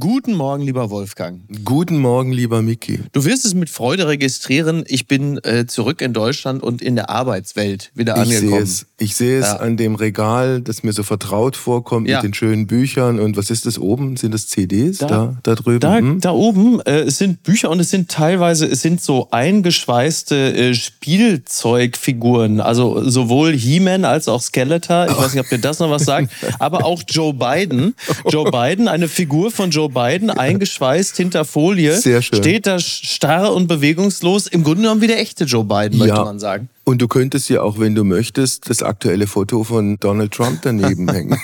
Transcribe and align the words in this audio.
Guten 0.00 0.32
Morgen, 0.32 0.62
lieber 0.62 0.88
Wolfgang. 0.88 1.42
Guten 1.62 1.98
Morgen, 1.98 2.32
lieber 2.32 2.62
Miki. 2.62 3.00
Du 3.12 3.26
wirst 3.26 3.44
es 3.44 3.52
mit 3.52 3.68
Freude 3.68 4.08
registrieren. 4.08 4.82
Ich 4.86 5.06
bin 5.06 5.36
äh, 5.44 5.66
zurück 5.66 6.00
in 6.00 6.14
Deutschland 6.14 6.62
und 6.62 6.80
in 6.80 6.96
der 6.96 7.10
Arbeitswelt 7.10 7.90
wieder 7.94 8.14
ich 8.14 8.22
angekommen. 8.22 8.50
Sehe 8.50 8.62
es. 8.62 8.86
Ich 8.96 9.14
sehe 9.14 9.38
es 9.38 9.48
ja. 9.48 9.56
an 9.56 9.76
dem 9.76 9.96
Regal, 9.96 10.62
das 10.62 10.82
mir 10.82 10.94
so 10.94 11.02
vertraut 11.02 11.54
vorkommt 11.54 12.08
ja. 12.08 12.16
mit 12.16 12.24
den 12.24 12.32
schönen 12.32 12.66
Büchern. 12.66 13.20
Und 13.20 13.36
was 13.36 13.50
ist 13.50 13.66
das 13.66 13.78
oben? 13.78 14.16
Sind 14.16 14.32
das 14.32 14.48
CDs 14.48 14.98
da, 14.98 15.06
da, 15.06 15.36
da 15.42 15.54
drüben? 15.54 15.80
Da, 15.80 15.98
hm? 15.98 16.20
da 16.22 16.30
oben 16.30 16.80
äh, 16.86 17.00
es 17.00 17.18
sind 17.18 17.42
Bücher 17.42 17.68
und 17.68 17.78
es 17.78 17.90
sind 17.90 18.10
teilweise 18.10 18.64
es 18.64 18.80
sind 18.80 19.02
so 19.02 19.28
eingeschweißte 19.30 20.54
äh, 20.54 20.74
Spielzeugfiguren. 20.74 22.62
Also 22.62 23.06
sowohl 23.06 23.52
He-Man 23.52 24.06
als 24.06 24.28
auch 24.28 24.40
Skeletor. 24.40 25.08
Ich 25.10 25.16
oh. 25.18 25.20
weiß 25.20 25.34
nicht, 25.34 25.44
ob 25.44 25.50
dir 25.50 25.58
das 25.58 25.78
noch 25.78 25.90
was 25.90 26.04
sagt. 26.04 26.32
aber 26.58 26.86
auch 26.86 27.02
Joe 27.06 27.34
Biden. 27.34 27.94
Joe 28.30 28.50
Biden, 28.50 28.88
eine 28.88 29.06
Figur 29.06 29.50
von 29.50 29.70
Joe 29.70 29.89
Biden 29.90 30.30
eingeschweißt 30.30 31.16
hinter 31.16 31.44
Folie. 31.44 31.96
Sehr 31.96 32.22
schön. 32.22 32.38
Steht 32.38 32.66
da 32.66 32.78
starr 32.78 33.52
und 33.52 33.66
bewegungslos. 33.66 34.46
Im 34.46 34.64
Grunde 34.64 34.82
genommen 34.82 35.00
wie 35.00 35.06
der 35.06 35.20
echte 35.20 35.44
Joe 35.44 35.64
Biden, 35.64 35.98
möchte 35.98 36.14
ja. 36.16 36.24
man 36.24 36.38
sagen. 36.38 36.68
Und 36.90 37.00
du 37.00 37.06
könntest 37.06 37.48
ja 37.48 37.62
auch, 37.62 37.78
wenn 37.78 37.94
du 37.94 38.02
möchtest, 38.02 38.68
das 38.68 38.82
aktuelle 38.82 39.28
Foto 39.28 39.62
von 39.62 39.96
Donald 40.00 40.32
Trump 40.32 40.62
daneben 40.62 41.08
hängen. 41.12 41.38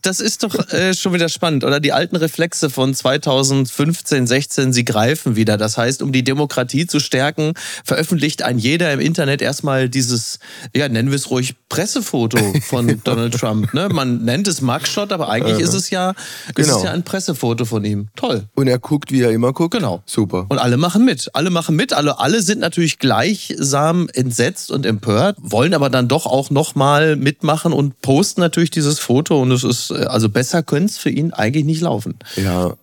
Das 0.00 0.18
ist 0.18 0.44
doch 0.44 0.72
äh, 0.72 0.94
schon 0.94 1.12
wieder 1.12 1.28
spannend, 1.28 1.62
oder? 1.62 1.78
Die 1.78 1.92
alten 1.92 2.16
Reflexe 2.16 2.70
von 2.70 2.94
2015, 2.94 4.26
16, 4.26 4.72
sie 4.72 4.86
greifen 4.86 5.36
wieder. 5.36 5.58
Das 5.58 5.76
heißt, 5.76 6.00
um 6.00 6.10
die 6.10 6.24
Demokratie 6.24 6.86
zu 6.86 7.00
stärken, 7.00 7.52
veröffentlicht 7.84 8.44
ein 8.44 8.58
jeder 8.58 8.90
im 8.94 9.00
Internet 9.00 9.42
erstmal 9.42 9.90
dieses, 9.90 10.38
ja, 10.74 10.88
nennen 10.88 11.10
wir 11.10 11.16
es 11.16 11.28
ruhig, 11.28 11.54
Pressefoto 11.68 12.38
von 12.62 12.98
Donald 13.04 13.38
Trump. 13.38 13.74
Ne? 13.74 13.90
Man 13.90 14.24
nennt 14.24 14.48
es 14.48 14.62
Mugshot, 14.62 15.12
aber 15.12 15.28
eigentlich 15.28 15.58
äh, 15.58 15.64
ist 15.64 15.74
es 15.74 15.90
ja, 15.90 16.14
genau. 16.54 16.66
ist 16.66 16.76
es 16.76 16.82
ja 16.84 16.92
ein 16.92 17.02
Pressefoto 17.02 17.66
von 17.66 17.84
ihm. 17.84 18.08
Toll. 18.16 18.48
Und 18.54 18.68
er 18.68 18.78
guckt, 18.78 19.12
wie 19.12 19.20
er 19.20 19.32
immer 19.32 19.52
guckt. 19.52 19.74
Genau. 19.74 20.02
Super. 20.06 20.46
Und 20.48 20.56
alle 20.56 20.78
machen 20.78 21.04
mit. 21.04 21.28
Alle 21.34 21.50
machen 21.50 21.76
mit. 21.76 21.92
Alle, 21.92 22.18
alle 22.18 22.40
sind 22.40 22.60
natürlich 22.60 22.98
gleichsam 22.98 24.08
entsetzt 24.14 24.61
entsetzt 24.62 24.70
und 24.70 24.86
empört, 24.86 25.36
wollen 25.40 25.74
aber 25.74 25.90
dann 25.90 26.08
doch 26.08 26.26
auch 26.26 26.50
nochmal 26.50 27.16
mitmachen 27.16 27.72
und 27.72 28.00
posten 28.02 28.40
natürlich 28.40 28.70
dieses 28.70 28.98
Foto. 28.98 29.40
Und 29.40 29.50
es 29.50 29.64
ist, 29.64 29.90
äh, 29.90 30.04
also 30.04 30.28
besser 30.28 30.62
könnte 30.62 30.86
es 30.86 30.98
für 30.98 31.10
ihn 31.10 31.32
eigentlich 31.32 31.64
nicht 31.64 31.80
laufen. 31.80 32.18
Ja, 32.36 32.74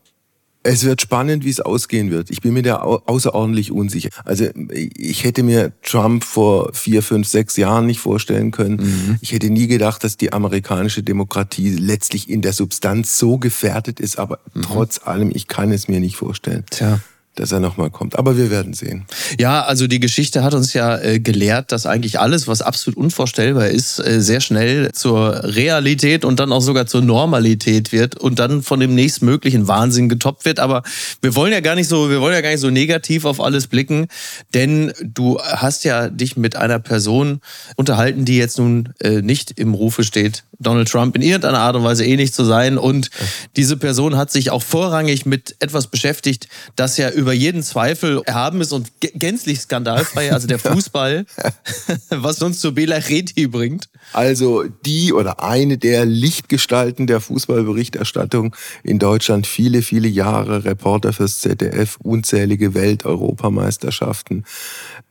es 0.62 0.84
wird 0.84 1.02
spannend, 1.02 1.46
wie 1.46 1.50
es 1.50 1.62
ausgehen 1.62 2.12
wird. 2.12 2.30
Ich 2.30 2.42
bin 2.42 2.54
mir 2.54 2.64
da 2.64 2.82
außerordentlich 2.82 3.72
unsicher. 3.72 4.10
Also 4.26 4.46
ich 4.70 5.24
hätte 5.24 5.42
mir 5.42 5.72
Trump 5.84 6.26
vor 6.26 6.74
vier, 6.74 7.02
fünf, 7.02 7.30
sechs 7.30 7.56
Jahren 7.56 7.86
nicht 7.86 8.02
vorstellen 8.02 8.52
können. 8.52 8.76
Mhm. 8.76 9.18
Ich 9.22 9.32
hätte 9.32 9.50
nie 9.50 9.68
gedacht, 9.68 10.04
dass 10.04 10.18
die 10.18 10.34
amerikanische 10.34 11.02
Demokratie 11.02 11.70
letztlich 11.70 12.30
in 12.30 12.42
der 12.42 12.52
Substanz 12.52 13.18
so 13.18 13.38
gefährdet 13.38 14.02
ist. 14.02 14.20
Aber 14.20 14.40
mhm. 14.54 14.64
trotz 14.64 15.00
allem, 15.02 15.32
ich 15.34 15.48
kann 15.48 15.72
es 15.72 15.88
mir 15.88 16.02
nicht 16.02 16.18
vorstellen. 16.18 16.66
Tja 16.70 17.00
dass 17.36 17.52
er 17.52 17.60
nochmal 17.60 17.90
kommt. 17.90 18.18
Aber 18.18 18.38
wir 18.38 18.50
werden 18.50 18.74
sehen. 18.74 19.06
Ja, 19.40 19.64
also 19.64 19.88
die 19.88 20.00
Geschichte 20.00 20.44
hat 20.44 20.54
uns 20.54 20.74
ja 20.74 20.98
äh, 20.98 21.20
gelehrt, 21.20 21.72
dass 21.72 21.86
eigentlich 21.86 22.20
alles, 22.20 22.48
was 22.48 22.62
absolut 22.62 22.98
unvorstellbar 22.98 23.70
ist, 23.70 24.00
äh, 24.00 24.22
sehr 24.22 24.42
schnell 24.42 24.92
zur 24.92 25.44
Realität 25.44 26.26
und 26.26 26.40
dann 26.40 26.52
auch 26.52 26.62
sogar 26.62 26.86
zur 26.86 27.02
Normalität 27.02 27.92
wird 27.92 28.16
und 28.16 28.40
dann 28.40 28.62
von 28.62 28.80
dem 28.80 28.94
nächstmöglichen 28.94 29.68
Wahnsinn 29.68 30.10
getoppt 30.10 30.46
wird. 30.46 30.60
Aber 30.60 30.84
wir 31.22 31.36
wollen 31.36 31.54
ja 31.54 31.62
gar 31.62 31.76
nicht 31.76 31.88
so, 31.88 32.10
wir 32.10 32.20
wollen 32.20 32.34
ja 32.34 32.42
gar 32.42 32.52
nicht 32.52 32.60
so 32.60 32.70
negativ 32.70 33.26
auf 33.26 33.40
alles 33.40 33.68
blicken, 33.68 34.08
denn 34.54 34.92
du 35.02 35.40
hast 35.40 35.86
ja 35.86 36.10
dich 36.10 36.36
mit 36.36 36.56
einer 36.56 36.80
Person 36.80 37.40
unterhalten, 37.76 38.26
die 38.26 38.38
jetzt 38.38 38.58
nun 38.58 38.90
äh, 39.00 39.22
nicht 39.22 39.52
im 39.52 39.74
Rufe 39.74 40.04
steht, 40.04 40.44
Donald 40.60 40.90
Trump 40.90 41.16
in 41.16 41.22
irgendeiner 41.22 41.60
Art 41.60 41.76
und 41.76 41.84
Weise 41.84 42.06
ähnlich 42.06 42.34
zu 42.34 42.44
sein. 42.44 42.78
Und 42.78 43.10
diese 43.56 43.78
Person 43.78 44.18
hat 44.18 44.32
sich 44.32 44.52
auch 44.52 44.62
vorrangig 44.62 45.26
mit 45.26 45.56
etwas 45.60 45.88
beschäftigt, 45.88 46.48
das 46.76 46.98
ja 46.98 47.10
über 47.20 47.34
jeden 47.34 47.62
Zweifel 47.62 48.22
erhaben 48.26 48.62
ist 48.62 48.72
und 48.72 48.92
gänzlich 49.00 49.60
skandalfrei, 49.60 50.32
also 50.32 50.48
der 50.48 50.60
Fußball, 50.60 51.26
was 52.10 52.42
uns 52.42 52.60
zu 52.60 52.74
Bela 52.74 52.96
Reti 52.96 53.48
bringt. 53.48 53.90
Also 54.14 54.64
die 54.86 55.14
oder 55.14 55.44
eine 55.44 55.78
der 55.78 56.06
Lichtgestalten 56.06 57.06
der 57.08 57.20
Fußballberichterstattung 57.20 58.56
in 58.84 59.00
Deutschland, 59.00 59.46
viele, 59.46 59.82
viele 59.82 60.08
Jahre 60.08 60.64
Reporter 60.64 61.14
fürs 61.14 61.42
ZDF, 61.42 61.98
unzählige 62.02 62.74
Welt-Europameisterschaften. 62.74 64.46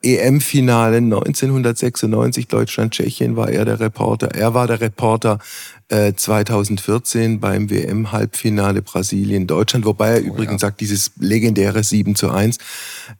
EM-Finale 0.02 0.98
1996 0.98 2.48
Deutschland-Tschechien 2.48 3.36
war 3.36 3.50
er 3.50 3.64
der 3.64 3.80
Reporter. 3.80 4.28
Er 4.28 4.54
war 4.54 4.66
der 4.66 4.80
Reporter 4.80 5.38
äh, 5.88 6.12
2014 6.14 7.40
beim 7.40 7.70
WM-Halbfinale 7.70 8.82
Brasilien-Deutschland, 8.82 9.84
wobei 9.84 10.18
er 10.18 10.22
oh, 10.22 10.26
übrigens 10.34 10.62
ja. 10.62 10.68
sagt, 10.68 10.80
dieses 10.80 11.12
legendäre 11.18 11.82
7 11.82 12.14
zu 12.14 12.30
1. 12.30 12.58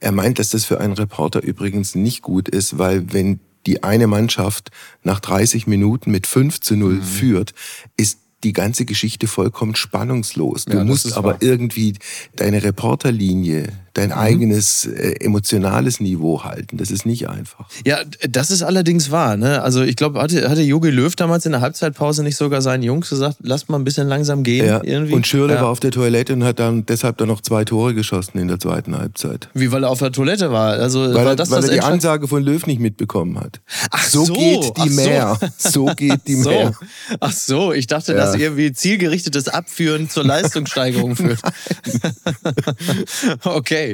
Er 0.01 0.13
meint, 0.13 0.39
dass 0.39 0.51
das 0.51 0.65
für 0.65 0.81
einen 0.81 0.93
Reporter 0.93 1.43
übrigens 1.43 1.95
nicht 1.95 2.23
gut 2.23 2.49
ist, 2.49 2.79
weil 2.79 3.13
wenn 3.13 3.41
die 3.67 3.83
eine 3.83 4.07
Mannschaft 4.07 4.71
nach 5.03 5.21
30 5.21 5.67
Minuten 5.67 6.11
mit 6.11 6.27
5 6.27 6.61
zu 6.61 6.77
0 6.77 6.95
mhm. 6.95 7.03
führt, 7.03 7.55
ist 7.97 8.19
die 8.45 8.53
ganze 8.53 8.85
Geschichte 8.85 9.27
vollkommen 9.27 9.75
spannungslos. 9.75 10.65
Du 10.65 10.77
ja, 10.77 10.85
musst 10.85 11.17
aber 11.17 11.33
wahr. 11.33 11.39
irgendwie 11.41 11.95
deine 12.37 12.63
Reporterlinie, 12.63 13.73
dein 13.99 14.11
mhm. 14.11 14.15
eigenes 14.15 14.85
äh, 14.85 15.15
emotionales 15.21 16.01
Niveau 16.01 16.45
halten. 16.45 16.77
Das 16.77 16.91
ist 16.91 17.07
nicht 17.07 17.29
einfach. 17.29 17.69
Ja, 17.87 17.99
das 18.29 18.51
ist 18.51 18.63
allerdings 18.63 19.11
wahr. 19.11 19.37
Ne? 19.37 19.63
Also 19.63 19.83
ich 19.83 19.97
glaube, 19.97 20.21
hatte, 20.21 20.49
hatte 20.49 20.63
Jogi 20.63 20.91
Löw 20.91 21.15
damals 21.17 21.47
in 21.47 21.53
der 21.53 21.61
Halbzeitpause 21.61 22.23
nicht 22.23 22.37
sogar 22.37 22.63
seinen 22.63 22.83
Jungs 22.83 23.11
gesagt, 23.11 23.37
lasst 23.41 23.69
mal 23.69 23.79
ein 23.79 23.85
bisschen 23.85 24.09
langsam 24.09 24.43
gehen. 24.43 24.67
Ja. 24.67 24.81
Irgendwie? 24.83 25.15
Und 25.15 25.27
Schürle 25.27 25.55
ja. 25.55 25.63
war 25.63 25.69
auf 25.69 25.81
der 25.81 25.91
Toilette 25.91 26.33
und 26.33 26.45
hat 26.45 26.59
dann 26.59 26.87
deshalb 26.87 27.19
dann 27.19 27.29
noch 27.29 27.41
zwei 27.41 27.65
Tore 27.65 27.95
geschossen 27.95 28.39
in 28.39 28.49
der 28.49 28.59
zweiten 28.59 28.97
Halbzeit. 28.97 29.49
Wie, 29.55 29.73
weil 29.73 29.85
er 29.85 29.91
auf 29.91 29.99
der 29.99 30.13
Toilette 30.13 30.53
war? 30.53 30.75
Also, 30.75 31.01
weil, 31.01 31.25
war 31.27 31.37
das 31.37 31.51
weil 31.51 31.61
das 31.61 31.71
er 31.71 31.75
die 31.75 31.83
Ansage 31.83 32.29
von 32.29 32.43
Löw 32.43 32.65
nicht 32.67 32.81
mitbekommen 32.81 33.39
hat. 33.41 33.61
Ach 33.91 34.07
so, 34.07 34.25
so 34.25 34.33
geht 34.35 34.77
die 34.85 34.91
Mehr. 34.91 35.39
So. 35.57 35.71
so 35.71 35.87
geht 35.95 36.27
die 36.27 36.35
so. 36.43 36.51
Mehr. 36.51 36.73
Ach 37.21 37.33
so, 37.33 37.73
ich 37.73 37.87
dachte, 37.87 38.13
ja. 38.13 38.19
dass 38.19 38.35
irgendwie 38.37 38.73
zielgerichtetes 38.73 39.49
Abführen 39.49 40.09
zur 40.09 40.25
Leistungssteigerung 40.25 41.17
führt. 41.17 41.41
okay, 43.45 43.88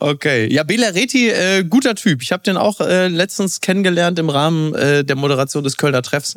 okay. 0.00 0.26
Okay. 0.26 0.52
Ja, 0.52 0.64
Bela 0.64 0.88
Reti, 0.88 1.28
äh, 1.28 1.62
guter 1.62 1.94
Typ. 1.94 2.20
Ich 2.20 2.32
habe 2.32 2.42
den 2.42 2.56
auch 2.56 2.80
äh, 2.80 3.08
letztens 3.08 3.60
kennengelernt 3.60 4.18
im 4.18 4.28
Rahmen 4.28 4.74
äh, 4.74 5.04
der 5.04 5.14
Moderation 5.14 5.62
des 5.62 5.76
Kölner 5.76 6.02
Treffs. 6.02 6.34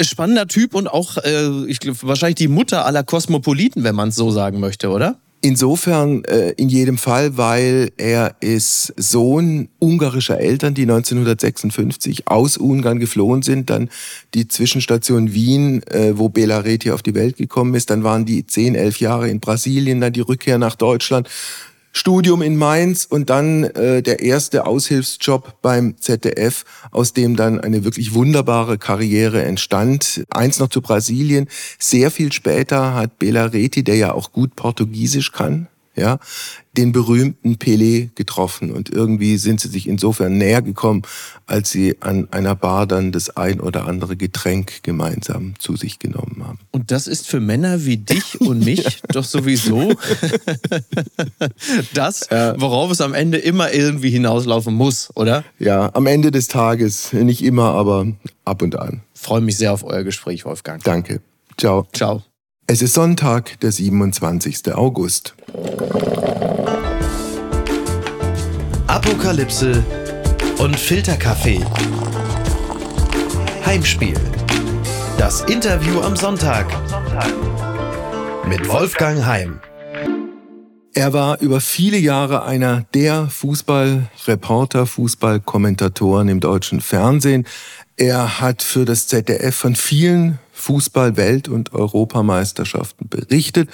Spannender 0.00 0.48
Typ 0.48 0.74
und 0.74 0.88
auch, 0.88 1.18
äh, 1.18 1.66
ich 1.66 1.78
glaube, 1.78 1.98
wahrscheinlich 2.02 2.36
die 2.36 2.48
Mutter 2.48 2.84
aller 2.84 3.04
Kosmopoliten, 3.04 3.84
wenn 3.84 3.94
man 3.94 4.08
es 4.08 4.16
so 4.16 4.30
sagen 4.32 4.60
möchte, 4.60 4.90
oder? 4.90 5.18
Insofern 5.44 6.24
äh, 6.24 6.50
in 6.50 6.68
jedem 6.68 6.98
Fall, 6.98 7.36
weil 7.36 7.90
er 7.96 8.36
ist 8.40 8.94
Sohn 8.96 9.68
ungarischer 9.80 10.38
Eltern, 10.38 10.74
die 10.74 10.82
1956 10.82 12.28
aus 12.28 12.56
Ungarn 12.56 13.00
geflohen 13.00 13.42
sind, 13.42 13.68
dann 13.68 13.90
die 14.34 14.46
Zwischenstation 14.46 15.32
Wien, 15.32 15.82
äh, 15.88 16.16
wo 16.16 16.28
Bela 16.28 16.58
Reti 16.58 16.92
auf 16.92 17.02
die 17.02 17.16
Welt 17.16 17.38
gekommen 17.38 17.74
ist, 17.74 17.90
dann 17.90 18.04
waren 18.04 18.24
die 18.24 18.46
zehn, 18.46 18.76
elf 18.76 19.00
Jahre 19.00 19.28
in 19.28 19.40
Brasilien, 19.40 20.00
dann 20.00 20.12
die 20.12 20.20
Rückkehr 20.20 20.58
nach 20.58 20.76
Deutschland 20.76 21.28
Studium 21.92 22.40
in 22.40 22.56
Mainz 22.56 23.04
und 23.04 23.28
dann 23.30 23.64
äh, 23.64 24.02
der 24.02 24.20
erste 24.20 24.66
Aushilfsjob 24.66 25.60
beim 25.60 25.96
ZDF, 25.98 26.64
aus 26.90 27.12
dem 27.12 27.36
dann 27.36 27.60
eine 27.60 27.84
wirklich 27.84 28.14
wunderbare 28.14 28.78
Karriere 28.78 29.42
entstand. 29.42 30.24
Eins 30.30 30.58
noch 30.58 30.68
zu 30.68 30.80
Brasilien. 30.80 31.48
Sehr 31.78 32.10
viel 32.10 32.32
später 32.32 32.94
hat 32.94 33.18
Bela 33.18 33.46
Reti, 33.46 33.84
der 33.84 33.96
ja 33.96 34.12
auch 34.12 34.32
gut 34.32 34.56
Portugiesisch 34.56 35.32
kann, 35.32 35.68
ja, 35.94 36.18
den 36.76 36.92
berühmten 36.92 37.56
Pelé 37.56 38.08
getroffen 38.14 38.72
und 38.72 38.88
irgendwie 38.88 39.36
sind 39.36 39.60
sie 39.60 39.68
sich 39.68 39.86
insofern 39.86 40.38
näher 40.38 40.62
gekommen, 40.62 41.02
als 41.46 41.70
sie 41.70 41.96
an 42.00 42.28
einer 42.30 42.54
Bar 42.54 42.86
dann 42.86 43.12
das 43.12 43.36
ein 43.36 43.60
oder 43.60 43.86
andere 43.86 44.16
Getränk 44.16 44.82
gemeinsam 44.82 45.54
zu 45.58 45.76
sich 45.76 45.98
genommen 45.98 46.42
haben. 46.46 46.58
Und 46.70 46.90
das 46.90 47.06
ist 47.06 47.26
für 47.26 47.40
Männer 47.40 47.84
wie 47.84 47.98
dich 47.98 48.40
und 48.40 48.60
mich 48.64 48.84
ja. 48.84 48.90
doch 49.08 49.24
sowieso 49.24 49.92
das, 51.94 52.28
worauf 52.30 52.90
es 52.90 53.00
am 53.00 53.12
Ende 53.12 53.38
immer 53.38 53.72
irgendwie 53.72 54.10
hinauslaufen 54.10 54.74
muss, 54.74 55.10
oder? 55.14 55.44
Ja, 55.58 55.90
am 55.94 56.06
Ende 56.06 56.30
des 56.30 56.48
Tages, 56.48 57.12
nicht 57.12 57.44
immer, 57.44 57.74
aber 57.74 58.06
ab 58.44 58.62
und 58.62 58.78
an. 58.78 59.02
Freue 59.14 59.42
mich 59.42 59.58
sehr 59.58 59.72
auf 59.72 59.84
euer 59.84 60.04
Gespräch, 60.04 60.44
Wolfgang. 60.44 60.82
Danke. 60.82 61.20
Ciao. 61.58 61.86
Ciao. 61.92 62.22
Es 62.66 62.80
ist 62.80 62.94
Sonntag, 62.94 63.58
der 63.60 63.72
27. 63.72 64.72
August. 64.74 65.34
Apokalypse 68.86 69.84
und 70.58 70.78
Filterkaffee. 70.78 71.60
Heimspiel. 73.66 74.14
Das 75.18 75.42
Interview 75.42 76.00
am 76.00 76.16
Sonntag. 76.16 76.66
Mit 78.48 78.68
Wolfgang 78.68 79.26
Heim. 79.26 79.60
Er 80.94 81.12
war 81.12 81.40
über 81.40 81.60
viele 81.60 81.98
Jahre 81.98 82.44
einer 82.44 82.84
der 82.94 83.26
Fußballreporter, 83.28 84.86
Fußballkommentatoren 84.86 86.28
im 86.28 86.40
deutschen 86.40 86.80
Fernsehen. 86.80 87.46
Er 87.96 88.40
hat 88.40 88.62
für 88.62 88.84
das 88.84 89.08
ZDF 89.08 89.54
von 89.54 89.74
vielen 89.74 90.38
Fußball-Welt- 90.62 91.48
und 91.48 91.72
Europameisterschaften 91.72 93.08
berichtet 93.08 93.68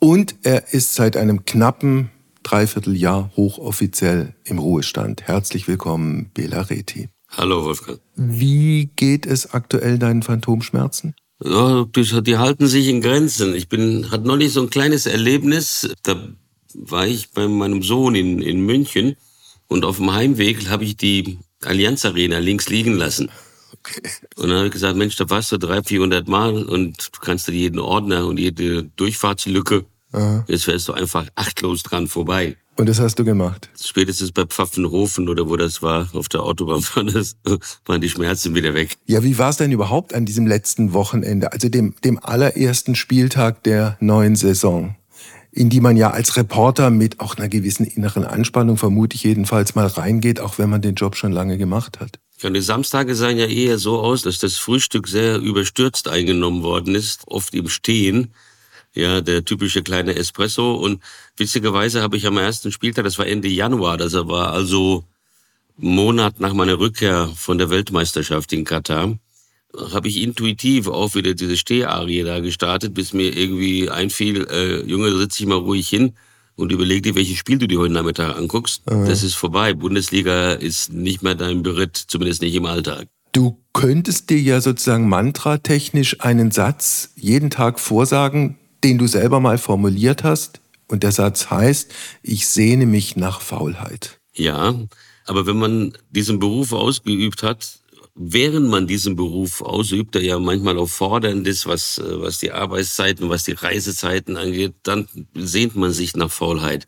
Und 0.00 0.34
er 0.42 0.74
ist 0.74 0.94
seit 0.94 1.16
einem 1.16 1.44
knappen 1.44 2.10
Dreivierteljahr 2.42 3.30
hochoffiziell 3.36 4.34
im 4.44 4.58
Ruhestand. 4.58 5.22
Herzlich 5.22 5.66
willkommen, 5.68 6.30
Bela 6.34 6.62
Reti. 6.62 7.08
Hallo, 7.30 7.64
Wolfgang. 7.64 8.00
Wie 8.16 8.90
geht 8.96 9.24
es 9.24 9.54
aktuell 9.54 9.98
deinen 9.98 10.22
Phantomschmerzen? 10.22 11.14
Ja, 11.42 11.84
die, 11.84 12.22
die 12.22 12.36
halten 12.36 12.66
sich 12.66 12.88
in 12.88 13.00
Grenzen. 13.00 13.54
Ich 13.54 13.68
bin, 13.68 14.10
hatte 14.10 14.26
neulich 14.26 14.52
so 14.52 14.62
ein 14.62 14.70
kleines 14.70 15.06
Erlebnis. 15.06 15.88
Da 16.02 16.16
war 16.74 17.06
ich 17.06 17.30
bei 17.30 17.48
meinem 17.48 17.82
Sohn 17.82 18.14
in, 18.14 18.42
in 18.42 18.60
München 18.60 19.16
und 19.68 19.84
auf 19.84 19.96
dem 19.96 20.12
Heimweg 20.12 20.68
habe 20.68 20.84
ich 20.84 20.96
die 20.96 21.38
Allianz 21.64 22.04
Arena 22.04 22.38
links 22.38 22.68
liegen 22.68 22.94
lassen. 22.94 23.30
Okay. 23.78 24.02
Und 24.36 24.48
dann 24.48 24.58
habe 24.58 24.66
ich 24.66 24.72
gesagt, 24.72 24.96
Mensch, 24.96 25.16
da 25.16 25.28
warst 25.30 25.52
du 25.52 25.58
300, 25.58 25.86
400 25.86 26.28
Mal 26.28 26.64
und 26.64 27.10
du 27.12 27.20
kannst 27.20 27.48
dir 27.48 27.52
jeden 27.52 27.78
Ordner 27.78 28.26
und 28.26 28.38
jede 28.38 28.84
Durchfahrtslücke. 28.84 29.84
Aha. 30.12 30.44
Jetzt 30.46 30.66
wärst 30.66 30.88
du 30.88 30.92
einfach 30.92 31.26
achtlos 31.34 31.82
dran 31.82 32.06
vorbei. 32.06 32.56
Und 32.76 32.88
das 32.88 32.98
hast 32.98 33.18
du 33.18 33.24
gemacht? 33.24 33.70
Spätestens 33.80 34.32
bei 34.32 34.44
Pfaffenhofen 34.44 35.28
oder 35.28 35.48
wo 35.48 35.56
das 35.56 35.80
war, 35.80 36.08
auf 36.12 36.28
der 36.28 36.42
Autobahn, 36.42 36.82
waren 37.84 38.00
die 38.00 38.08
Schmerzen 38.08 38.54
wieder 38.54 38.74
weg. 38.74 38.96
Ja, 39.06 39.22
wie 39.22 39.38
war 39.38 39.50
es 39.50 39.56
denn 39.58 39.70
überhaupt 39.70 40.12
an 40.12 40.24
diesem 40.24 40.46
letzten 40.46 40.92
Wochenende, 40.92 41.52
also 41.52 41.68
dem, 41.68 41.94
dem 42.04 42.18
allerersten 42.20 42.94
Spieltag 42.94 43.62
der 43.62 43.96
neuen 44.00 44.36
Saison? 44.36 44.96
in 45.56 45.70
die 45.70 45.80
man 45.80 45.96
ja 45.96 46.10
als 46.10 46.36
Reporter 46.36 46.90
mit 46.90 47.20
auch 47.20 47.36
einer 47.36 47.48
gewissen 47.48 47.86
inneren 47.86 48.24
Anspannung, 48.24 48.76
vermute 48.76 49.14
ich 49.14 49.22
jedenfalls, 49.22 49.76
mal 49.76 49.86
reingeht, 49.86 50.40
auch 50.40 50.58
wenn 50.58 50.68
man 50.68 50.82
den 50.82 50.96
Job 50.96 51.14
schon 51.14 51.30
lange 51.30 51.58
gemacht 51.58 52.00
hat. 52.00 52.18
Ja, 52.40 52.50
die 52.50 52.60
Samstage 52.60 53.14
sahen 53.14 53.38
ja 53.38 53.46
eher 53.46 53.78
so 53.78 54.00
aus, 54.00 54.22
dass 54.22 54.38
das 54.38 54.56
Frühstück 54.56 55.08
sehr 55.08 55.38
überstürzt 55.38 56.08
eingenommen 56.08 56.62
worden 56.62 56.94
ist, 56.94 57.22
oft 57.26 57.54
im 57.54 57.68
Stehen. 57.68 58.34
Ja, 58.94 59.20
der 59.20 59.44
typische 59.44 59.82
kleine 59.82 60.14
Espresso. 60.14 60.74
Und 60.74 61.02
witzigerweise 61.36 62.02
habe 62.02 62.16
ich 62.16 62.26
am 62.26 62.38
ersten 62.38 62.70
Spieltag, 62.70 63.04
das 63.04 63.18
war 63.18 63.26
Ende 63.26 63.48
Januar, 63.48 63.96
das 63.96 64.14
war 64.14 64.52
also 64.52 65.04
Monat 65.76 66.38
nach 66.38 66.52
meiner 66.52 66.78
Rückkehr 66.78 67.30
von 67.34 67.58
der 67.58 67.70
Weltmeisterschaft 67.70 68.52
in 68.52 68.64
Katar, 68.64 69.18
habe 69.92 70.08
ich 70.08 70.22
intuitiv 70.22 70.86
auch 70.86 71.16
wieder 71.16 71.34
diese 71.34 71.56
Steharie 71.56 72.22
da 72.22 72.38
gestartet, 72.38 72.94
bis 72.94 73.12
mir 73.12 73.36
irgendwie 73.36 73.90
einfiel, 73.90 74.46
äh, 74.48 74.82
Junge, 74.88 75.16
setz 75.18 75.36
dich 75.36 75.46
mal 75.46 75.58
ruhig 75.58 75.88
hin 75.88 76.14
und 76.56 76.72
überleg 76.72 77.02
dir, 77.02 77.14
welches 77.14 77.38
Spiel 77.38 77.58
du 77.58 77.66
dir 77.66 77.78
heute 77.78 77.92
Nachmittag 77.92 78.36
anguckst. 78.36 78.88
Mhm. 78.90 79.06
Das 79.06 79.22
ist 79.22 79.34
vorbei. 79.34 79.74
Bundesliga 79.74 80.52
ist 80.52 80.92
nicht 80.92 81.22
mehr 81.22 81.34
dein 81.34 81.62
Beritt, 81.62 81.96
zumindest 81.96 82.42
nicht 82.42 82.54
im 82.54 82.66
Alltag. 82.66 83.08
Du 83.32 83.58
könntest 83.72 84.30
dir 84.30 84.40
ja 84.40 84.60
sozusagen 84.60 85.08
mantratechnisch 85.08 86.20
einen 86.20 86.52
Satz 86.52 87.10
jeden 87.16 87.50
Tag 87.50 87.80
vorsagen, 87.80 88.58
den 88.84 88.98
du 88.98 89.06
selber 89.06 89.40
mal 89.40 89.58
formuliert 89.58 90.22
hast. 90.22 90.60
Und 90.86 91.02
der 91.02 91.12
Satz 91.12 91.50
heißt, 91.50 91.92
ich 92.22 92.46
sehne 92.46 92.86
mich 92.86 93.16
nach 93.16 93.40
Faulheit. 93.40 94.18
Ja, 94.34 94.74
aber 95.24 95.46
wenn 95.46 95.56
man 95.56 95.92
diesen 96.10 96.38
Beruf 96.38 96.72
ausgeübt 96.72 97.42
hat, 97.42 97.80
während 98.14 98.68
man 98.68 98.86
diesen 98.86 99.16
Beruf 99.16 99.60
ausübt, 99.60 100.14
der 100.14 100.22
ja 100.22 100.38
manchmal 100.38 100.78
auch 100.78 100.88
fordernd 100.88 101.46
ist, 101.46 101.66
was, 101.66 101.98
äh, 101.98 102.20
was 102.20 102.38
die 102.38 102.52
Arbeitszeiten, 102.52 103.28
was 103.28 103.44
die 103.44 103.52
Reisezeiten 103.52 104.36
angeht, 104.36 104.74
dann 104.82 105.08
sehnt 105.34 105.76
man 105.76 105.92
sich 105.92 106.14
nach 106.16 106.30
Faulheit. 106.30 106.86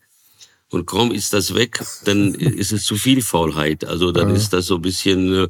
Und 0.71 0.87
kaum 0.87 1.13
ist 1.13 1.33
das 1.33 1.55
weg, 1.55 1.85
dann 2.05 2.35
ist 2.35 2.73
es 2.73 2.85
zu 2.85 2.97
viel 2.97 3.23
Faulheit. 3.23 3.85
Also 3.85 4.13
dann 4.13 4.31
ja. 4.31 4.35
ist 4.35 4.53
das 4.53 4.67
so 4.67 4.77
ein 4.77 4.83
bisschen, 4.83 5.35
äh, 5.35 5.49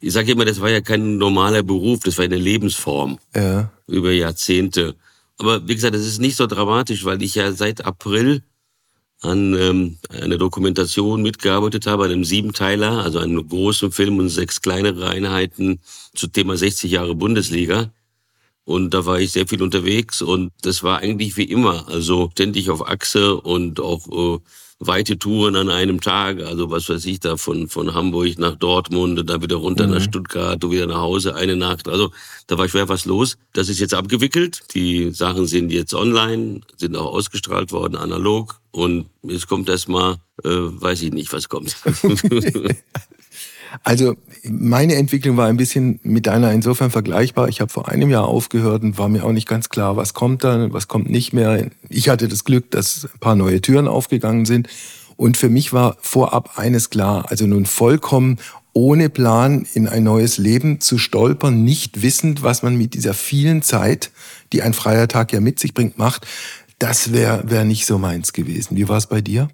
ich 0.00 0.12
sage 0.12 0.32
immer, 0.32 0.44
das 0.44 0.60
war 0.60 0.70
ja 0.70 0.80
kein 0.80 1.18
normaler 1.18 1.62
Beruf, 1.62 2.00
das 2.00 2.16
war 2.18 2.24
eine 2.24 2.38
Lebensform 2.38 3.18
ja. 3.34 3.72
über 3.86 4.12
Jahrzehnte. 4.12 4.94
Aber 5.38 5.66
wie 5.66 5.74
gesagt, 5.74 5.94
das 5.94 6.06
ist 6.06 6.20
nicht 6.20 6.36
so 6.36 6.46
dramatisch, 6.46 7.04
weil 7.04 7.22
ich 7.22 7.34
ja 7.34 7.52
seit 7.52 7.84
April 7.84 8.42
an 9.20 9.54
ähm, 9.54 9.98
einer 10.10 10.38
Dokumentation 10.38 11.22
mitgearbeitet 11.22 11.86
habe, 11.86 12.04
einem 12.04 12.24
Siebenteiler, 12.24 13.04
also 13.04 13.18
einem 13.18 13.48
großen 13.48 13.90
Film 13.90 14.18
und 14.18 14.28
sechs 14.28 14.62
kleinere 14.62 15.08
Einheiten 15.08 15.80
zu 16.14 16.28
Thema 16.28 16.56
60 16.56 16.90
Jahre 16.90 17.14
Bundesliga. 17.14 17.92
Und 18.64 18.92
da 18.92 19.06
war 19.06 19.18
ich 19.18 19.32
sehr 19.32 19.48
viel 19.48 19.62
unterwegs 19.62 20.20
und 20.20 20.52
das 20.62 20.82
war 20.82 20.98
eigentlich 20.98 21.36
wie 21.36 21.44
immer, 21.44 21.88
also 21.88 22.28
ständig 22.32 22.70
auf 22.70 22.86
Achse 22.86 23.40
und 23.40 23.80
auch 23.80 24.36
äh, 24.36 24.38
weite 24.80 25.18
Touren 25.18 25.56
an 25.56 25.70
einem 25.70 26.00
Tag, 26.00 26.40
also 26.40 26.70
was 26.70 26.88
weiß 26.88 27.04
ich 27.06 27.20
da, 27.20 27.36
von, 27.36 27.68
von 27.68 27.94
Hamburg 27.94 28.38
nach 28.38 28.54
Dortmund, 28.56 29.18
und 29.18 29.28
dann 29.28 29.42
wieder 29.42 29.56
runter 29.56 29.86
mhm. 29.86 29.94
nach 29.94 30.00
Stuttgart 30.00 30.62
und 30.62 30.70
wieder 30.70 30.86
nach 30.86 31.00
Hause, 31.00 31.34
eine 31.34 31.56
Nacht. 31.56 31.88
Also 31.88 32.12
da 32.46 32.58
war 32.58 32.68
schwer 32.68 32.88
was 32.88 33.04
los. 33.04 33.36
Das 33.52 33.68
ist 33.68 33.80
jetzt 33.80 33.94
abgewickelt. 33.94 34.62
Die 34.74 35.10
Sachen 35.10 35.46
sind 35.46 35.72
jetzt 35.72 35.94
online, 35.94 36.60
sind 36.76 36.96
auch 36.96 37.12
ausgestrahlt 37.12 37.72
worden, 37.72 37.96
analog. 37.96 38.60
Und 38.70 39.06
jetzt 39.22 39.48
kommt 39.48 39.68
erstmal, 39.68 40.14
äh, 40.44 40.48
weiß 40.48 41.02
ich 41.02 41.12
nicht, 41.12 41.32
was 41.32 41.48
kommt. 41.48 41.76
Also 43.84 44.16
meine 44.44 44.94
Entwicklung 44.94 45.36
war 45.36 45.46
ein 45.46 45.56
bisschen 45.56 46.00
mit 46.02 46.26
deiner 46.26 46.52
insofern 46.52 46.90
vergleichbar. 46.90 47.48
Ich 47.48 47.60
habe 47.60 47.72
vor 47.72 47.88
einem 47.88 48.10
Jahr 48.10 48.26
aufgehört 48.26 48.82
und 48.82 48.98
war 48.98 49.08
mir 49.08 49.24
auch 49.24 49.32
nicht 49.32 49.48
ganz 49.48 49.68
klar, 49.68 49.96
was 49.96 50.14
kommt 50.14 50.44
dann, 50.44 50.72
was 50.72 50.88
kommt 50.88 51.10
nicht 51.10 51.32
mehr. 51.32 51.70
Ich 51.88 52.08
hatte 52.08 52.28
das 52.28 52.44
Glück, 52.44 52.70
dass 52.70 53.08
ein 53.12 53.18
paar 53.20 53.36
neue 53.36 53.60
Türen 53.60 53.88
aufgegangen 53.88 54.46
sind. 54.46 54.68
Und 55.16 55.36
für 55.36 55.48
mich 55.48 55.72
war 55.72 55.96
vorab 56.00 56.58
eines 56.58 56.90
klar, 56.90 57.26
also 57.28 57.46
nun 57.46 57.66
vollkommen 57.66 58.38
ohne 58.72 59.08
Plan 59.08 59.66
in 59.74 59.88
ein 59.88 60.04
neues 60.04 60.38
Leben 60.38 60.80
zu 60.80 60.98
stolpern, 60.98 61.64
nicht 61.64 62.02
wissend, 62.02 62.44
was 62.44 62.62
man 62.62 62.76
mit 62.76 62.94
dieser 62.94 63.14
vielen 63.14 63.62
Zeit, 63.62 64.12
die 64.52 64.62
ein 64.62 64.72
freier 64.72 65.08
Tag 65.08 65.32
ja 65.32 65.40
mit 65.40 65.58
sich 65.58 65.74
bringt, 65.74 65.98
macht, 65.98 66.26
das 66.78 67.12
wäre 67.12 67.50
wär 67.50 67.64
nicht 67.64 67.86
so 67.86 67.98
meins 67.98 68.32
gewesen. 68.32 68.76
Wie 68.76 68.88
war 68.88 68.98
es 68.98 69.08
bei 69.08 69.20
dir? 69.20 69.48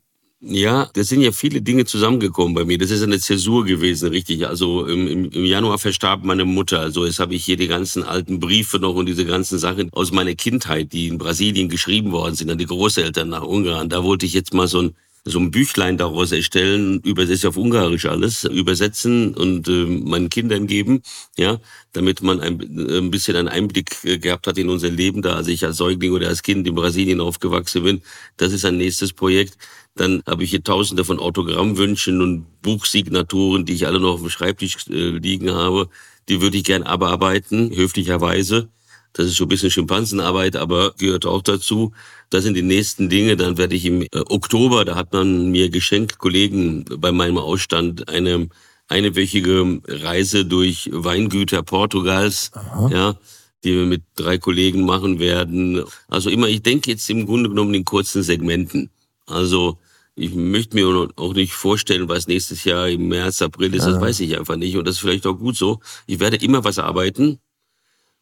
Ja, 0.47 0.91
das 0.93 1.09
sind 1.09 1.23
ja 1.23 1.33
viele 1.33 1.63
Dinge 1.63 1.87
zusammengekommen 1.87 2.53
bei 2.53 2.67
mir. 2.67 2.77
Das 2.77 2.91
ist 2.91 3.03
eine 3.03 3.19
Zäsur 3.19 3.65
gewesen, 3.65 4.11
richtig. 4.11 4.47
Also 4.47 4.87
im, 4.87 5.31
im, 5.31 5.45
Januar 5.47 5.79
verstarb 5.79 6.23
meine 6.23 6.45
Mutter. 6.45 6.81
Also 6.81 7.07
jetzt 7.07 7.19
habe 7.19 7.35
ich 7.35 7.47
hier 7.47 7.57
die 7.57 7.67
ganzen 7.67 8.03
alten 8.03 8.41
Briefe 8.41 8.79
noch 8.79 8.95
und 8.95 9.07
diese 9.07 9.25
ganzen 9.25 9.59
Sachen 9.59 9.91
aus 9.95 10.13
meiner 10.13 10.35
Kindheit, 10.35 10.93
die 10.93 11.09
in 11.09 11.17
Brasilien 11.17 11.71
geschrieben 11.71 12.13
worden 12.13 12.35
sind, 12.35 12.51
an 12.51 12.59
die 12.59 12.67
Großeltern 12.67 13.31
nach 13.31 13.43
Ungarn. 13.43 13.89
Da 13.89 14.05
wollte 14.05 14.27
ich 14.27 14.35
jetzt 14.35 14.53
mal 14.53 14.69
so 14.69 14.83
ein 14.83 14.95
so 15.27 15.39
ein 15.39 15.51
Büchlein 15.51 15.97
daraus 15.97 16.33
erstellen, 16.33 17.01
übersetze 17.01 17.49
auf 17.49 17.57
Ungarisch 17.57 18.05
alles, 18.05 18.45
übersetzen 18.45 19.35
und 19.35 19.67
äh, 19.69 19.87
meinen 19.87 20.29
Kindern 20.29 20.67
geben, 20.67 21.03
ja, 21.39 21.61
damit 21.95 22.21
man 22.21 22.41
ein, 22.41 22.61
ein 22.61 23.11
bisschen 23.11 23.35
einen 23.37 23.49
Einblick 23.49 24.05
äh, 24.05 24.19
gehabt 24.19 24.47
hat 24.47 24.59
in 24.59 24.69
unser 24.69 24.91
Leben, 24.91 25.23
da 25.23 25.37
als 25.37 25.49
ich 25.49 25.65
als 25.65 25.79
Säugling 25.79 26.13
oder 26.13 26.29
als 26.29 26.43
Kind 26.43 26.67
in 26.69 26.75
Brasilien 26.75 27.23
aufgewachsen 27.23 27.85
bin. 27.85 28.03
Das 28.37 28.53
ist 28.53 28.67
ein 28.67 28.77
nächstes 28.77 29.15
Projekt. 29.15 29.57
Dann 29.97 30.23
habe 30.27 30.45
ich 30.45 30.51
hier 30.51 30.65
tausende 30.65 31.05
von 31.05 31.21
Autogrammwünschen 31.21 32.21
und 32.21 32.63
Buchsignaturen, 32.63 33.65
die 33.65 33.75
ich 33.75 33.87
alle 33.87 34.01
noch 34.01 34.15
auf 34.15 34.21
dem 34.21 34.31
Schreibtisch 34.31 34.89
äh, 34.89 35.11
liegen 35.11 35.53
habe. 35.53 35.89
Die 36.29 36.41
würde 36.41 36.57
ich 36.57 36.65
gern 36.65 36.83
abarbeiten, 36.83 37.71
höflicherweise. 37.75 38.69
Das 39.13 39.27
ist 39.27 39.37
schon 39.37 39.47
ein 39.47 39.51
bisschen 39.51 39.71
Schimpansenarbeit, 39.71 40.57
aber 40.57 40.93
gehört 40.99 41.25
auch 41.25 41.43
dazu. 41.43 41.93
Das 42.31 42.43
sind 42.43 42.55
die 42.55 42.63
nächsten 42.63 43.09
Dinge. 43.09 43.37
Dann 43.37 43.57
werde 43.57 43.77
ich 43.77 43.85
im 43.85 44.03
äh, 44.03 44.09
Oktober, 44.13 44.85
da 44.85 44.97
hat 44.97 45.13
man 45.13 45.53
mir 45.53 45.71
geschenkt, 45.71 46.19
Kollegen 46.19 46.85
bei 46.99 47.13
meinem 47.13 47.39
Ausstand, 47.39 48.09
eine 48.09 48.49
einewöchige 48.89 49.81
Reise 49.87 50.45
durch 50.45 50.91
Weingüter 50.93 51.63
Portugals, 51.63 52.51
Aha. 52.55 52.91
ja, 52.93 53.17
die 53.63 53.75
wir 53.75 53.87
mit 53.87 54.03
drei 54.17 54.39
Kollegen 54.39 54.85
machen 54.85 55.21
werden. 55.21 55.85
Also 56.09 56.29
immer, 56.29 56.49
ich 56.49 56.63
denke 56.63 56.91
jetzt 56.91 57.09
im 57.09 57.25
Grunde 57.27 57.49
genommen 57.49 57.75
in 57.75 57.85
kurzen 57.85 58.25
Segmenten. 58.25 58.91
Also 59.27 59.79
ich 60.17 60.35
möchte 60.35 60.77
mir 60.77 61.11
auch 61.17 61.35
nicht 61.35 61.53
vorstellen, 61.53 62.09
was 62.09 62.29
nächstes 62.29 62.65
Jahr 62.65 62.89
im 62.89 63.09
März, 63.09 63.43
April 63.43 63.75
ist, 63.75 63.85
das 63.87 64.01
weiß 64.01 64.21
ich 64.21 64.39
einfach 64.39 64.57
nicht. 64.57 64.77
Und 64.77 64.87
das 64.87 64.97
ist 64.97 65.01
vielleicht 65.01 65.27
auch 65.27 65.35
gut 65.35 65.57
so. 65.57 65.81
Ich 66.07 66.21
werde 66.21 66.37
immer 66.37 66.63
was 66.63 66.79
arbeiten, 66.79 67.41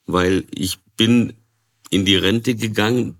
weil 0.06 0.44
ich 0.54 0.78
bin 0.96 1.34
in 1.90 2.06
die 2.06 2.16
Rente 2.16 2.54
gegangen. 2.54 3.16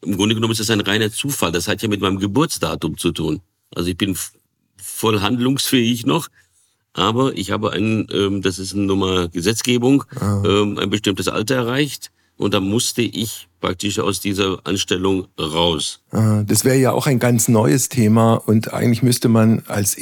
Im 0.00 0.16
Grunde 0.16 0.34
genommen 0.34 0.52
ist 0.52 0.60
das 0.60 0.70
ein 0.70 0.80
reiner 0.80 1.12
Zufall. 1.12 1.52
Das 1.52 1.68
hat 1.68 1.82
ja 1.82 1.88
mit 1.88 2.00
meinem 2.00 2.18
Geburtsdatum 2.18 2.96
zu 2.96 3.12
tun. 3.12 3.42
Also 3.74 3.90
ich 3.90 3.96
bin 3.96 4.16
voll 4.76 5.20
handlungsfähig 5.20 6.06
noch, 6.06 6.28
aber 6.94 7.36
ich 7.36 7.50
habe 7.50 7.72
ein, 7.72 8.06
ähm, 8.10 8.40
das 8.40 8.58
ist 8.58 8.72
eine 8.72 8.84
Nummer 8.84 9.28
Gesetzgebung, 9.28 10.04
ah. 10.16 10.42
ähm, 10.46 10.78
ein 10.78 10.90
bestimmtes 10.90 11.28
Alter 11.28 11.56
erreicht 11.56 12.10
und 12.36 12.54
da 12.54 12.60
musste 12.60 13.02
ich 13.02 13.48
praktisch 13.64 13.98
aus 13.98 14.20
dieser 14.20 14.58
Anstellung 14.64 15.26
raus. 15.40 16.00
Ah, 16.10 16.42
das 16.46 16.66
wäre 16.66 16.76
ja 16.76 16.92
auch 16.92 17.06
ein 17.06 17.18
ganz 17.18 17.48
neues 17.48 17.88
Thema 17.88 18.34
und 18.34 18.74
eigentlich 18.74 19.02
müsste 19.02 19.30
man 19.30 19.62
als 19.66 19.96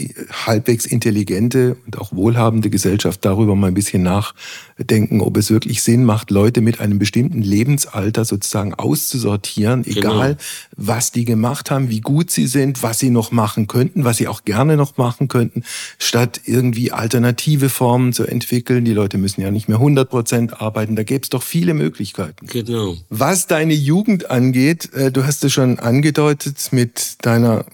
halbwegs 0.47 0.85
intelligente 0.85 1.77
und 1.87 1.97
auch 1.97 2.13
wohlhabende 2.13 2.71
Gesellschaft 2.71 3.25
darüber 3.25 3.55
mal 3.55 3.69
ein 3.69 3.75
bisschen 3.75 4.03
nachdenken, 4.03 5.21
ob 5.21 5.37
es 5.37 5.53
wirklich 5.53 5.83
Sinn 5.85 6.05
macht, 6.05 6.33
Leute 6.33 6.61
mit 6.61 6.81
einem 6.81 6.99
bestimmten 6.99 7.41
Lebensalter 7.41 8.25
sozusagen 8.25 8.75
auszusortieren, 8.75 9.85
genau. 9.85 9.99
egal 9.99 10.29
genau. 10.31 10.41
was 10.77 11.13
die 11.13 11.25
gemacht 11.25 11.71
haben, 11.71 11.89
wie 11.89 12.01
gut 12.01 12.33
sie 12.33 12.49
sind, 12.49 12.83
was 12.83 12.99
sie 12.99 13.11
noch 13.11 13.31
machen 13.31 13.69
könnten, 13.69 14.05
was 14.05 14.17
sie 14.17 14.27
auch 14.27 14.45
gerne 14.45 14.77
noch 14.77 14.97
machen 14.97 15.29
könnten, 15.29 15.63
statt 15.99 16.41
irgendwie 16.47 16.91
alternative 16.91 17.69
Formen 17.69 18.13
zu 18.13 18.25
entwickeln. 18.25 18.85
Die 18.85 18.93
Leute 18.93 19.19
müssen 19.19 19.41
ja 19.41 19.53
nicht 19.53 19.69
mehr 19.69 19.79
100 19.79 20.11
Prozent 20.11 20.61
arbeiten, 20.61 20.97
da 20.97 21.05
gäbe 21.05 21.23
es 21.23 21.31
doch 21.31 21.45
viele 21.45 21.75
Möglichkeiten. 21.75 22.49
Genau. 22.49 22.97
Was 23.09 23.47
deine 23.53 23.75
Jugend 23.75 24.31
angeht, 24.31 24.93
äh, 24.95 25.13
du 25.13 25.27
hast 25.27 25.45
es 25.45 25.53
schon 25.53 25.79
angedeutet 25.79 26.69
mit 26.71 27.17
deiner 27.21 27.67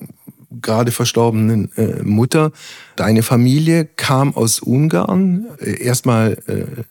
gerade 0.61 0.91
verstorbenen 0.91 1.71
äh, 1.77 2.03
Mutter. 2.03 2.51
Deine 2.97 3.23
Familie 3.23 3.85
kam 3.85 4.35
aus 4.35 4.59
Ungarn, 4.59 5.47
äh, 5.61 5.81
erstmal 5.81 6.37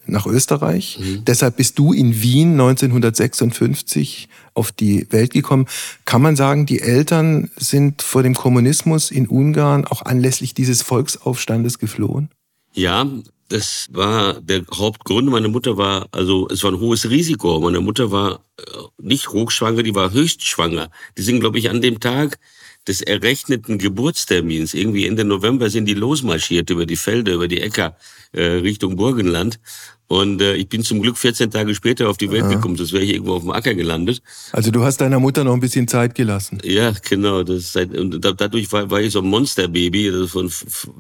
nach 0.06 0.26
Österreich. 0.26 1.00
Mhm. 1.02 1.26
Deshalb 1.26 1.58
bist 1.58 1.78
du 1.78 1.92
in 1.92 2.22
Wien 2.22 2.54
1956 2.54 4.30
auf 4.54 4.72
die 4.72 5.06
Welt 5.12 5.34
gekommen. 5.34 5.66
Kann 6.06 6.22
man 6.22 6.38
sagen, 6.38 6.66
die 6.66 6.80
Eltern 6.80 7.52
sind 7.58 8.02
vor 8.02 8.24
dem 8.24 8.36
Kommunismus 8.36 9.12
in 9.12 9.28
Ungarn 9.28 9.86
auch 9.86 10.04
anlässlich 10.04 10.54
dieses 10.54 10.82
Volksaufstandes 10.82 11.78
geflohen? 11.78 12.30
Ja, 12.74 13.06
das 13.50 13.88
war 13.92 14.42
der 14.42 14.64
Hauptgrund. 14.74 15.30
Meine 15.30 15.48
Mutter 15.48 15.78
war, 15.78 16.08
also 16.12 16.48
es 16.50 16.64
war 16.64 16.72
ein 16.72 16.80
hohes 16.80 17.10
Risiko. 17.10 17.60
Meine 17.60 17.80
Mutter 17.80 18.12
war 18.12 18.42
äh, 18.60 18.64
nicht 18.98 19.30
hochschwanger, 19.30 19.84
die 19.84 19.96
war 19.96 20.12
höchstschwanger. 20.12 20.90
Die 21.18 21.22
sind, 21.22 21.40
glaube 21.40 21.58
ich, 21.60 21.70
an 21.70 21.82
dem 21.82 22.00
Tag 22.00 22.40
des 22.88 23.02
errechneten 23.02 23.78
Geburtstermins, 23.78 24.74
irgendwie 24.74 25.06
Ende 25.06 25.26
November, 25.26 25.70
sind 25.70 25.86
die 25.86 25.94
losmarschiert 25.94 26.70
über 26.70 26.86
die 26.86 26.96
Felder, 26.96 27.34
über 27.34 27.48
die 27.48 27.62
Äcker 27.62 27.98
äh, 28.32 28.44
Richtung 28.44 28.96
Burgenland. 28.96 29.60
Und 30.08 30.42
äh, 30.42 30.56
ich 30.56 30.70
bin 30.70 30.84
zum 30.84 31.02
Glück 31.02 31.18
14 31.18 31.52
Tage 31.52 31.76
später 31.76 32.10
auf 32.10 32.16
die 32.16 32.32
Welt 32.32 32.44
Aha. 32.44 32.54
gekommen, 32.54 32.78
sonst 32.78 32.94
wäre 32.94 33.04
ich 33.04 33.12
irgendwo 33.12 33.34
auf 33.34 33.42
dem 33.42 33.52
Acker 33.52 33.74
gelandet. 33.74 34.22
Also 34.54 34.72
du 34.72 34.84
hast 34.84 35.02
deiner 35.02 35.20
Mutter 35.20 35.44
noch 35.44 35.54
ein 35.54 35.60
bisschen 35.60 35.88
Zeit 35.88 36.16
gelassen. 36.16 36.60
Ja, 36.64 36.94
genau. 37.10 37.44
Das 37.44 37.74
seit, 37.74 37.96
und 37.96 38.22
dadurch 38.24 38.72
war, 38.72 38.90
war 38.90 39.02
ich 39.02 39.12
so 39.12 39.20
ein 39.20 39.28
Monsterbaby 39.28 40.12
das 40.12 40.32
von 40.32 40.50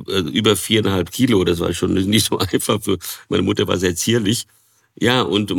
äh, 0.10 0.20
über 0.20 0.58
viereinhalb 0.58 1.12
Kilo. 1.12 1.46
Das 1.46 1.60
war 1.60 1.74
schon 1.74 1.94
nicht 1.94 2.28
so 2.28 2.38
einfach. 2.52 2.82
Für, 2.82 2.98
meine 3.30 3.44
Mutter 3.44 3.66
war 3.68 3.78
sehr 3.78 3.96
zierlich. 3.96 4.46
Ja, 5.00 5.22
und 5.22 5.52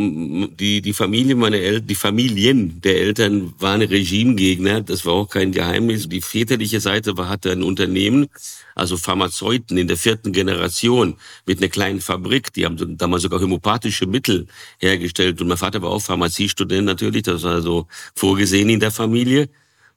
die, 0.59 0.83
die 0.83 0.92
Familie 0.92 1.37
meiner 1.37 1.59
Eltern, 1.59 1.87
die 1.87 1.95
Familien 1.95 2.80
der 2.80 2.97
Eltern 3.00 3.54
waren 3.61 3.83
Regimegegner. 3.83 4.80
Das 4.80 5.07
war 5.07 5.12
auch 5.12 5.28
kein 5.28 5.52
Geheimnis. 5.52 6.09
Die 6.09 6.21
väterliche 6.21 6.80
Seite 6.80 7.16
war, 7.16 7.28
hatte 7.28 7.52
ein 7.52 7.62
Unternehmen, 7.62 8.26
also 8.75 8.97
Pharmazeuten 8.97 9.78
in 9.78 9.87
der 9.87 9.97
vierten 9.97 10.33
Generation 10.33 11.14
mit 11.47 11.61
einer 11.61 11.68
kleinen 11.68 12.00
Fabrik. 12.00 12.52
Die 12.54 12.64
haben 12.64 12.99
damals 12.99 13.23
sogar 13.23 13.40
homöopathische 13.40 14.07
Mittel 14.07 14.49
hergestellt. 14.80 15.40
Und 15.40 15.47
mein 15.47 15.57
Vater 15.57 15.83
war 15.83 15.90
auch 15.90 16.02
Pharmaziestudent 16.02 16.87
natürlich. 16.87 17.23
Das 17.23 17.45
war 17.45 17.62
so 17.62 17.87
vorgesehen 18.16 18.68
in 18.68 18.80
der 18.80 18.90
Familie. 18.90 19.49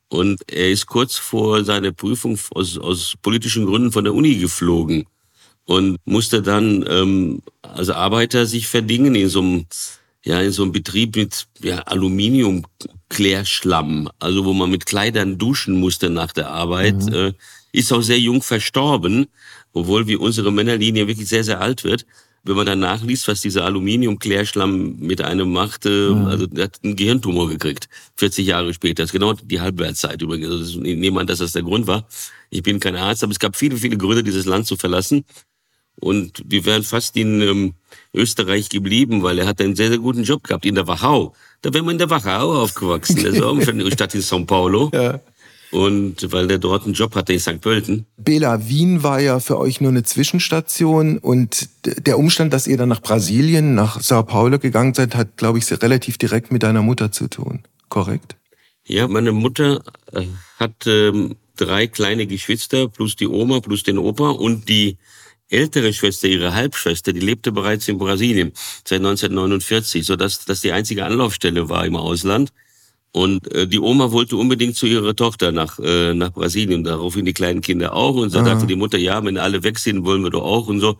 Und 0.09 0.39
er 0.51 0.69
ist 0.69 0.85
kurz 0.85 1.15
vor 1.17 1.63
seiner 1.63 1.91
Prüfung 1.91 2.37
aus, 2.53 2.77
aus 2.77 3.15
politischen 3.23 3.65
Gründen 3.65 3.91
von 3.91 4.03
der 4.03 4.13
Uni 4.13 4.35
geflogen 4.35 5.07
und 5.65 5.97
musste 6.05 6.41
dann 6.41 6.85
ähm, 6.87 7.41
als 7.61 7.89
Arbeiter 7.89 8.45
sich 8.45 8.67
verdingen 8.67 9.15
in 9.15 9.29
so 9.29 9.39
einem 9.39 9.65
ja 10.23 10.39
in 10.41 10.51
so 10.51 10.63
einem 10.63 10.71
Betrieb 10.71 11.15
mit 11.15 11.47
ja, 11.61 11.79
Aluminiumklärschlamm, 11.79 14.07
also 14.19 14.45
wo 14.45 14.53
man 14.53 14.69
mit 14.69 14.85
Kleidern 14.85 15.39
duschen 15.39 15.79
musste 15.79 16.11
nach 16.11 16.31
der 16.31 16.49
Arbeit, 16.49 17.03
mhm. 17.05 17.13
äh, 17.13 17.33
ist 17.71 17.91
auch 17.93 18.01
sehr 18.01 18.19
jung 18.19 18.43
verstorben, 18.43 19.27
obwohl 19.73 20.07
wie 20.07 20.17
unsere 20.17 20.51
Männerlinie 20.51 21.07
wirklich 21.07 21.29
sehr 21.29 21.43
sehr 21.43 21.61
alt 21.61 21.83
wird. 21.83 22.05
Wenn 22.43 22.55
man 22.55 22.65
dann 22.65 22.79
nachliest, 22.79 23.27
was 23.27 23.41
dieser 23.41 23.65
Aluminiumklärschlamm 23.65 24.97
mit 24.97 25.21
einem 25.21 25.53
machte, 25.53 26.15
mhm. 26.15 26.25
also 26.25 26.47
der 26.47 26.63
hat 26.65 26.79
einen 26.83 26.95
Gehirntumor 26.95 27.47
gekriegt, 27.47 27.87
40 28.15 28.47
Jahre 28.47 28.73
später. 28.73 29.03
Das 29.03 29.09
ist 29.09 29.13
genau 29.13 29.33
die 29.33 29.61
Halbwertszeit 29.61 30.19
übrigens. 30.23 30.49
Also 30.49 30.81
ich 30.81 30.97
nehme 30.97 31.19
an, 31.19 31.27
dass 31.27 31.37
das 31.37 31.51
der 31.51 31.61
Grund 31.61 31.85
war. 31.85 32.07
Ich 32.49 32.63
bin 32.63 32.79
kein 32.79 32.95
Arzt, 32.95 33.23
aber 33.23 33.31
es 33.31 33.37
gab 33.37 33.55
viele, 33.55 33.77
viele 33.77 33.95
Gründe, 33.95 34.23
dieses 34.23 34.45
Land 34.45 34.65
zu 34.65 34.75
verlassen. 34.75 35.23
Und 35.99 36.43
wir 36.45 36.65
wären 36.65 36.83
fast 36.83 37.15
in 37.17 37.41
ähm, 37.41 37.73
Österreich 38.13 38.69
geblieben, 38.69 39.23
weil 39.23 39.39
er 39.39 39.47
hat 39.47 39.61
einen 39.61 39.75
sehr, 39.75 39.89
sehr 39.89 39.99
guten 39.99 40.23
Job 40.23 40.43
gehabt 40.43 40.65
in 40.65 40.75
der 40.75 40.87
Wachau. 40.87 41.33
Da 41.61 41.73
wäre 41.73 41.83
man 41.83 41.93
in 41.93 41.99
der 41.99 42.09
Wachau 42.09 42.61
aufgewachsen, 42.61 43.17
ist 43.17 43.41
auch 43.41 43.55
eine 43.55 43.91
Stadt 43.91 44.15
in 44.15 44.21
São 44.21 44.45
Paulo. 44.45 44.89
Ja. 45.01 45.19
Und 45.71 46.33
weil 46.33 46.47
der 46.47 46.57
dort 46.57 46.83
einen 46.83 46.95
Job 46.95 47.15
hatte 47.15 47.31
in 47.31 47.39
St. 47.39 47.61
Pölten. 47.61 48.05
Bela, 48.17 48.67
Wien 48.67 49.03
war 49.03 49.21
ja 49.21 49.39
für 49.39 49.57
euch 49.57 49.79
nur 49.79 49.89
eine 49.91 50.03
Zwischenstation 50.03 51.17
und 51.17 51.69
der 51.85 52.19
Umstand, 52.19 52.51
dass 52.51 52.67
ihr 52.67 52.75
dann 52.75 52.89
nach 52.89 53.01
Brasilien, 53.01 53.73
nach 53.73 54.01
Sao 54.01 54.23
Paulo 54.23 54.59
gegangen 54.59 54.93
seid, 54.93 55.15
hat, 55.15 55.37
glaube 55.37 55.59
ich, 55.59 55.71
relativ 55.81 56.17
direkt 56.17 56.51
mit 56.51 56.63
deiner 56.63 56.81
Mutter 56.81 57.13
zu 57.13 57.29
tun. 57.29 57.61
Korrekt? 57.87 58.35
Ja, 58.85 59.07
meine 59.07 59.31
Mutter 59.31 59.81
äh, 60.11 60.25
hat 60.57 60.87
ähm, 60.87 61.37
drei 61.55 61.87
kleine 61.87 62.27
Geschwister 62.27 62.89
plus 62.89 63.15
die 63.15 63.27
Oma 63.27 63.61
plus 63.61 63.83
den 63.83 63.97
Opa 63.97 64.29
und 64.29 64.67
die 64.67 64.97
ältere 65.51 65.93
Schwester, 65.93 66.27
ihre 66.27 66.53
Halbschwester, 66.53 67.13
die 67.13 67.19
lebte 67.19 67.51
bereits 67.51 67.87
in 67.87 67.97
Brasilien 67.97 68.51
seit 68.85 68.99
1949, 68.99 70.05
so 70.05 70.15
dass 70.15 70.45
das 70.45 70.61
die 70.61 70.71
einzige 70.71 71.05
Anlaufstelle 71.05 71.69
war 71.69 71.85
im 71.85 71.95
Ausland. 71.95 72.51
Und 73.13 73.51
äh, 73.53 73.67
die 73.67 73.79
Oma 73.79 74.11
wollte 74.11 74.37
unbedingt 74.37 74.77
zu 74.77 74.85
ihrer 74.85 75.15
Tochter 75.15 75.51
nach, 75.51 75.77
äh, 75.79 76.13
nach 76.13 76.31
Brasilien, 76.31 76.83
daraufhin 76.83 77.25
die 77.25 77.33
kleinen 77.33 77.59
Kinder 77.59 77.93
auch. 77.93 78.15
Und 78.15 78.29
so 78.29 78.39
Aha. 78.39 78.45
sagte 78.45 78.67
die 78.67 78.77
Mutter, 78.77 78.97
ja, 78.97 79.23
wenn 79.25 79.37
alle 79.37 79.63
weg 79.63 79.79
sind, 79.79 80.05
wollen 80.05 80.23
wir 80.23 80.29
doch 80.29 80.43
auch 80.43 80.67
und 80.67 80.79
so 80.79 80.97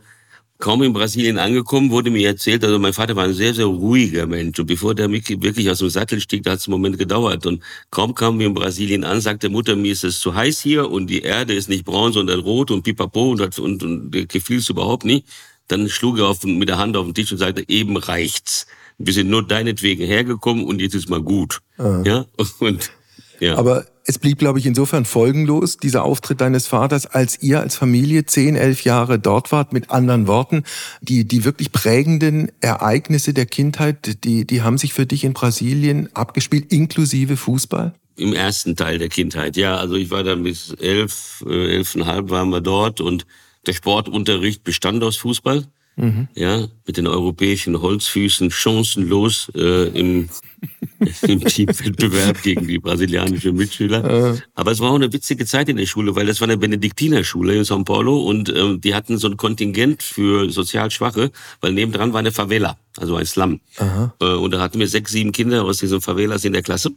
kaum 0.62 0.80
in 0.84 0.92
Brasilien 0.92 1.38
angekommen, 1.38 1.90
wurde 1.90 2.08
mir 2.08 2.28
erzählt, 2.28 2.62
also 2.62 2.78
mein 2.78 2.92
Vater 2.92 3.16
war 3.16 3.24
ein 3.24 3.34
sehr, 3.34 3.52
sehr 3.52 3.66
ruhiger 3.66 4.28
Mensch. 4.28 4.60
Und 4.60 4.66
bevor 4.66 4.94
der 4.94 5.10
wirklich 5.10 5.68
aus 5.68 5.80
dem 5.80 5.90
Sattel 5.90 6.20
stieg, 6.20 6.44
da 6.44 6.52
hat 6.52 6.60
es 6.60 6.68
einen 6.68 6.72
Moment 6.72 6.98
gedauert. 6.98 7.46
Und 7.46 7.64
kaum 7.90 8.14
kamen 8.14 8.38
wir 8.38 8.46
in 8.46 8.54
Brasilien 8.54 9.02
an, 9.02 9.20
sagte 9.20 9.48
Mutter, 9.48 9.74
mir 9.74 9.90
ist 9.90 10.04
es 10.04 10.20
zu 10.20 10.36
heiß 10.36 10.60
hier 10.60 10.88
und 10.88 11.08
die 11.08 11.22
Erde 11.22 11.52
ist 11.52 11.68
nicht 11.68 11.84
braun, 11.84 12.12
sondern 12.12 12.38
rot 12.38 12.70
und 12.70 12.84
pipapo 12.84 13.32
und, 13.32 13.58
und, 13.58 13.82
und 13.82 14.28
gefiel 14.28 14.58
es 14.58 14.68
überhaupt 14.68 15.04
nicht. 15.04 15.26
Dann 15.66 15.88
schlug 15.88 16.18
er 16.18 16.28
auf, 16.28 16.44
mit 16.44 16.68
der 16.68 16.78
Hand 16.78 16.96
auf 16.96 17.06
den 17.06 17.14
Tisch 17.14 17.32
und 17.32 17.38
sagte, 17.38 17.64
eben 17.68 17.96
reicht's. 17.96 18.68
Wir 18.98 19.12
sind 19.12 19.30
nur 19.30 19.44
deinetwegen 19.44 20.06
hergekommen 20.06 20.64
und 20.64 20.80
jetzt 20.80 20.94
ist 20.94 21.10
mal 21.10 21.22
gut. 21.22 21.58
Ah. 21.76 22.02
Ja, 22.04 22.24
und 22.60 22.92
ja. 23.40 23.56
Aber 23.58 23.84
es 24.04 24.18
blieb, 24.18 24.38
glaube 24.38 24.58
ich, 24.58 24.66
insofern 24.66 25.04
folgenlos, 25.04 25.76
dieser 25.76 26.04
Auftritt 26.04 26.40
deines 26.40 26.66
Vaters, 26.66 27.06
als 27.06 27.42
ihr 27.42 27.60
als 27.60 27.76
Familie 27.76 28.26
zehn, 28.26 28.56
elf 28.56 28.84
Jahre 28.84 29.18
dort 29.18 29.52
wart. 29.52 29.72
Mit 29.72 29.90
anderen 29.90 30.26
Worten, 30.26 30.64
die, 31.00 31.24
die 31.24 31.44
wirklich 31.44 31.72
prägenden 31.72 32.50
Ereignisse 32.60 33.32
der 33.32 33.46
Kindheit, 33.46 34.24
die, 34.24 34.46
die 34.46 34.62
haben 34.62 34.78
sich 34.78 34.92
für 34.92 35.06
dich 35.06 35.24
in 35.24 35.32
Brasilien 35.32 36.08
abgespielt, 36.14 36.72
inklusive 36.72 37.36
Fußball? 37.36 37.94
Im 38.16 38.34
ersten 38.34 38.76
Teil 38.76 38.98
der 38.98 39.08
Kindheit, 39.08 39.56
ja. 39.56 39.76
Also 39.76 39.94
ich 39.94 40.10
war 40.10 40.24
dann 40.24 40.42
bis 40.42 40.74
elf, 40.80 41.44
äh, 41.48 41.76
elfeinhalb 41.76 42.30
waren 42.30 42.50
wir 42.50 42.60
dort 42.60 43.00
und 43.00 43.26
der 43.66 43.72
Sportunterricht 43.72 44.64
bestand 44.64 45.02
aus 45.04 45.16
Fußball. 45.16 45.66
Mhm. 45.96 46.28
Ja, 46.34 46.66
mit 46.86 46.96
den 46.96 47.06
europäischen 47.06 47.80
Holzfüßen 47.80 48.50
chancenlos 48.50 49.50
äh, 49.54 49.88
im, 49.88 50.28
im 51.22 51.44
Teamwettbewerb 51.44 52.42
gegen 52.42 52.66
die 52.66 52.78
brasilianische 52.78 53.52
Mitschüler. 53.52 54.34
Äh. 54.34 54.38
Aber 54.54 54.70
es 54.70 54.80
war 54.80 54.90
auch 54.90 54.96
eine 54.96 55.12
witzige 55.12 55.44
Zeit 55.44 55.68
in 55.68 55.76
der 55.76 55.86
Schule, 55.86 56.16
weil 56.16 56.26
das 56.26 56.40
war 56.40 56.48
eine 56.48 56.56
Benediktinerschule 56.56 57.56
in 57.56 57.64
São 57.64 57.84
Paulo 57.84 58.20
und 58.20 58.48
äh, 58.48 58.78
die 58.78 58.94
hatten 58.94 59.18
so 59.18 59.28
ein 59.28 59.36
Kontingent 59.36 60.02
für 60.02 60.50
sozial 60.50 60.90
Schwache, 60.90 61.30
weil 61.60 61.72
nebendran 61.72 62.12
war 62.12 62.20
eine 62.20 62.32
Favela, 62.32 62.78
also 62.96 63.16
ein 63.16 63.26
Slum. 63.26 63.60
Aha. 63.76 64.14
Äh, 64.20 64.24
und 64.24 64.52
da 64.52 64.60
hatten 64.60 64.78
wir 64.78 64.88
sechs, 64.88 65.12
sieben 65.12 65.32
Kinder 65.32 65.64
aus 65.64 65.78
diesen 65.78 66.00
Favelas 66.00 66.44
in 66.44 66.54
der 66.54 66.62
Klasse 66.62 66.92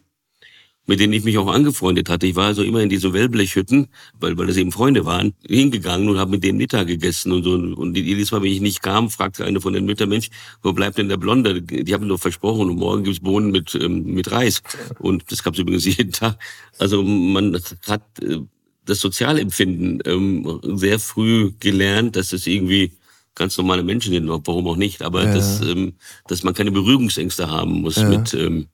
mit 0.85 0.99
denen 0.99 1.13
ich 1.13 1.23
mich 1.23 1.37
auch 1.37 1.47
angefreundet 1.47 2.09
hatte. 2.09 2.27
Ich 2.27 2.35
war 2.35 2.47
also 2.47 2.63
immer 2.63 2.81
in 2.81 2.89
diese 2.89 3.13
Wellblechhütten, 3.13 3.87
weil, 4.19 4.37
weil 4.37 4.47
das 4.47 4.57
eben 4.57 4.71
Freunde 4.71 5.05
waren, 5.05 5.33
hingegangen 5.47 6.09
und 6.09 6.17
habe 6.17 6.31
mit 6.31 6.43
denen 6.43 6.57
Mittag 6.57 6.87
gegessen 6.87 7.31
und 7.31 7.43
so. 7.43 7.53
Und 7.53 7.97
jedes 7.97 8.31
Mal, 8.31 8.41
wenn 8.41 8.51
ich 8.51 8.61
nicht 8.61 8.81
kam, 8.81 9.09
fragte 9.09 9.45
eine 9.45 9.61
von 9.61 9.73
den 9.73 9.85
Müttern, 9.85 10.09
Mensch, 10.09 10.29
wo 10.61 10.73
bleibt 10.73 10.97
denn 10.97 11.09
der 11.09 11.17
Blonde? 11.17 11.61
Die 11.61 11.93
haben 11.93 12.07
nur 12.07 12.19
versprochen, 12.19 12.69
und 12.69 12.77
morgen 12.77 13.03
gibt's 13.03 13.19
Bohnen 13.19 13.51
mit, 13.51 13.75
ähm, 13.75 14.03
mit 14.05 14.31
Reis. 14.31 14.61
Und 14.99 15.31
das 15.31 15.43
gab's 15.43 15.59
übrigens 15.59 15.85
jeden 15.97 16.11
Tag. 16.11 16.37
Also 16.77 17.03
man 17.03 17.59
hat 17.87 18.03
äh, 18.21 18.37
das 18.85 18.99
Sozialempfinden 18.99 20.01
ähm, 20.05 20.59
sehr 20.75 20.99
früh 20.99 21.53
gelernt, 21.59 22.15
dass 22.15 22.33
es 22.33 22.45
irgendwie 22.45 22.91
ganz 23.33 23.57
normale 23.57 23.83
Menschen 23.83 24.13
sind, 24.13 24.29
warum 24.29 24.67
auch 24.67 24.77
nicht, 24.77 25.01
aber 25.01 25.25
ja. 25.25 25.33
dass, 25.33 25.61
ähm, 25.61 25.93
dass 26.27 26.43
man 26.43 26.53
keine 26.53 26.71
Berührungsängste 26.71 27.49
haben 27.49 27.81
muss 27.81 27.97
ja. 27.97 28.07
mit 28.07 28.33
ähm, 28.33 28.67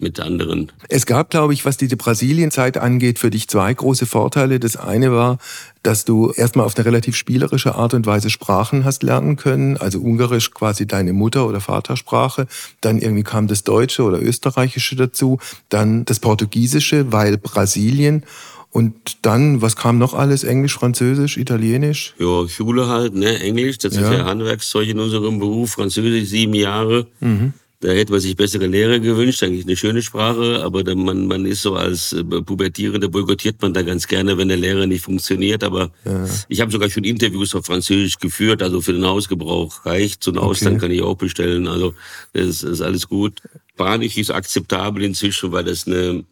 mit 0.00 0.18
anderen. 0.18 0.72
Es 0.88 1.06
gab, 1.06 1.30
glaube 1.30 1.52
ich, 1.52 1.64
was 1.64 1.76
diese 1.76 1.96
Brasilienzeit 1.96 2.76
angeht, 2.76 3.18
für 3.18 3.30
dich 3.30 3.48
zwei 3.48 3.72
große 3.72 4.06
Vorteile. 4.06 4.58
Das 4.58 4.76
eine 4.76 5.12
war, 5.12 5.38
dass 5.84 6.04
du 6.04 6.32
erstmal 6.32 6.66
auf 6.66 6.76
eine 6.76 6.84
relativ 6.84 7.14
spielerische 7.16 7.76
Art 7.76 7.94
und 7.94 8.04
Weise 8.04 8.28
Sprachen 8.28 8.84
hast 8.84 9.02
lernen 9.04 9.36
können, 9.36 9.76
also 9.76 10.00
Ungarisch 10.00 10.50
quasi 10.50 10.86
deine 10.86 11.12
Mutter- 11.12 11.46
oder 11.46 11.60
Vatersprache, 11.60 12.46
dann 12.80 12.98
irgendwie 12.98 13.22
kam 13.22 13.46
das 13.46 13.62
Deutsche 13.62 14.02
oder 14.02 14.20
Österreichische 14.20 14.96
dazu, 14.96 15.38
dann 15.68 16.04
das 16.04 16.18
Portugiesische, 16.18 17.12
weil 17.12 17.38
Brasilien 17.38 18.24
und 18.70 19.18
dann, 19.22 19.62
was 19.62 19.76
kam 19.76 19.98
noch 19.98 20.14
alles? 20.14 20.42
Englisch, 20.42 20.74
Französisch, 20.74 21.36
Italienisch? 21.36 22.14
Ja, 22.18 22.48
Schule 22.48 22.88
halt, 22.88 23.14
ne? 23.14 23.38
Englisch, 23.38 23.78
das 23.78 23.94
ja. 23.94 24.00
ist 24.00 24.18
ja 24.18 24.24
Handwerkszeug 24.24 24.88
in 24.88 24.98
unserem 24.98 25.38
Beruf, 25.38 25.72
Französisch 25.72 26.28
sieben 26.28 26.54
Jahre. 26.54 27.06
Mhm 27.20 27.52
Da 27.84 27.90
hätte 27.90 28.12
man 28.12 28.20
sich 28.22 28.34
bessere 28.34 28.66
Lehrer 28.66 28.98
gewünscht, 28.98 29.42
eigentlich 29.42 29.66
eine 29.66 29.76
schöne 29.76 30.00
Sprache, 30.00 30.62
aber 30.64 30.94
man, 30.94 31.26
man 31.26 31.44
ist 31.44 31.60
so 31.60 31.74
als 31.74 32.14
äh, 32.14 32.24
Pubertierender, 32.24 33.08
boykottiert 33.08 33.60
man 33.60 33.74
da 33.74 33.82
ganz 33.82 34.08
gerne, 34.08 34.38
wenn 34.38 34.48
der 34.48 34.56
Lehrer 34.56 34.86
nicht 34.86 35.04
funktioniert. 35.04 35.62
Aber 35.62 35.90
ja. 36.06 36.26
ich 36.48 36.62
habe 36.62 36.72
sogar 36.72 36.88
schon 36.88 37.04
Interviews 37.04 37.54
auf 37.54 37.66
Französisch 37.66 38.18
geführt, 38.18 38.62
also 38.62 38.80
für 38.80 38.94
den 38.94 39.04
Hausgebrauch 39.04 39.84
reicht. 39.84 40.24
So 40.24 40.30
einen 40.30 40.38
okay. 40.38 40.48
Ausland 40.48 40.80
kann 40.80 40.92
ich 40.92 41.02
auch 41.02 41.16
bestellen, 41.16 41.68
also 41.68 41.92
das 42.32 42.62
ist 42.62 42.80
alles 42.80 43.06
gut. 43.06 43.42
Spanisch 43.74 44.16
ist 44.16 44.30
akzeptabel 44.30 45.02
inzwischen, 45.04 45.52
weil 45.52 45.64
das 45.64 45.86
eine 45.86 46.24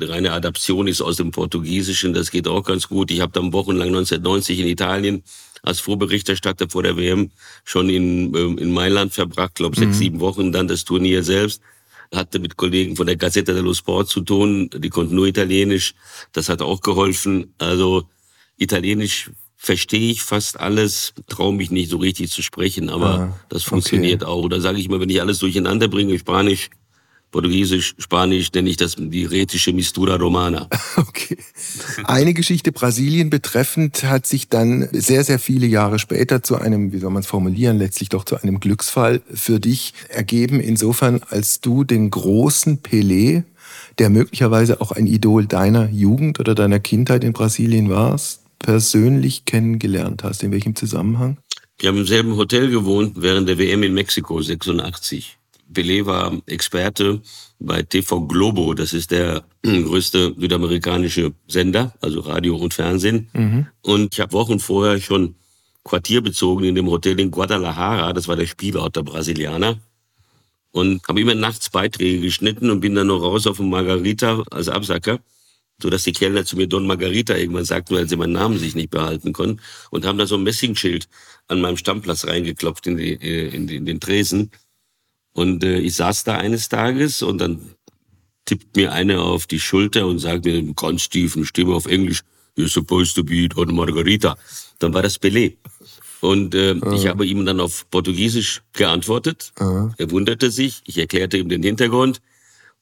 reine 0.00 0.30
Adaption 0.30 0.86
ist 0.86 1.02
aus 1.02 1.16
dem 1.16 1.32
Portugiesischen. 1.32 2.14
Das 2.14 2.30
geht 2.30 2.46
auch 2.46 2.62
ganz 2.62 2.86
gut. 2.86 3.10
Ich 3.10 3.20
habe 3.20 3.32
dann 3.32 3.52
wochenlang 3.52 3.88
1990 3.88 4.60
in 4.60 4.68
Italien 4.68 5.24
als 5.64 5.80
Vorberichterstatter 5.80 6.68
vor 6.68 6.82
der 6.82 6.96
WM 6.96 7.30
schon 7.64 7.88
in, 7.88 8.34
ähm, 8.34 8.58
in 8.58 8.72
Mailand 8.72 9.12
verbracht, 9.12 9.54
glaube 9.54 9.76
sechs, 9.76 9.96
mhm. 9.96 9.98
sieben 9.98 10.20
Wochen. 10.20 10.52
Dann 10.52 10.68
das 10.68 10.84
Turnier 10.84 11.22
selbst 11.22 11.62
hatte 12.14 12.38
mit 12.38 12.56
Kollegen 12.56 12.96
von 12.96 13.06
der 13.06 13.16
Gazzetta 13.16 13.52
dello 13.52 13.74
Sport 13.74 14.08
zu 14.08 14.20
tun. 14.20 14.70
Die 14.72 14.90
konnten 14.90 15.14
nur 15.14 15.26
Italienisch. 15.26 15.94
Das 16.32 16.48
hat 16.48 16.62
auch 16.62 16.80
geholfen. 16.80 17.54
Also 17.58 18.04
Italienisch 18.56 19.30
verstehe 19.56 20.10
ich 20.10 20.22
fast 20.22 20.60
alles, 20.60 21.14
traue 21.28 21.54
mich 21.54 21.70
nicht 21.70 21.90
so 21.90 21.96
richtig 21.96 22.30
zu 22.30 22.42
sprechen, 22.42 22.90
aber 22.90 23.08
ah, 23.08 23.40
das 23.48 23.64
funktioniert 23.64 24.22
okay. 24.22 24.30
auch. 24.30 24.48
Da 24.48 24.60
sage 24.60 24.78
ich 24.78 24.90
mal, 24.90 25.00
wenn 25.00 25.08
ich 25.08 25.22
alles 25.22 25.38
durcheinander 25.38 25.88
bringe, 25.88 26.18
Spanisch, 26.18 26.68
Portugiesisch, 27.34 27.96
Spanisch 27.98 28.52
nenne 28.52 28.70
ich 28.70 28.76
das 28.76 28.94
die 28.96 29.24
rätische 29.24 29.72
Mistura 29.72 30.14
Romana. 30.14 30.68
Okay. 30.96 31.36
Eine 32.04 32.34
Geschichte 32.34 32.70
Brasilien 32.70 33.30
betreffend 33.30 34.04
hat 34.04 34.26
sich 34.26 34.48
dann 34.48 34.88
sehr, 34.92 35.24
sehr 35.24 35.40
viele 35.40 35.66
Jahre 35.66 35.98
später 35.98 36.42
zu 36.42 36.56
einem, 36.56 36.92
wie 36.92 36.98
soll 36.98 37.10
man 37.10 37.22
es 37.22 37.26
formulieren, 37.26 37.78
letztlich 37.78 38.08
doch 38.10 38.24
zu 38.24 38.36
einem 38.36 38.60
Glücksfall 38.60 39.22
für 39.32 39.58
dich 39.58 39.94
ergeben. 40.08 40.60
Insofern, 40.60 41.22
als 41.28 41.60
du 41.60 41.82
den 41.82 42.10
großen 42.10 42.82
Pelé, 42.82 43.42
der 43.98 44.10
möglicherweise 44.10 44.80
auch 44.80 44.92
ein 44.92 45.08
Idol 45.08 45.46
deiner 45.46 45.88
Jugend 45.90 46.38
oder 46.38 46.54
deiner 46.54 46.78
Kindheit 46.78 47.24
in 47.24 47.32
Brasilien 47.32 47.90
warst, 47.90 48.42
persönlich 48.60 49.44
kennengelernt 49.44 50.22
hast. 50.22 50.44
In 50.44 50.52
welchem 50.52 50.76
Zusammenhang? 50.76 51.38
Wir 51.78 51.88
haben 51.88 51.98
im 51.98 52.06
selben 52.06 52.36
Hotel 52.36 52.70
gewohnt 52.70 53.14
während 53.16 53.48
der 53.48 53.58
WM 53.58 53.82
in 53.82 53.94
Mexiko 53.94 54.40
86. 54.40 55.38
Pelé 55.74 56.06
war 56.06 56.40
Experte 56.46 57.20
bei 57.58 57.82
TV 57.82 58.26
Globo, 58.26 58.74
das 58.74 58.92
ist 58.92 59.10
der 59.10 59.44
größte 59.62 60.34
südamerikanische 60.38 61.32
Sender, 61.46 61.94
also 62.00 62.20
Radio 62.20 62.56
und 62.56 62.74
Fernsehen. 62.74 63.28
Mhm. 63.32 63.66
Und 63.82 64.14
ich 64.14 64.20
habe 64.20 64.32
Wochen 64.32 64.60
vorher 64.60 65.00
schon 65.00 65.34
Quartier 65.84 66.22
bezogen 66.22 66.64
in 66.64 66.74
dem 66.74 66.88
Hotel 66.88 67.20
in 67.20 67.30
Guadalajara, 67.30 68.12
das 68.12 68.26
war 68.26 68.36
der 68.36 68.46
Spielort 68.46 68.96
der 68.96 69.02
Brasilianer. 69.02 69.78
Und 70.72 71.06
habe 71.06 71.20
immer 71.20 71.36
nachts 71.36 71.70
Beiträge 71.70 72.20
geschnitten 72.20 72.70
und 72.70 72.80
bin 72.80 72.96
dann 72.96 73.06
noch 73.06 73.22
raus 73.22 73.46
auf 73.46 73.58
den 73.58 73.70
Margarita 73.70 74.42
als 74.50 74.68
Absacker, 74.68 75.20
so 75.80 75.88
dass 75.88 76.02
die 76.02 76.12
Kellner 76.12 76.44
zu 76.44 76.56
mir 76.56 76.66
Don 76.66 76.86
Margarita 76.86 77.36
irgendwann 77.36 77.64
sagten, 77.64 77.94
weil 77.94 78.08
sie 78.08 78.16
meinen 78.16 78.32
Namen 78.32 78.58
sich 78.58 78.74
nicht 78.74 78.90
behalten 78.90 79.32
konnten 79.32 79.60
und 79.90 80.04
haben 80.04 80.18
da 80.18 80.26
so 80.26 80.34
ein 80.34 80.42
Messingschild 80.42 81.08
an 81.46 81.60
meinem 81.60 81.76
Stammplatz 81.76 82.26
reingeklopft 82.26 82.86
in, 82.86 82.96
die, 82.96 83.12
äh, 83.12 83.54
in, 83.54 83.66
die, 83.66 83.76
in 83.76 83.86
den 83.86 84.00
Tresen. 84.00 84.50
Und 85.34 85.64
äh, 85.64 85.78
ich 85.78 85.96
saß 85.96 86.24
da 86.24 86.36
eines 86.36 86.68
Tages 86.68 87.22
und 87.22 87.38
dann 87.38 87.60
tippt 88.44 88.76
mir 88.76 88.92
einer 88.92 89.22
auf 89.22 89.46
die 89.46 89.60
Schulter 89.60 90.06
und 90.06 90.18
sagt 90.20 90.44
mir 90.44 90.62
mit 90.62 90.76
ganz 90.76 91.08
tiefen 91.08 91.44
Stimme 91.44 91.74
auf 91.74 91.86
Englisch, 91.86 92.20
you're 92.56 92.68
supposed 92.68 93.14
to 93.16 93.24
be 93.24 93.48
on 93.56 93.74
Margarita. 93.74 94.36
Dann 94.78 94.94
war 94.94 95.02
das 95.02 95.20
Pelé. 95.20 95.56
Und 96.20 96.54
äh, 96.54 96.76
ah. 96.80 96.92
ich 96.94 97.06
habe 97.06 97.26
ihm 97.26 97.44
dann 97.44 97.60
auf 97.60 97.90
Portugiesisch 97.90 98.62
geantwortet. 98.72 99.52
Ah. 99.58 99.90
Er 99.98 100.10
wunderte 100.10 100.50
sich. 100.50 100.82
Ich 100.86 100.96
erklärte 100.96 101.36
ihm 101.36 101.48
den 101.48 101.62
Hintergrund. 101.62 102.20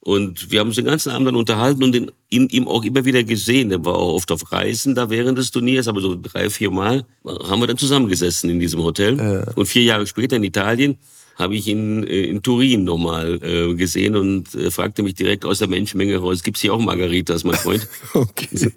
Und 0.04 0.50
wir 0.50 0.60
haben 0.60 0.68
uns 0.68 0.76
den 0.76 0.84
ganzen 0.84 1.10
Abend 1.10 1.28
dann 1.28 1.36
unterhalten 1.36 1.82
und 1.84 1.94
in, 1.94 2.10
in 2.28 2.48
ihm 2.48 2.66
auch 2.66 2.84
immer 2.84 3.04
wieder 3.04 3.22
gesehen. 3.22 3.70
Er 3.70 3.84
war 3.84 3.94
auch 3.94 4.14
oft 4.14 4.32
auf 4.32 4.50
Reisen 4.50 4.96
da 4.96 5.10
während 5.10 5.38
des 5.38 5.52
Turniers, 5.52 5.86
aber 5.86 6.00
so 6.00 6.18
drei, 6.20 6.50
vier 6.50 6.72
Mal 6.72 7.06
haben 7.24 7.60
wir 7.60 7.68
dann 7.68 7.78
zusammengesessen 7.78 8.50
in 8.50 8.58
diesem 8.58 8.82
Hotel. 8.82 9.18
Äh. 9.18 9.52
Und 9.54 9.66
vier 9.66 9.84
Jahre 9.84 10.06
später 10.06 10.36
in 10.36 10.44
Italien 10.44 10.98
habe 11.36 11.54
ich 11.54 11.66
ihn 11.68 12.04
äh, 12.04 12.24
in 12.24 12.42
Turin 12.42 12.84
nochmal 12.84 13.40
äh, 13.42 13.74
gesehen 13.74 14.16
und 14.16 14.54
äh, 14.54 14.70
fragte 14.70 15.02
mich 15.02 15.14
direkt 15.14 15.44
aus 15.44 15.58
der 15.58 15.68
Menschenmenge 15.68 16.16
raus, 16.18 16.42
gibt's 16.42 16.60
hier 16.60 16.74
auch 16.74 16.80
Margaritas, 16.80 17.44
mein 17.44 17.56
Freund? 17.56 17.86
okay. 18.14 18.72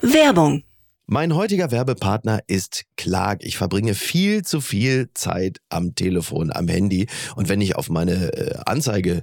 Werbung 0.00 0.62
mein 1.06 1.34
heutiger 1.34 1.70
Werbepartner 1.70 2.40
ist 2.46 2.86
Clark. 2.96 3.44
Ich 3.44 3.58
verbringe 3.58 3.92
viel 3.92 4.42
zu 4.42 4.62
viel 4.62 5.10
Zeit 5.12 5.58
am 5.68 5.94
Telefon, 5.94 6.50
am 6.50 6.66
Handy. 6.66 7.08
Und 7.36 7.50
wenn 7.50 7.60
ich 7.60 7.76
auf 7.76 7.90
meine 7.90 8.32
äh, 8.32 8.58
Anzeige 8.64 9.22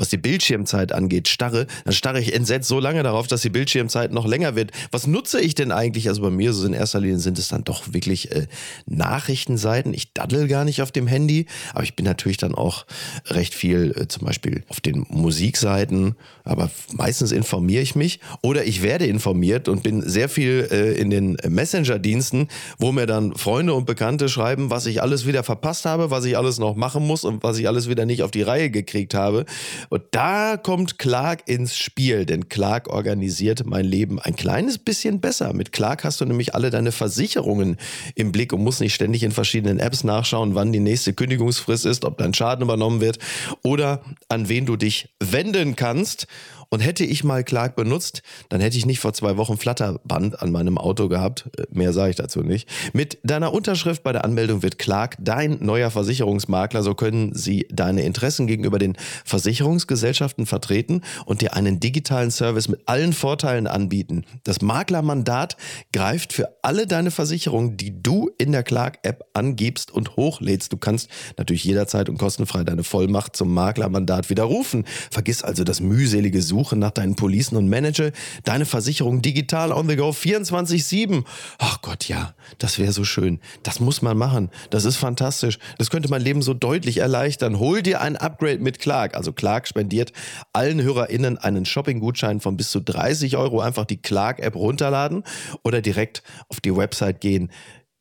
was 0.00 0.08
die 0.08 0.16
Bildschirmzeit 0.16 0.92
angeht, 0.92 1.28
starre, 1.28 1.66
dann 1.84 1.92
starre 1.92 2.20
ich 2.20 2.34
entsetzt 2.34 2.68
so 2.68 2.80
lange 2.80 3.02
darauf, 3.02 3.26
dass 3.26 3.42
die 3.42 3.50
Bildschirmzeit 3.50 4.12
noch 4.12 4.26
länger 4.26 4.56
wird. 4.56 4.72
Was 4.90 5.06
nutze 5.06 5.40
ich 5.40 5.54
denn 5.54 5.72
eigentlich? 5.72 6.08
Also 6.08 6.22
bei 6.22 6.30
mir 6.30 6.52
so 6.52 6.66
in 6.66 6.72
erster 6.72 7.00
Linie 7.00 7.18
sind 7.18 7.38
es 7.38 7.48
dann 7.48 7.64
doch 7.64 7.92
wirklich 7.92 8.32
äh, 8.32 8.46
Nachrichtenseiten. 8.86 9.94
Ich 9.94 10.12
daddel 10.12 10.48
gar 10.48 10.64
nicht 10.64 10.82
auf 10.82 10.92
dem 10.92 11.06
Handy, 11.06 11.46
aber 11.74 11.84
ich 11.84 11.96
bin 11.96 12.04
natürlich 12.04 12.38
dann 12.38 12.54
auch 12.54 12.86
recht 13.26 13.54
viel 13.54 13.94
äh, 13.96 14.08
zum 14.08 14.26
Beispiel 14.26 14.64
auf 14.68 14.80
den 14.80 15.06
Musikseiten, 15.08 16.16
aber 16.44 16.70
meistens 16.92 17.32
informiere 17.32 17.82
ich 17.82 17.94
mich 17.94 18.20
oder 18.42 18.64
ich 18.64 18.82
werde 18.82 19.06
informiert 19.06 19.68
und 19.68 19.82
bin 19.82 20.02
sehr 20.02 20.28
viel 20.28 20.68
äh, 20.70 20.92
in 20.98 21.10
den 21.10 21.36
Messenger-Diensten, 21.46 22.48
wo 22.78 22.92
mir 22.92 23.06
dann 23.06 23.34
Freunde 23.36 23.74
und 23.74 23.84
Bekannte 23.86 24.28
schreiben, 24.28 24.70
was 24.70 24.86
ich 24.86 25.02
alles 25.02 25.26
wieder 25.26 25.44
verpasst 25.44 25.84
habe, 25.84 26.10
was 26.10 26.24
ich 26.24 26.36
alles 26.36 26.58
noch 26.58 26.76
machen 26.76 27.06
muss 27.06 27.24
und 27.24 27.42
was 27.42 27.58
ich 27.58 27.68
alles 27.68 27.88
wieder 27.88 28.06
nicht 28.06 28.22
auf 28.22 28.30
die 28.30 28.42
Reihe 28.42 28.70
gekriegt 28.70 29.14
habe. 29.14 29.44
Und 29.90 30.04
da 30.12 30.56
kommt 30.56 30.98
Clark 30.98 31.48
ins 31.48 31.76
Spiel, 31.76 32.24
denn 32.24 32.48
Clark 32.48 32.88
organisiert 32.88 33.66
mein 33.66 33.84
Leben 33.84 34.20
ein 34.20 34.36
kleines 34.36 34.78
bisschen 34.78 35.20
besser. 35.20 35.52
Mit 35.52 35.72
Clark 35.72 36.04
hast 36.04 36.20
du 36.20 36.24
nämlich 36.24 36.54
alle 36.54 36.70
deine 36.70 36.92
Versicherungen 36.92 37.76
im 38.14 38.30
Blick 38.30 38.52
und 38.52 38.62
musst 38.62 38.80
nicht 38.80 38.94
ständig 38.94 39.24
in 39.24 39.32
verschiedenen 39.32 39.80
Apps 39.80 40.04
nachschauen, 40.04 40.54
wann 40.54 40.72
die 40.72 40.78
nächste 40.78 41.12
Kündigungsfrist 41.12 41.86
ist, 41.86 42.04
ob 42.04 42.18
dein 42.18 42.32
Schaden 42.32 42.62
übernommen 42.62 43.00
wird 43.00 43.18
oder 43.64 44.02
an 44.28 44.48
wen 44.48 44.64
du 44.64 44.76
dich 44.76 45.08
wenden 45.18 45.74
kannst. 45.74 46.28
Und 46.72 46.78
hätte 46.80 47.04
ich 47.04 47.24
mal 47.24 47.42
Clark 47.42 47.74
benutzt, 47.74 48.22
dann 48.48 48.60
hätte 48.60 48.78
ich 48.78 48.86
nicht 48.86 49.00
vor 49.00 49.12
zwei 49.12 49.36
Wochen 49.36 49.56
Flatterband 49.56 50.40
an 50.40 50.52
meinem 50.52 50.78
Auto 50.78 51.08
gehabt. 51.08 51.50
Äh, 51.58 51.64
mehr 51.72 51.92
sage 51.92 52.10
ich 52.10 52.16
dazu 52.16 52.42
nicht. 52.42 52.68
Mit 52.92 53.18
deiner 53.24 53.52
Unterschrift 53.52 54.04
bei 54.04 54.12
der 54.12 54.24
Anmeldung 54.24 54.62
wird 54.62 54.78
Clark 54.78 55.16
dein 55.18 55.58
neuer 55.60 55.90
Versicherungsmakler. 55.90 56.84
So 56.84 56.94
können 56.94 57.34
sie 57.34 57.66
deine 57.72 58.02
Interessen 58.02 58.46
gegenüber 58.46 58.78
den 58.78 58.96
Versicherungsgesellschaften 59.24 60.46
vertreten 60.46 61.00
und 61.26 61.40
dir 61.40 61.54
einen 61.54 61.80
digitalen 61.80 62.30
Service 62.30 62.68
mit 62.68 62.82
allen 62.86 63.14
Vorteilen 63.14 63.66
anbieten. 63.66 64.24
Das 64.44 64.62
Maklermandat 64.62 65.56
greift 65.92 66.32
für 66.32 66.56
alle 66.62 66.86
deine 66.86 67.10
Versicherungen, 67.10 67.78
die 67.78 68.00
du 68.00 68.30
in 68.38 68.52
der 68.52 68.62
Clark-App 68.62 69.24
angibst 69.34 69.90
und 69.90 70.16
hochlädst. 70.16 70.72
Du 70.72 70.76
kannst 70.76 71.10
natürlich 71.36 71.64
jederzeit 71.64 72.08
und 72.08 72.16
kostenfrei 72.16 72.62
deine 72.62 72.84
Vollmacht 72.84 73.34
zum 73.34 73.52
Maklermandat 73.52 74.30
widerrufen. 74.30 74.84
Vergiss 75.10 75.42
also 75.42 75.64
das 75.64 75.80
mühselige 75.80 76.40
Suchen 76.42 76.59
Suche 76.60 76.76
nach 76.76 76.90
deinen 76.90 77.16
Policen 77.16 77.56
und 77.56 77.70
manage 77.70 78.12
deine 78.44 78.66
Versicherung 78.66 79.22
digital 79.22 79.72
on 79.72 79.88
the 79.88 79.96
go 79.96 80.10
24-7. 80.10 81.24
Ach 81.58 81.80
Gott, 81.80 82.06
ja, 82.06 82.34
das 82.58 82.78
wäre 82.78 82.92
so 82.92 83.02
schön. 83.04 83.40
Das 83.62 83.80
muss 83.80 84.02
man 84.02 84.18
machen. 84.18 84.50
Das 84.68 84.84
ist 84.84 84.96
fantastisch. 84.96 85.58
Das 85.78 85.88
könnte 85.88 86.10
mein 86.10 86.20
Leben 86.20 86.42
so 86.42 86.52
deutlich 86.52 86.98
erleichtern. 86.98 87.58
Hol 87.58 87.80
dir 87.80 88.02
ein 88.02 88.18
Upgrade 88.18 88.58
mit 88.58 88.78
Clark. 88.78 89.14
Also 89.14 89.32
Clark 89.32 89.68
spendiert 89.68 90.12
allen 90.52 90.82
HörerInnen 90.82 91.38
einen 91.38 91.64
Shopping-Gutschein 91.64 92.40
von 92.40 92.58
bis 92.58 92.70
zu 92.70 92.80
30 92.80 93.38
Euro. 93.38 93.60
Einfach 93.60 93.86
die 93.86 94.02
Clark-App 94.02 94.54
runterladen 94.54 95.24
oder 95.64 95.80
direkt 95.80 96.22
auf 96.50 96.60
die 96.60 96.76
Website 96.76 97.22
gehen. 97.22 97.50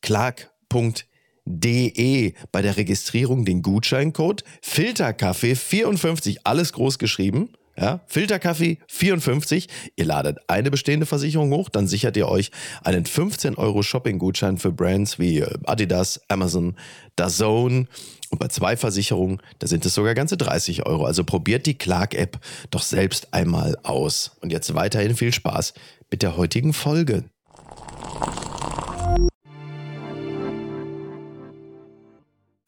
Clark.de 0.02 1.13
bei 2.52 2.62
der 2.62 2.76
Registrierung 2.76 3.45
den 3.45 3.62
Gutscheincode 3.62 4.43
Filterkaffee 4.62 5.56
54 5.56 6.45
alles 6.45 6.74
groß 6.74 7.00
geschrieben 7.00 7.54
ja, 7.80 8.02
Filterkaffee 8.08 8.78
54. 8.88 9.68
Ihr 9.96 10.06
ladet 10.06 10.38
eine 10.48 10.70
bestehende 10.70 11.06
Versicherung 11.06 11.52
hoch, 11.52 11.70
dann 11.70 11.88
sichert 11.88 12.18
ihr 12.18 12.28
euch 12.28 12.52
einen 12.84 13.06
15 13.06 13.56
Euro 13.56 13.84
Shopping-Gutschein 13.84 14.58
für 14.58 14.72
Brands 14.72 15.20
wie 15.20 15.39
äh, 15.39 15.58
Adidas, 15.65 16.22
Amazon, 16.28 16.76
DAZN. 17.15 17.88
Und 18.32 18.38
bei 18.38 18.48
zwei 18.48 18.78
Versicherungen, 18.78 19.42
da 19.58 19.68
sind 19.68 19.86
es 19.86 19.96
sogar 19.96 20.13
ganze 20.13 20.38
30 20.38 20.86
Euro. 20.86 21.06
Also 21.06 21.24
probiert 21.24 21.65
die 21.65 21.78
Clark-App 21.78 22.39
doch 22.70 22.84
selbst 22.84 23.34
einmal 23.34 23.78
aus. 23.84 24.32
Und 24.42 24.52
jetzt 24.52 24.76
weiterhin 24.76 25.15
viel 25.15 25.34
Spaß 25.34 25.74
mit 26.12 26.22
der 26.22 26.38
heutigen 26.38 26.74
Folge. 26.74 27.24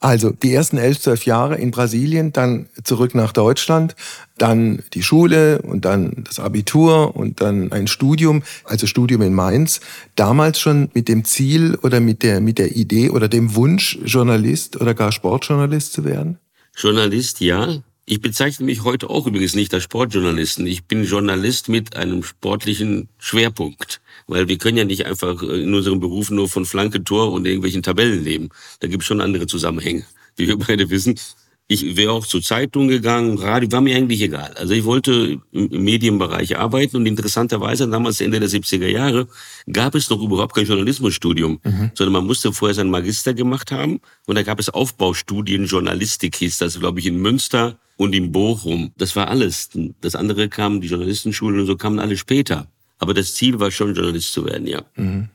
Also 0.03 0.31
die 0.31 0.51
ersten 0.51 0.79
elf, 0.79 0.99
zwölf 0.99 1.27
Jahre 1.27 1.57
in 1.57 1.69
Brasilien, 1.69 2.33
dann 2.33 2.67
zurück 2.83 3.13
nach 3.13 3.31
Deutschland, 3.31 3.95
dann 4.35 4.81
die 4.95 5.03
Schule 5.03 5.61
und 5.61 5.85
dann 5.85 6.23
das 6.23 6.39
Abitur 6.39 7.15
und 7.15 7.39
dann 7.39 7.71
ein 7.71 7.85
Studium, 7.85 8.41
also 8.63 8.87
Studium 8.87 9.21
in 9.21 9.35
Mainz. 9.35 9.79
Damals 10.15 10.59
schon 10.59 10.89
mit 10.95 11.07
dem 11.07 11.23
Ziel 11.23 11.75
oder 11.83 11.99
mit 11.99 12.23
der, 12.23 12.41
mit 12.41 12.57
der 12.57 12.75
Idee 12.75 13.11
oder 13.11 13.27
dem 13.27 13.53
Wunsch, 13.53 13.99
Journalist 14.03 14.81
oder 14.81 14.95
gar 14.95 15.11
Sportjournalist 15.11 15.93
zu 15.93 16.03
werden? 16.03 16.39
Journalist, 16.75 17.39
ja. 17.39 17.77
Ich 18.05 18.21
bezeichne 18.21 18.65
mich 18.65 18.83
heute 18.83 19.07
auch 19.07 19.27
übrigens 19.27 19.53
nicht 19.53 19.71
als 19.71 19.83
Sportjournalisten. 19.83 20.65
Ich 20.65 20.85
bin 20.85 21.03
Journalist 21.03 21.69
mit 21.69 21.95
einem 21.95 22.23
sportlichen 22.23 23.07
Schwerpunkt. 23.19 24.01
Weil 24.31 24.47
wir 24.47 24.57
können 24.57 24.77
ja 24.77 24.85
nicht 24.85 25.05
einfach 25.05 25.43
in 25.43 25.73
unserem 25.73 25.99
Beruf 25.99 26.31
nur 26.31 26.47
von 26.47 26.65
Flanke, 26.65 27.03
Tor 27.03 27.33
und 27.33 27.45
irgendwelchen 27.45 27.83
Tabellen 27.83 28.23
leben. 28.23 28.47
Da 28.79 28.87
gibt 28.87 29.03
es 29.03 29.07
schon 29.07 29.19
andere 29.19 29.45
Zusammenhänge, 29.45 30.05
wie 30.37 30.47
wir 30.47 30.57
beide 30.57 30.89
wissen. 30.89 31.19
Ich 31.67 31.97
wäre 31.97 32.13
auch 32.13 32.25
zur 32.25 32.41
Zeitung 32.41 32.87
gegangen, 32.87 33.37
Radio, 33.37 33.69
war 33.73 33.81
mir 33.81 33.95
eigentlich 33.95 34.21
egal. 34.21 34.53
Also 34.57 34.73
ich 34.73 34.85
wollte 34.85 35.41
im 35.51 35.83
Medienbereich 35.83 36.57
arbeiten 36.57 36.95
und 36.97 37.05
interessanterweise 37.05 37.89
damals 37.89 38.21
Ende 38.21 38.39
der 38.39 38.49
70er 38.49 38.87
Jahre 38.87 39.27
gab 39.71 39.95
es 39.95 40.09
noch 40.09 40.21
überhaupt 40.21 40.55
kein 40.55 40.65
Journalismusstudium, 40.65 41.59
mhm. 41.63 41.91
sondern 41.93 42.13
man 42.13 42.25
musste 42.25 42.53
vorher 42.53 42.75
seinen 42.75 42.89
Magister 42.89 43.33
gemacht 43.33 43.71
haben 43.71 43.99
und 44.27 44.35
da 44.35 44.43
gab 44.43 44.59
es 44.59 44.69
Aufbaustudien, 44.69 45.65
Journalistik 45.65 46.37
hieß 46.37 46.57
das, 46.57 46.79
glaube 46.79 46.99
ich, 46.99 47.05
in 47.05 47.17
Münster 47.17 47.77
und 47.97 48.15
in 48.15 48.31
Bochum. 48.31 48.91
Das 48.97 49.15
war 49.15 49.27
alles. 49.27 49.69
Das 49.99 50.15
andere 50.15 50.49
kamen, 50.49 50.81
die 50.81 50.87
Journalistenschulen 50.87 51.59
und 51.59 51.67
so 51.67 51.75
kamen 51.75 51.99
alle 51.99 52.17
später. 52.17 52.67
Aber 53.01 53.13
das 53.13 53.33
Ziel 53.33 53.59
war 53.59 53.71
schon, 53.71 53.93
Journalist 53.93 54.31
zu 54.31 54.45
werden, 54.45 54.67
ja. 54.67 54.81
Mhm. 54.95 55.27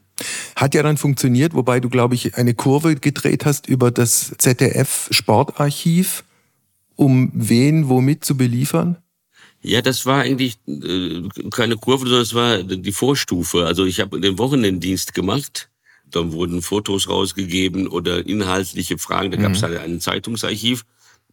Hat 0.54 0.74
ja 0.74 0.82
dann 0.82 0.96
funktioniert, 0.96 1.52
wobei 1.52 1.78
du, 1.80 1.90
glaube 1.90 2.14
ich, 2.14 2.36
eine 2.36 2.54
Kurve 2.54 2.94
gedreht 2.94 3.44
hast 3.44 3.68
über 3.68 3.90
das 3.90 4.34
ZDF 4.38 5.08
Sportarchiv 5.10 6.24
um 6.96 7.30
wen 7.34 7.88
womit 7.88 8.24
zu 8.24 8.36
beliefern? 8.36 8.96
Ja, 9.62 9.82
das 9.82 10.06
war 10.06 10.22
eigentlich 10.22 10.56
äh, 10.66 11.22
keine 11.50 11.76
Kurve, 11.76 12.06
sondern 12.06 12.22
es 12.22 12.34
war 12.34 12.62
die 12.62 12.92
Vorstufe. 12.92 13.66
Also 13.66 13.84
ich 13.84 14.00
habe 14.00 14.20
den 14.20 14.38
Wochenenddienst 14.38 15.14
gemacht. 15.14 15.70
Dann 16.08 16.32
wurden 16.32 16.62
Fotos 16.62 17.08
rausgegeben 17.08 17.88
oder 17.88 18.24
inhaltliche 18.26 18.96
Fragen. 18.96 19.32
Da 19.32 19.38
gab 19.38 19.52
es 19.52 19.60
mhm. 19.60 19.66
halt 19.66 19.78
ein 19.78 20.00
Zeitungsarchiv 20.00 20.84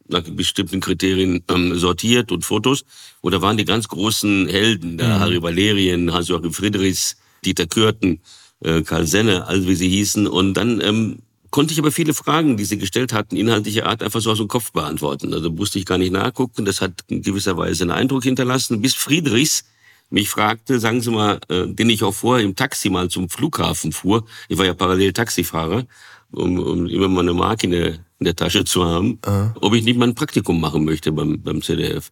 nach 0.08 0.24
bestimmten 0.24 0.80
Kriterien 0.80 1.44
ähm, 1.50 1.76
sortiert 1.78 2.32
und 2.32 2.46
Fotos. 2.46 2.86
Und 3.22 3.34
da 3.34 3.42
waren 3.42 3.58
die 3.58 3.66
ganz 3.66 3.88
großen 3.88 4.48
Helden, 4.48 4.98
da 4.98 5.16
mhm. 5.16 5.20
Harry 5.20 5.42
Valerien, 5.42 6.14
Hans-Joachim 6.14 6.54
Friedrichs, 6.54 7.18
Dieter 7.46 7.68
Kürten, 7.68 8.20
äh, 8.62 8.82
Karl 8.82 9.08
Senne, 9.08 9.48
also 9.48 9.68
wie 9.68 9.76
sie 9.76 9.90
hießen. 9.90 10.28
Und 10.28 10.56
dann 10.56 10.82
ähm, 10.82 11.20
konnte 11.52 11.74
ich 11.74 11.80
aber 11.80 11.92
viele 11.92 12.14
Fragen, 12.14 12.58
die 12.58 12.66
sie 12.66 12.78
gestellt 12.78 13.14
hatten, 13.14 13.36
inhaltlicher 13.36 13.86
Art, 13.86 14.04
einfach 14.04 14.22
so 14.22 14.32
aus 14.32 14.40
dem 14.40 14.48
Kopf 14.48 14.72
beantworten. 14.72 15.34
Also 15.34 15.52
musste 15.52 15.80
ich 15.80 15.86
gar 15.86 15.98
nicht 15.98 16.12
nachgucken. 16.12 16.66
Das 16.66 16.82
hat 16.82 17.02
in 17.08 17.22
gewisser 17.22 17.58
Weise 17.58 17.84
einen 17.84 17.92
Eindruck 17.92 18.24
hinterlassen. 18.24 18.82
Bis 18.82 18.96
Friedrichs 18.96 19.64
mich 20.10 20.30
fragte, 20.30 20.80
sagen 20.80 21.02
Sie 21.02 21.10
mal, 21.10 21.40
äh, 21.50 21.66
den 21.68 21.90
ich 21.90 22.04
auch 22.04 22.14
vorher 22.14 22.46
im 22.46 22.56
Taxi 22.56 22.90
mal 22.90 23.10
zum 23.10 23.30
Flughafen 23.30 23.92
fuhr. 23.92 24.26
Ich 24.48 24.58
war 24.58 24.66
ja 24.66 24.74
parallel 24.76 25.12
Taxifahrer, 25.12 25.86
um, 26.32 26.60
um 26.60 26.88
immer 26.88 27.08
mal 27.08 27.22
eine 27.22 27.34
Mark 27.34 27.64
in 27.64 27.72
der, 27.72 27.98
in 28.24 28.26
der 28.26 28.36
Tasche 28.38 28.64
zu 28.64 28.86
haben, 28.86 29.20
uh. 29.28 29.50
ob 29.60 29.74
ich 29.74 29.84
nicht 29.84 29.98
mal 29.98 30.08
ein 30.08 30.16
Praktikum 30.16 30.62
machen 30.62 30.86
möchte 30.86 31.12
beim, 31.12 31.42
beim 31.42 31.62
ZDF. 31.62 32.12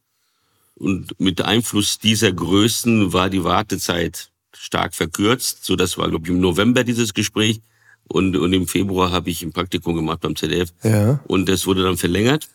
Und 0.75 1.17
mit 1.19 1.41
Einfluss 1.41 1.99
dieser 1.99 2.33
Größen 2.33 3.13
war 3.13 3.29
die 3.29 3.45
Wartezeit 3.45 4.29
stark 4.53 4.93
verkürzt. 4.93 5.63
So, 5.63 5.77
das 5.77 5.97
war, 5.97 6.09
glaube 6.09 6.25
ich, 6.25 6.31
im 6.31 6.41
November 6.41 6.83
dieses 6.83 7.13
Gespräch. 7.13 7.61
Und, 8.09 8.35
und 8.35 8.51
im 8.51 8.67
Februar 8.67 9.11
habe 9.11 9.29
ich 9.29 9.41
ein 9.41 9.53
Praktikum 9.53 9.95
gemacht 9.95 10.19
beim 10.19 10.35
ZDF. 10.35 10.73
Ja. 10.83 11.21
Und 11.27 11.47
das 11.47 11.65
wurde 11.65 11.83
dann 11.83 11.97
verlängert 11.97 12.49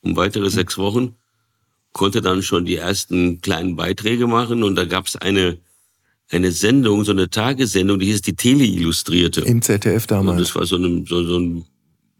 um 0.00 0.16
weitere 0.16 0.48
sechs 0.48 0.78
Wochen. 0.78 1.16
Konnte 1.92 2.22
dann 2.22 2.42
schon 2.42 2.64
die 2.64 2.76
ersten 2.76 3.40
kleinen 3.42 3.76
Beiträge 3.76 4.26
machen. 4.26 4.62
Und 4.62 4.74
da 4.76 4.86
gab 4.86 5.06
es 5.06 5.16
eine, 5.16 5.58
eine 6.30 6.50
Sendung, 6.50 7.04
so 7.04 7.12
eine 7.12 7.28
Tagessendung, 7.28 7.98
die 7.98 8.06
hieß 8.06 8.22
die 8.22 8.36
Tele 8.36 8.64
Illustrierte. 8.64 9.42
Im 9.42 9.60
ZDF 9.60 10.06
damals. 10.06 10.32
Und 10.32 10.40
das 10.40 10.54
war 10.54 10.66
so, 10.66 10.76
ein, 10.76 11.04
so, 11.04 11.22
so 11.24 11.38
ein 11.38 11.64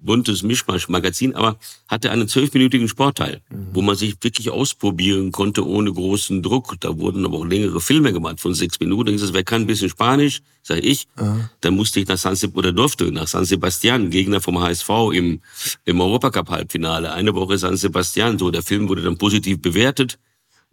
buntes 0.03 0.43
Mischmasch-Magazin, 0.43 1.35
aber 1.35 1.59
hatte 1.89 2.11
einen 2.11 2.29
zwölfminütigen 2.29 2.89
Sportteil, 2.89 3.41
mhm. 3.51 3.69
wo 3.73 3.83
man 3.83 3.97
sich 3.97 4.17
wirklich 4.21 4.51
ausprobieren 4.51 5.33
konnte 5.33 5.67
ohne 5.67 5.93
großen 5.93 6.43
Druck. 6.43 6.77
Da 6.81 6.99
wurden 6.99 7.25
aber 7.25 7.39
auch 7.39 7.45
längere 7.45 7.81
Filme 7.81 8.13
gemacht 8.13 8.41
von 8.41 8.55
sechs 8.55 8.79
Minuten. 8.81 9.15
Ich 9.15 9.33
wer 9.33 9.45
kann 9.45 9.63
ein 9.63 9.67
bisschen 9.67 9.91
Spanisch? 9.91 10.41
Sag 10.63 10.85
ich. 10.85 11.07
Mhm. 11.19 11.49
Dann 11.61 11.75
musste 11.75 12.01
ich 12.01 12.09
nach 12.09 12.19
San 12.19 12.37
Sebastian, 12.37 12.59
oder 12.59 12.73
durfte 12.73 13.11
nach 13.13 13.27
San 13.27 13.45
Sebastian, 13.45 14.11
Gegner 14.11 14.41
vom 14.41 14.61
HSV 14.61 14.89
im, 15.13 15.41
im 15.85 16.01
Europacup-Halbfinale. 16.01 17.13
Eine 17.13 17.35
Woche 17.35 17.59
San 17.59 17.77
Sebastian. 17.77 18.39
So, 18.39 18.51
der 18.51 18.63
Film 18.63 18.89
wurde 18.89 19.03
dann 19.03 19.19
positiv 19.19 19.61
bewertet 19.61 20.19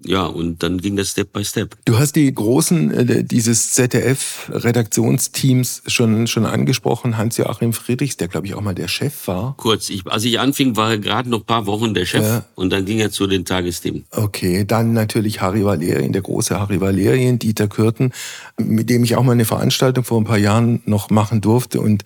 ja, 0.05 0.25
und 0.25 0.63
dann 0.63 0.77
ging 0.77 0.95
das 0.95 1.09
Step 1.09 1.33
by 1.33 1.43
Step. 1.43 1.75
Du 1.85 1.99
hast 1.99 2.15
die 2.15 2.33
Großen 2.33 2.91
äh, 2.91 3.21
dieses 3.23 3.73
ZDF-Redaktionsteams 3.73 5.83
schon, 5.87 6.27
schon 6.27 6.45
angesprochen. 6.45 7.17
Hans-Joachim 7.17 7.73
Friedrichs, 7.73 8.15
der 8.15 8.29
glaube 8.29 8.47
ich 8.47 8.53
auch 8.53 8.61
mal 8.61 8.73
der 8.73 8.87
Chef 8.87 9.27
war. 9.27 9.55
Kurz, 9.57 9.89
ich, 9.89 10.07
als 10.07 10.23
ich 10.23 10.39
anfing, 10.39 10.77
war 10.77 10.91
er 10.91 10.99
gerade 10.99 11.29
noch 11.29 11.45
paar 11.45 11.65
Wochen 11.65 11.93
der 11.93 12.05
Chef 12.05 12.23
ja. 12.23 12.45
und 12.55 12.71
dann 12.71 12.85
ging 12.85 12.99
er 12.99 13.11
zu 13.11 13.27
den 13.27 13.43
Tagesthemen. 13.43 14.05
Okay, 14.11 14.63
dann 14.65 14.93
natürlich 14.93 15.41
Harry 15.41 15.65
Valerien, 15.65 16.13
der 16.13 16.21
große 16.21 16.57
Harry 16.57 16.79
Valerien, 16.79 17.37
Dieter 17.37 17.67
Kürten, 17.67 18.13
mit 18.57 18.89
dem 18.89 19.03
ich 19.03 19.17
auch 19.17 19.23
mal 19.23 19.33
eine 19.33 19.43
Veranstaltung 19.45 20.05
vor 20.05 20.21
ein 20.21 20.25
paar 20.25 20.37
Jahren 20.37 20.81
noch 20.85 21.09
machen 21.09 21.41
durfte 21.41 21.81
und 21.81 22.05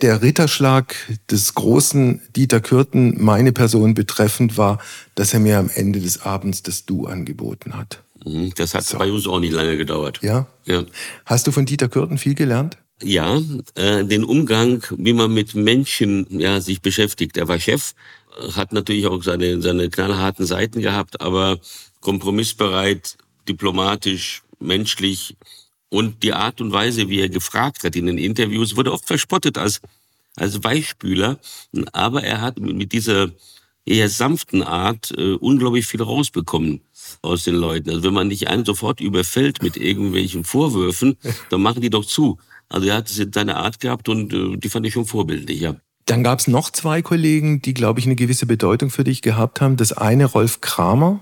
der 0.00 0.22
Ritterschlag 0.22 0.94
des 1.30 1.54
großen 1.54 2.22
Dieter 2.34 2.60
Kürten, 2.60 3.22
meine 3.22 3.52
Person 3.52 3.94
betreffend, 3.94 4.56
war, 4.56 4.78
dass 5.14 5.34
er 5.34 5.40
mir 5.40 5.58
am 5.58 5.70
Ende 5.72 6.00
des 6.00 6.22
Abends 6.22 6.62
das 6.62 6.86
Du 6.86 7.06
angeboten 7.06 7.76
hat. 7.76 8.02
Mhm, 8.24 8.52
das 8.56 8.74
hat 8.74 8.84
so. 8.84 8.98
bei 8.98 9.10
uns 9.10 9.26
auch 9.26 9.40
nicht 9.40 9.52
lange 9.52 9.76
gedauert. 9.76 10.20
Ja? 10.22 10.46
ja. 10.64 10.84
Hast 11.26 11.46
du 11.46 11.52
von 11.52 11.66
Dieter 11.66 11.88
Kürten 11.88 12.18
viel 12.18 12.34
gelernt? 12.34 12.78
Ja, 13.02 13.40
äh, 13.74 14.04
den 14.04 14.22
Umgang, 14.22 14.84
wie 14.96 15.12
man 15.12 15.32
mit 15.34 15.54
Menschen 15.54 16.26
ja, 16.30 16.60
sich 16.60 16.80
beschäftigt. 16.80 17.36
Er 17.36 17.48
war 17.48 17.58
Chef, 17.58 17.94
hat 18.54 18.72
natürlich 18.72 19.06
auch 19.06 19.22
seine, 19.22 19.60
seine 19.60 19.90
knallharten 19.90 20.46
Seiten 20.46 20.80
gehabt, 20.80 21.20
aber 21.20 21.58
kompromissbereit, 22.00 23.16
diplomatisch, 23.48 24.42
menschlich, 24.60 25.36
und 25.92 26.22
die 26.22 26.32
Art 26.32 26.62
und 26.62 26.72
Weise, 26.72 27.10
wie 27.10 27.20
er 27.20 27.28
gefragt 27.28 27.84
hat 27.84 27.96
in 27.96 28.06
den 28.06 28.16
Interviews, 28.16 28.76
wurde 28.76 28.92
oft 28.92 29.06
verspottet 29.06 29.58
als, 29.58 29.82
als 30.36 30.64
Weichspüler. 30.64 31.38
Aber 31.92 32.22
er 32.22 32.40
hat 32.40 32.58
mit 32.58 32.92
dieser 32.92 33.30
eher 33.84 34.08
sanften 34.08 34.62
Art 34.62 35.10
äh, 35.10 35.34
unglaublich 35.34 35.84
viel 35.84 36.00
rausbekommen 36.00 36.80
aus 37.20 37.44
den 37.44 37.56
Leuten. 37.56 37.90
Also 37.90 38.04
wenn 38.04 38.14
man 38.14 38.28
nicht 38.28 38.48
einen 38.48 38.64
sofort 38.64 39.02
überfällt 39.02 39.62
mit 39.62 39.76
irgendwelchen 39.76 40.44
Vorwürfen, 40.44 41.18
dann 41.50 41.60
machen 41.60 41.82
die 41.82 41.90
doch 41.90 42.06
zu. 42.06 42.38
Also 42.70 42.88
er 42.88 42.94
hat 42.96 43.08
seine 43.08 43.56
Art 43.56 43.78
gehabt 43.78 44.08
und 44.08 44.32
äh, 44.32 44.56
die 44.56 44.70
fand 44.70 44.86
ich 44.86 44.94
schon 44.94 45.04
vorbildlich, 45.04 45.60
ja. 45.60 45.76
Dann 46.06 46.24
gab 46.24 46.40
es 46.40 46.48
noch 46.48 46.70
zwei 46.70 47.00
Kollegen, 47.00 47.62
die, 47.62 47.74
glaube 47.74 48.00
ich, 48.00 48.06
eine 48.06 48.16
gewisse 48.16 48.46
Bedeutung 48.46 48.90
für 48.90 49.04
dich 49.04 49.22
gehabt 49.22 49.60
haben. 49.60 49.76
Das 49.76 49.92
eine 49.92 50.26
Rolf 50.26 50.60
Kramer, 50.60 51.20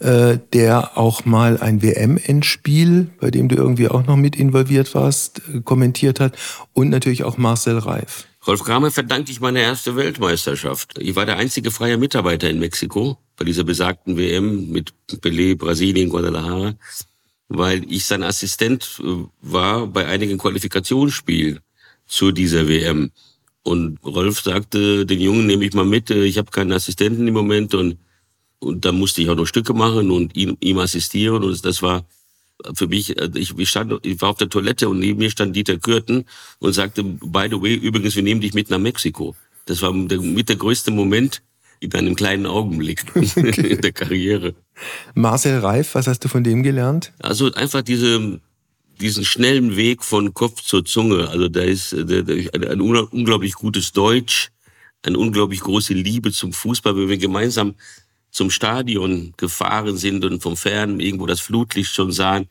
ja. 0.00 0.30
äh, 0.32 0.38
der 0.52 0.96
auch 0.96 1.24
mal 1.24 1.58
ein 1.58 1.82
WM-Endspiel, 1.82 3.10
bei 3.20 3.30
dem 3.30 3.48
du 3.48 3.56
irgendwie 3.56 3.88
auch 3.88 4.06
noch 4.06 4.16
mit 4.16 4.36
involviert 4.36 4.94
warst, 4.94 5.42
äh, 5.52 5.60
kommentiert 5.60 6.20
hat. 6.20 6.36
Und 6.72 6.88
natürlich 6.88 7.24
auch 7.24 7.36
Marcel 7.36 7.78
Reif. 7.78 8.26
Rolf 8.46 8.62
Kramer 8.62 8.90
verdanke 8.90 9.30
ich 9.30 9.40
meine 9.40 9.60
erste 9.60 9.96
Weltmeisterschaft. 9.96 10.98
Ich 10.98 11.16
war 11.16 11.24
der 11.24 11.36
einzige 11.36 11.70
freie 11.70 11.96
Mitarbeiter 11.96 12.50
in 12.50 12.58
Mexiko 12.58 13.18
bei 13.36 13.44
dieser 13.44 13.64
besagten 13.64 14.16
WM 14.16 14.70
mit 14.70 14.92
Pelé, 15.08 15.56
Brasilien, 15.56 16.10
Guadalajara, 16.10 16.74
weil 17.48 17.90
ich 17.90 18.04
sein 18.04 18.22
Assistent 18.22 19.00
äh, 19.02 19.24
war 19.40 19.86
bei 19.86 20.06
einigen 20.06 20.38
Qualifikationsspielen 20.38 21.60
zu 22.06 22.32
dieser 22.32 22.68
WM. 22.68 23.10
Und 23.64 23.98
Rolf 24.04 24.40
sagte, 24.40 25.06
den 25.06 25.20
Jungen 25.20 25.46
nehme 25.46 25.64
ich 25.64 25.72
mal 25.72 25.86
mit, 25.86 26.10
äh, 26.10 26.24
ich 26.24 26.38
habe 26.38 26.50
keinen 26.50 26.72
Assistenten 26.72 27.26
im 27.26 27.34
Moment 27.34 27.74
und, 27.74 27.96
und 28.58 28.84
da 28.84 28.92
musste 28.92 29.22
ich 29.22 29.30
auch 29.30 29.36
noch 29.36 29.46
Stücke 29.46 29.72
machen 29.72 30.10
und 30.10 30.36
ihm, 30.36 30.56
ihm 30.60 30.78
assistieren 30.78 31.42
und 31.42 31.64
das 31.64 31.82
war 31.82 32.04
für 32.74 32.86
mich, 32.86 33.18
äh, 33.18 33.30
ich, 33.34 33.56
ich, 33.58 33.68
stand, 33.68 33.94
ich 34.04 34.20
war 34.20 34.30
auf 34.30 34.36
der 34.36 34.50
Toilette 34.50 34.88
und 34.88 34.98
neben 34.98 35.18
mir 35.18 35.30
stand 35.30 35.56
Dieter 35.56 35.78
Kürten 35.78 36.26
und 36.58 36.74
sagte, 36.74 37.02
by 37.02 37.46
the 37.50 37.60
way, 37.60 37.74
übrigens, 37.74 38.14
wir 38.16 38.22
nehmen 38.22 38.42
dich 38.42 38.54
mit 38.54 38.70
nach 38.70 38.78
Mexiko. 38.78 39.34
Das 39.66 39.80
war 39.82 39.92
der, 39.92 40.20
mit 40.20 40.50
der 40.50 40.56
größte 40.56 40.90
Moment 40.90 41.42
in 41.80 41.94
einem 41.94 42.16
kleinen 42.16 42.46
Augenblick 42.46 43.04
okay. 43.14 43.50
in 43.70 43.80
der 43.80 43.92
Karriere. 43.92 44.54
Marcel 45.14 45.58
Reif, 45.58 45.94
was 45.94 46.06
hast 46.06 46.20
du 46.20 46.28
von 46.28 46.44
dem 46.44 46.62
gelernt? 46.62 47.12
Also 47.18 47.52
einfach 47.52 47.82
diese, 47.82 48.40
diesen 49.00 49.24
schnellen 49.24 49.76
Weg 49.76 50.04
von 50.04 50.34
Kopf 50.34 50.62
zur 50.62 50.84
Zunge. 50.84 51.28
Also 51.28 51.48
da 51.48 51.62
ist 51.62 51.92
äh, 51.92 52.48
ein, 52.52 52.80
unglaublich 52.80 53.54
gutes 53.54 53.92
Deutsch, 53.92 54.50
eine 55.02 55.18
unglaublich 55.18 55.60
große 55.60 55.94
Liebe 55.94 56.32
zum 56.32 56.52
Fußball. 56.52 56.96
Wenn 56.96 57.08
wir 57.08 57.18
gemeinsam 57.18 57.74
zum 58.30 58.50
Stadion 58.50 59.32
gefahren 59.36 59.96
sind 59.96 60.24
und 60.24 60.42
vom 60.42 60.56
Fern 60.56 61.00
irgendwo 61.00 61.26
das 61.26 61.40
Flutlicht 61.40 61.92
schon 61.92 62.12
sahen, 62.12 62.48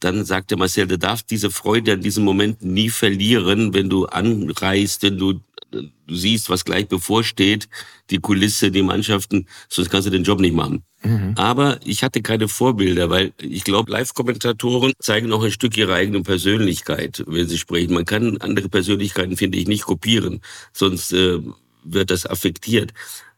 dann 0.00 0.24
sagte 0.24 0.56
Marcel, 0.56 0.86
du 0.86 0.98
darfst 0.98 1.30
diese 1.30 1.50
Freude 1.50 1.92
an 1.92 2.00
diesem 2.00 2.24
Moment 2.24 2.62
nie 2.62 2.90
verlieren, 2.90 3.72
wenn 3.74 3.88
du 3.88 4.06
anreist, 4.06 5.02
wenn 5.02 5.18
du 5.18 5.40
du 5.74 6.14
siehst, 6.14 6.48
was 6.50 6.64
gleich 6.64 6.88
bevorsteht, 6.88 7.68
die 8.10 8.18
Kulisse, 8.18 8.70
die 8.70 8.82
Mannschaften, 8.82 9.46
sonst 9.68 9.90
kannst 9.90 10.06
du 10.06 10.10
den 10.10 10.24
Job 10.24 10.40
nicht 10.40 10.54
machen. 10.54 10.84
Mhm. 11.02 11.34
Aber 11.36 11.78
ich 11.84 12.02
hatte 12.02 12.22
keine 12.22 12.48
Vorbilder, 12.48 13.10
weil 13.10 13.32
ich 13.38 13.64
glaube, 13.64 13.92
Live-Kommentatoren 13.92 14.92
zeigen 14.98 15.28
noch 15.28 15.42
ein 15.42 15.50
Stück 15.50 15.76
ihrer 15.76 15.94
eigenen 15.94 16.22
Persönlichkeit, 16.22 17.22
wenn 17.26 17.48
sie 17.48 17.58
sprechen. 17.58 17.94
Man 17.94 18.04
kann 18.04 18.38
andere 18.38 18.68
Persönlichkeiten, 18.68 19.36
finde 19.36 19.58
ich, 19.58 19.68
nicht 19.68 19.84
kopieren, 19.84 20.40
sonst 20.72 21.12
äh, 21.12 21.40
wird 21.84 22.10
das 22.10 22.26
affektiert. 22.26 22.92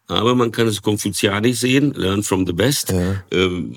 Aber 0.08 0.34
man 0.34 0.52
kann 0.52 0.68
es 0.68 0.82
konfuzianisch 0.82 1.58
sehen, 1.58 1.92
learn 1.94 2.22
from 2.22 2.46
the 2.46 2.52
best. 2.52 2.90
Ja. 2.90 3.24
Ähm, 3.32 3.76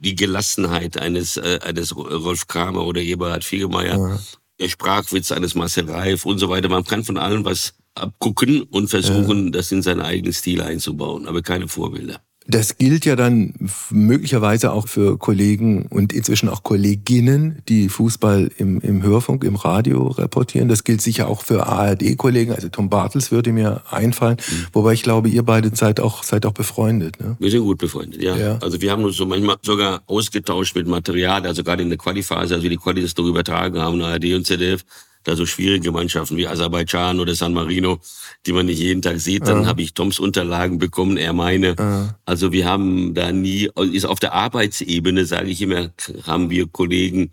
die 0.00 0.14
Gelassenheit 0.14 0.98
eines, 0.98 1.36
äh, 1.36 1.58
eines 1.62 1.94
Rolf 1.94 2.46
Kramer 2.46 2.86
oder 2.86 3.00
Eberhard 3.00 3.44
Fiegemeier, 3.44 3.98
ja. 3.98 4.18
der 4.58 4.68
Sprachwitz 4.68 5.30
eines 5.30 5.54
Marcel 5.54 5.90
Reif 5.90 6.24
und 6.24 6.38
so 6.38 6.48
weiter. 6.48 6.68
Man 6.68 6.84
kann 6.84 7.04
von 7.04 7.18
allem 7.18 7.44
was 7.44 7.74
abgucken 7.94 8.62
und 8.62 8.88
versuchen, 8.88 9.46
ja. 9.46 9.50
das 9.50 9.72
in 9.72 9.82
seinen 9.82 10.00
eigenen 10.00 10.32
Stil 10.32 10.62
einzubauen, 10.62 11.26
aber 11.26 11.42
keine 11.42 11.68
Vorbilder. 11.68 12.20
Das 12.46 12.78
gilt 12.78 13.04
ja 13.04 13.16
dann 13.16 13.54
möglicherweise 13.90 14.72
auch 14.72 14.88
für 14.88 15.18
Kollegen 15.18 15.86
und 15.86 16.12
inzwischen 16.12 16.48
auch 16.48 16.62
Kolleginnen, 16.62 17.62
die 17.68 17.88
Fußball 17.88 18.50
im, 18.56 18.80
im 18.80 19.02
Hörfunk, 19.02 19.44
im 19.44 19.54
Radio 19.54 20.08
reportieren. 20.08 20.68
Das 20.68 20.82
gilt 20.82 21.00
sicher 21.00 21.28
auch 21.28 21.42
für 21.42 21.66
ARD-Kollegen. 21.66 22.52
Also 22.52 22.68
Tom 22.68 22.88
Bartels 22.88 23.30
würde 23.30 23.52
mir 23.52 23.82
einfallen. 23.90 24.38
Mhm. 24.38 24.66
Wobei 24.72 24.94
ich 24.94 25.02
glaube, 25.02 25.28
ihr 25.28 25.44
beide 25.44 25.70
seid 25.76 26.00
auch, 26.00 26.24
seid 26.24 26.44
auch 26.44 26.52
befreundet. 26.52 27.20
Ne? 27.20 27.36
Wir 27.38 27.50
sind 27.50 27.62
gut 27.62 27.78
befreundet, 27.78 28.20
ja. 28.20 28.36
ja. 28.36 28.58
Also 28.60 28.80
wir 28.80 28.90
haben 28.90 29.04
uns 29.04 29.16
so 29.16 29.26
manchmal 29.26 29.56
sogar 29.62 30.02
ausgetauscht 30.06 30.74
mit 30.74 30.88
Material, 30.88 31.46
also 31.46 31.62
gerade 31.62 31.82
in 31.82 31.88
der 31.90 31.98
Qualiphase, 31.98 32.54
als 32.54 32.62
wir 32.62 32.70
die 32.70 32.78
Quali 32.78 33.02
das 33.02 33.16
noch 33.16 33.26
übertragen 33.26 33.78
haben, 33.78 34.00
ARD 34.00 34.34
und 34.34 34.46
ZDF 34.46 34.84
da 35.24 35.36
so 35.36 35.46
schwierige 35.46 35.92
Mannschaften 35.92 36.36
wie 36.36 36.46
Aserbaidschan 36.46 37.20
oder 37.20 37.34
San 37.34 37.52
Marino, 37.52 38.00
die 38.46 38.52
man 38.52 38.66
nicht 38.66 38.78
jeden 38.78 39.02
Tag 39.02 39.20
sieht. 39.20 39.46
Dann 39.46 39.62
ja. 39.62 39.66
habe 39.66 39.82
ich 39.82 39.94
Toms 39.94 40.18
Unterlagen 40.18 40.78
bekommen, 40.78 41.16
er 41.16 41.32
meine. 41.32 41.76
Ja. 41.78 42.18
Also 42.24 42.52
wir 42.52 42.66
haben 42.66 43.14
da 43.14 43.32
nie, 43.32 43.68
ist 43.92 44.06
auf 44.06 44.20
der 44.20 44.32
Arbeitsebene, 44.32 45.26
sage 45.26 45.50
ich 45.50 45.60
immer, 45.60 45.90
haben 46.26 46.50
wir 46.50 46.66
Kollegen 46.66 47.32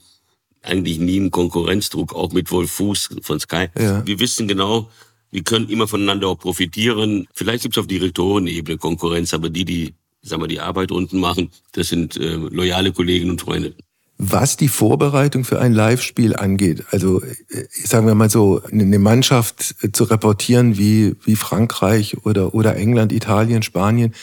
eigentlich 0.62 1.00
nie 1.00 1.20
einen 1.20 1.32
Konkurrenzdruck, 1.32 2.14
auch 2.14 2.34
mit 2.34 2.52
Wolf 2.52 2.72
Fuß 2.72 3.10
von 3.22 3.40
Sky. 3.40 3.68
Ja. 3.80 4.06
Wir 4.06 4.20
wissen 4.20 4.48
genau, 4.48 4.90
wir 5.32 5.44
können 5.44 5.70
immer 5.70 5.88
voneinander 5.88 6.28
auch 6.28 6.40
profitieren. 6.40 7.28
Vielleicht 7.34 7.64
gibt 7.64 7.78
es 7.78 7.82
auf 7.82 7.88
Direktorenebene 7.88 8.78
Konkurrenz, 8.78 9.34
aber 9.34 9.50
die, 9.50 9.66
die 9.66 9.94
sagen 10.22 10.42
wir, 10.42 10.48
die 10.48 10.60
Arbeit 10.60 10.92
unten 10.92 11.20
machen, 11.20 11.52
das 11.72 11.90
sind 11.90 12.18
äh, 12.18 12.36
loyale 12.36 12.92
Kollegen 12.92 13.30
und 13.30 13.42
Freunde. 13.42 13.76
Was 14.20 14.58
die 14.58 14.68
Vorbereitung 14.68 15.44
für 15.44 15.60
ein 15.60 15.74
Live-Spiel 15.74 16.36
angeht, 16.36 16.86
also 16.90 17.22
äh, 17.22 17.66
sagen 17.72 18.08
wir 18.08 18.16
mal 18.16 18.32
so, 18.32 18.62
eine 18.72 18.98
Mannschaft 18.98 19.76
zu 19.94 20.06
reportieren 20.06 20.78
wie, 20.78 21.16
wie 21.24 21.36
Frankreich 21.36 22.26
oder, 22.26 22.56
oder 22.56 22.76
England, 22.76 23.12
Italien, 23.12 23.62
Spanien, 23.62 24.14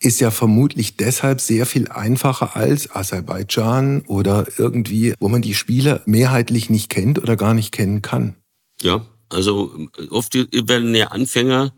ist 0.00 0.20
ja 0.20 0.30
vermutlich 0.30 0.96
deshalb 0.96 1.40
sehr 1.40 1.64
viel 1.64 1.88
einfacher 1.88 2.56
als 2.56 2.94
Aserbaidschan 2.94 4.02
oder 4.06 4.46
irgendwie, 4.58 5.14
wo 5.20 5.28
man 5.28 5.42
die 5.42 5.54
Spieler 5.54 6.02
mehrheitlich 6.06 6.68
nicht 6.68 6.90
kennt 6.90 7.18
oder 7.18 7.36
gar 7.36 7.54
nicht 7.54 7.72
kennen 7.72 8.02
kann. 8.02 8.34
Ja, 8.82 9.06
also 9.30 9.88
oft 10.10 10.34
werden 10.34 10.94
ja 10.94 11.08
Anfänger 11.08 11.72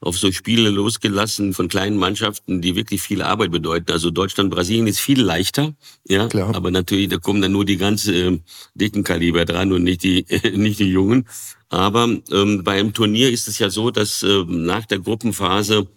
auf 0.00 0.18
so 0.18 0.30
Spiele 0.30 0.70
losgelassen 0.70 1.54
von 1.54 1.68
kleinen 1.68 1.96
Mannschaften, 1.96 2.60
die 2.60 2.76
wirklich 2.76 3.00
viel 3.00 3.22
Arbeit 3.22 3.50
bedeuten. 3.50 3.90
Also 3.92 4.10
Deutschland, 4.10 4.50
Brasilien 4.50 4.86
ist 4.86 5.00
viel 5.00 5.20
leichter, 5.20 5.74
ja. 6.06 6.28
Klar. 6.28 6.54
Aber 6.54 6.70
natürlich, 6.70 7.08
da 7.08 7.16
kommen 7.16 7.40
dann 7.40 7.52
nur 7.52 7.64
die 7.64 7.78
ganz 7.78 8.06
äh, 8.06 8.38
dicken 8.74 9.04
Kaliber 9.04 9.44
dran 9.44 9.72
und 9.72 9.84
nicht 9.84 10.02
die 10.02 10.26
nicht 10.54 10.78
die 10.80 10.90
jungen. 10.90 11.26
Aber 11.68 12.08
ähm, 12.30 12.62
beim 12.62 12.92
Turnier 12.92 13.30
ist 13.30 13.48
es 13.48 13.58
ja 13.58 13.70
so, 13.70 13.90
dass 13.90 14.22
äh, 14.22 14.44
nach 14.46 14.84
der 14.86 14.98
Gruppenphase 14.98 15.88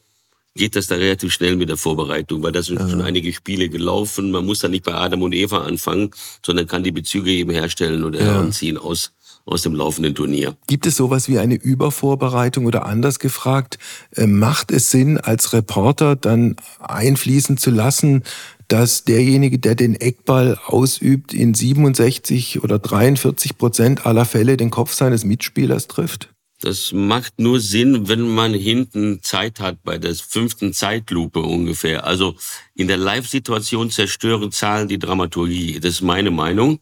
geht 0.55 0.75
das 0.75 0.87
da 0.87 0.95
relativ 0.95 1.31
schnell 1.31 1.55
mit 1.55 1.69
der 1.69 1.77
Vorbereitung, 1.77 2.41
weil 2.41 2.51
da 2.51 2.63
sind 2.63 2.79
schon 2.79 3.01
einige 3.01 3.31
Spiele 3.31 3.69
gelaufen. 3.69 4.31
Man 4.31 4.45
muss 4.45 4.59
da 4.59 4.67
nicht 4.67 4.83
bei 4.83 4.93
Adam 4.93 5.21
und 5.21 5.33
Eva 5.33 5.59
anfangen, 5.59 6.11
sondern 6.45 6.67
kann 6.67 6.83
die 6.83 6.91
Bezüge 6.91 7.31
eben 7.31 7.51
herstellen 7.51 8.03
oder 8.03 8.19
ja. 8.19 8.25
heranziehen 8.25 8.77
aus 8.77 9.13
aus 9.49 9.63
dem 9.63 9.75
laufenden 9.75 10.15
Turnier. 10.15 10.55
Gibt 10.67 10.85
es 10.85 10.95
sowas 10.95 11.27
wie 11.27 11.39
eine 11.39 11.55
Übervorbereitung 11.55 12.65
oder 12.65 12.85
anders 12.85 13.19
gefragt, 13.19 13.77
äh, 14.15 14.27
macht 14.27 14.71
es 14.71 14.91
Sinn, 14.91 15.17
als 15.17 15.53
Reporter 15.53 16.15
dann 16.15 16.55
einfließen 16.79 17.57
zu 17.57 17.71
lassen, 17.71 18.23
dass 18.67 19.03
derjenige, 19.03 19.57
der 19.57 19.75
den 19.75 19.95
Eckball 19.95 20.59
ausübt, 20.65 21.33
in 21.33 21.53
67 21.53 22.63
oder 22.63 22.79
43 22.79 23.57
Prozent 23.57 24.05
aller 24.05 24.25
Fälle 24.25 24.57
den 24.57 24.69
Kopf 24.69 24.93
seines 24.93 25.25
Mitspielers 25.25 25.87
trifft? 25.87 26.29
Das 26.61 26.91
macht 26.91 27.39
nur 27.39 27.61
Sinn, 27.61 28.09
wenn 28.09 28.27
man 28.27 28.53
hinten 28.53 29.21
Zeit 29.23 29.61
hat, 29.61 29.81
bei 29.83 29.97
der 29.97 30.13
fünften 30.13 30.73
Zeitlupe 30.73 31.39
ungefähr. 31.39 32.05
Also 32.05 32.35
in 32.75 32.89
der 32.89 32.97
Live-Situation 32.97 33.91
zerstören 33.91 34.51
Zahlen 34.51 34.89
die 34.89 34.99
Dramaturgie. 34.99 35.79
Das 35.79 35.93
ist 35.93 36.01
meine 36.01 36.31
Meinung. 36.31 36.79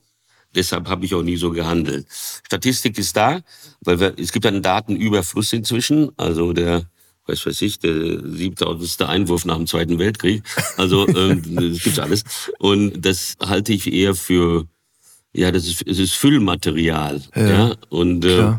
Deshalb 0.56 0.88
habe 0.88 1.06
ich 1.06 1.14
auch 1.14 1.24
nie 1.24 1.38
so 1.38 1.52
gehandelt. 1.52 2.08
Statistik 2.46 2.98
ist 2.98 3.16
da, 3.16 3.42
weil 3.82 4.00
wir, 4.00 4.14
es 4.18 4.32
gibt 4.32 4.46
einen 4.46 4.62
Datenüberfluss 4.62 5.54
inzwischen. 5.54 6.12
Also 6.18 6.54
der, 6.54 6.90
weiß 7.26 7.46
weiß 7.46 7.62
ich, 7.62 7.80
der 7.80 8.22
siebtausendste 8.26 9.08
Einwurf 9.08 9.46
nach 9.46 9.58
dem 9.58 9.68
Zweiten 9.68 10.00
Weltkrieg. 10.00 10.44
Also 10.78 11.08
ähm, 11.16 11.44
das 11.56 11.84
gibt's 11.84 12.00
alles. 12.00 12.24
Und 12.60 13.02
das 13.06 13.36
halte 13.40 13.74
ich 13.74 13.92
eher 13.92 14.16
für, 14.16 14.68
ja, 15.34 15.52
das 15.52 15.68
ist, 15.68 15.86
es 15.86 16.00
ist 16.00 16.14
Füllmaterial. 16.14 17.22
Ja. 17.36 17.48
ja? 17.48 17.76
Und 17.90 18.26
äh, 18.26 18.54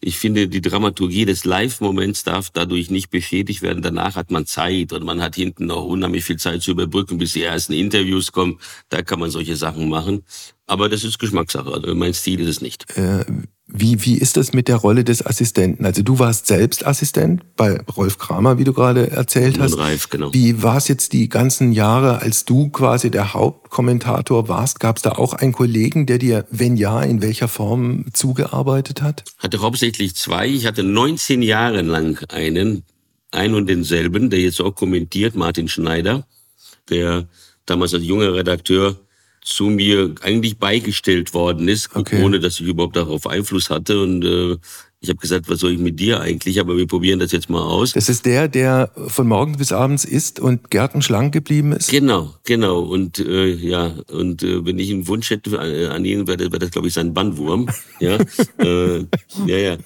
ich 0.00 0.18
finde, 0.18 0.48
die 0.48 0.60
Dramaturgie 0.60 1.24
des 1.24 1.44
Live-Moments 1.44 2.24
darf 2.24 2.50
dadurch 2.50 2.90
nicht 2.90 3.10
beschädigt 3.10 3.62
werden. 3.62 3.82
Danach 3.82 4.16
hat 4.16 4.30
man 4.30 4.46
Zeit 4.46 4.92
und 4.92 5.04
man 5.04 5.22
hat 5.22 5.36
hinten 5.36 5.66
noch 5.66 5.84
unheimlich 5.84 6.24
viel 6.24 6.36
Zeit 6.36 6.62
zu 6.62 6.72
überbrücken, 6.72 7.18
bis 7.18 7.32
die 7.32 7.42
ersten 7.42 7.72
Interviews 7.72 8.32
kommen. 8.32 8.58
Da 8.88 9.02
kann 9.02 9.20
man 9.20 9.30
solche 9.30 9.56
Sachen 9.56 9.88
machen. 9.88 10.24
Aber 10.66 10.88
das 10.88 11.04
ist 11.04 11.18
Geschmackssache. 11.18 11.72
Also 11.72 11.94
mein 11.94 12.12
Stil 12.12 12.40
ist 12.40 12.48
es 12.48 12.60
nicht. 12.60 12.96
Äh, 12.96 13.24
wie, 13.68 14.04
wie 14.04 14.16
ist 14.16 14.36
das 14.36 14.52
mit 14.52 14.68
der 14.68 14.76
Rolle 14.76 15.04
des 15.04 15.24
Assistenten? 15.24 15.84
Also 15.84 16.02
du 16.02 16.18
warst 16.18 16.46
selbst 16.46 16.86
Assistent 16.86 17.42
bei 17.56 17.80
Rolf 17.96 18.18
Kramer, 18.18 18.58
wie 18.58 18.64
du 18.64 18.72
gerade 18.72 19.10
erzählt 19.10 19.58
hast. 19.60 19.78
Reif, 19.78 20.08
genau. 20.08 20.32
Wie 20.32 20.62
war 20.62 20.76
es 20.76 20.88
jetzt 20.88 21.12
die 21.12 21.28
ganzen 21.28 21.72
Jahre, 21.72 22.20
als 22.20 22.44
du 22.44 22.68
quasi 22.70 23.10
der 23.10 23.34
Hauptkommentator 23.34 24.48
warst? 24.48 24.80
Gab 24.80 24.96
es 24.96 25.02
da 25.02 25.12
auch 25.12 25.34
einen 25.34 25.52
Kollegen, 25.52 26.06
der 26.06 26.18
dir, 26.18 26.46
wenn 26.50 26.76
ja, 26.76 27.00
in 27.02 27.22
welcher 27.22 27.48
Form 27.48 28.06
zugearbeitet 28.12 29.02
hat? 29.02 29.24
Hatte 29.38 29.60
hauptsächlich 29.60 30.14
zwei. 30.16 30.48
Ich 30.48 30.66
hatte 30.66 30.82
19 30.82 31.42
Jahre 31.42 31.82
lang 31.82 32.24
einen, 32.28 32.84
einen 33.30 33.54
und 33.54 33.68
denselben, 33.68 34.30
der 34.30 34.40
jetzt 34.40 34.60
auch 34.60 34.74
kommentiert, 34.74 35.36
Martin 35.36 35.68
Schneider, 35.68 36.26
der 36.88 37.28
damals 37.66 37.94
als 37.94 38.04
junger 38.04 38.34
Redakteur 38.34 38.96
zu 39.46 39.66
mir 39.66 40.12
eigentlich 40.22 40.58
beigestellt 40.58 41.32
worden 41.32 41.68
ist, 41.68 41.94
okay. 41.94 42.22
ohne 42.22 42.40
dass 42.40 42.58
ich 42.58 42.66
überhaupt 42.66 42.96
darauf 42.96 43.28
Einfluss 43.28 43.70
hatte. 43.70 44.02
Und 44.02 44.24
äh, 44.24 44.56
ich 45.06 45.10
habe 45.10 45.20
gesagt, 45.20 45.48
was 45.48 45.60
soll 45.60 45.72
ich 45.72 45.78
mit 45.78 45.98
dir 46.00 46.20
eigentlich? 46.20 46.58
Aber 46.60 46.76
wir 46.76 46.86
probieren 46.86 47.18
das 47.18 47.32
jetzt 47.32 47.48
mal 47.48 47.62
aus. 47.62 47.92
Das 47.92 48.08
ist 48.08 48.26
der, 48.26 48.48
der 48.48 48.90
von 49.06 49.28
morgens 49.28 49.58
bis 49.58 49.72
abends 49.72 50.04
isst 50.04 50.40
und 50.40 50.70
gärtenschlank 50.70 51.32
geblieben 51.32 51.72
ist? 51.72 51.90
Genau, 51.90 52.34
genau. 52.44 52.80
Und 52.80 53.18
äh, 53.18 53.46
ja, 53.46 53.94
und 54.10 54.42
äh, 54.42 54.64
wenn 54.64 54.78
ich 54.78 54.90
einen 54.90 55.06
Wunsch 55.06 55.30
hätte 55.30 55.58
an 55.60 56.04
ihn, 56.04 56.26
wäre 56.26 56.36
das, 56.36 56.52
wär 56.52 56.58
das 56.58 56.70
glaube 56.70 56.88
ich, 56.88 56.94
sein 56.94 57.14
Bandwurm. 57.14 57.68
ja, 58.00 58.18
äh, 58.58 58.98
ja, 59.46 59.56
ja. 59.56 59.76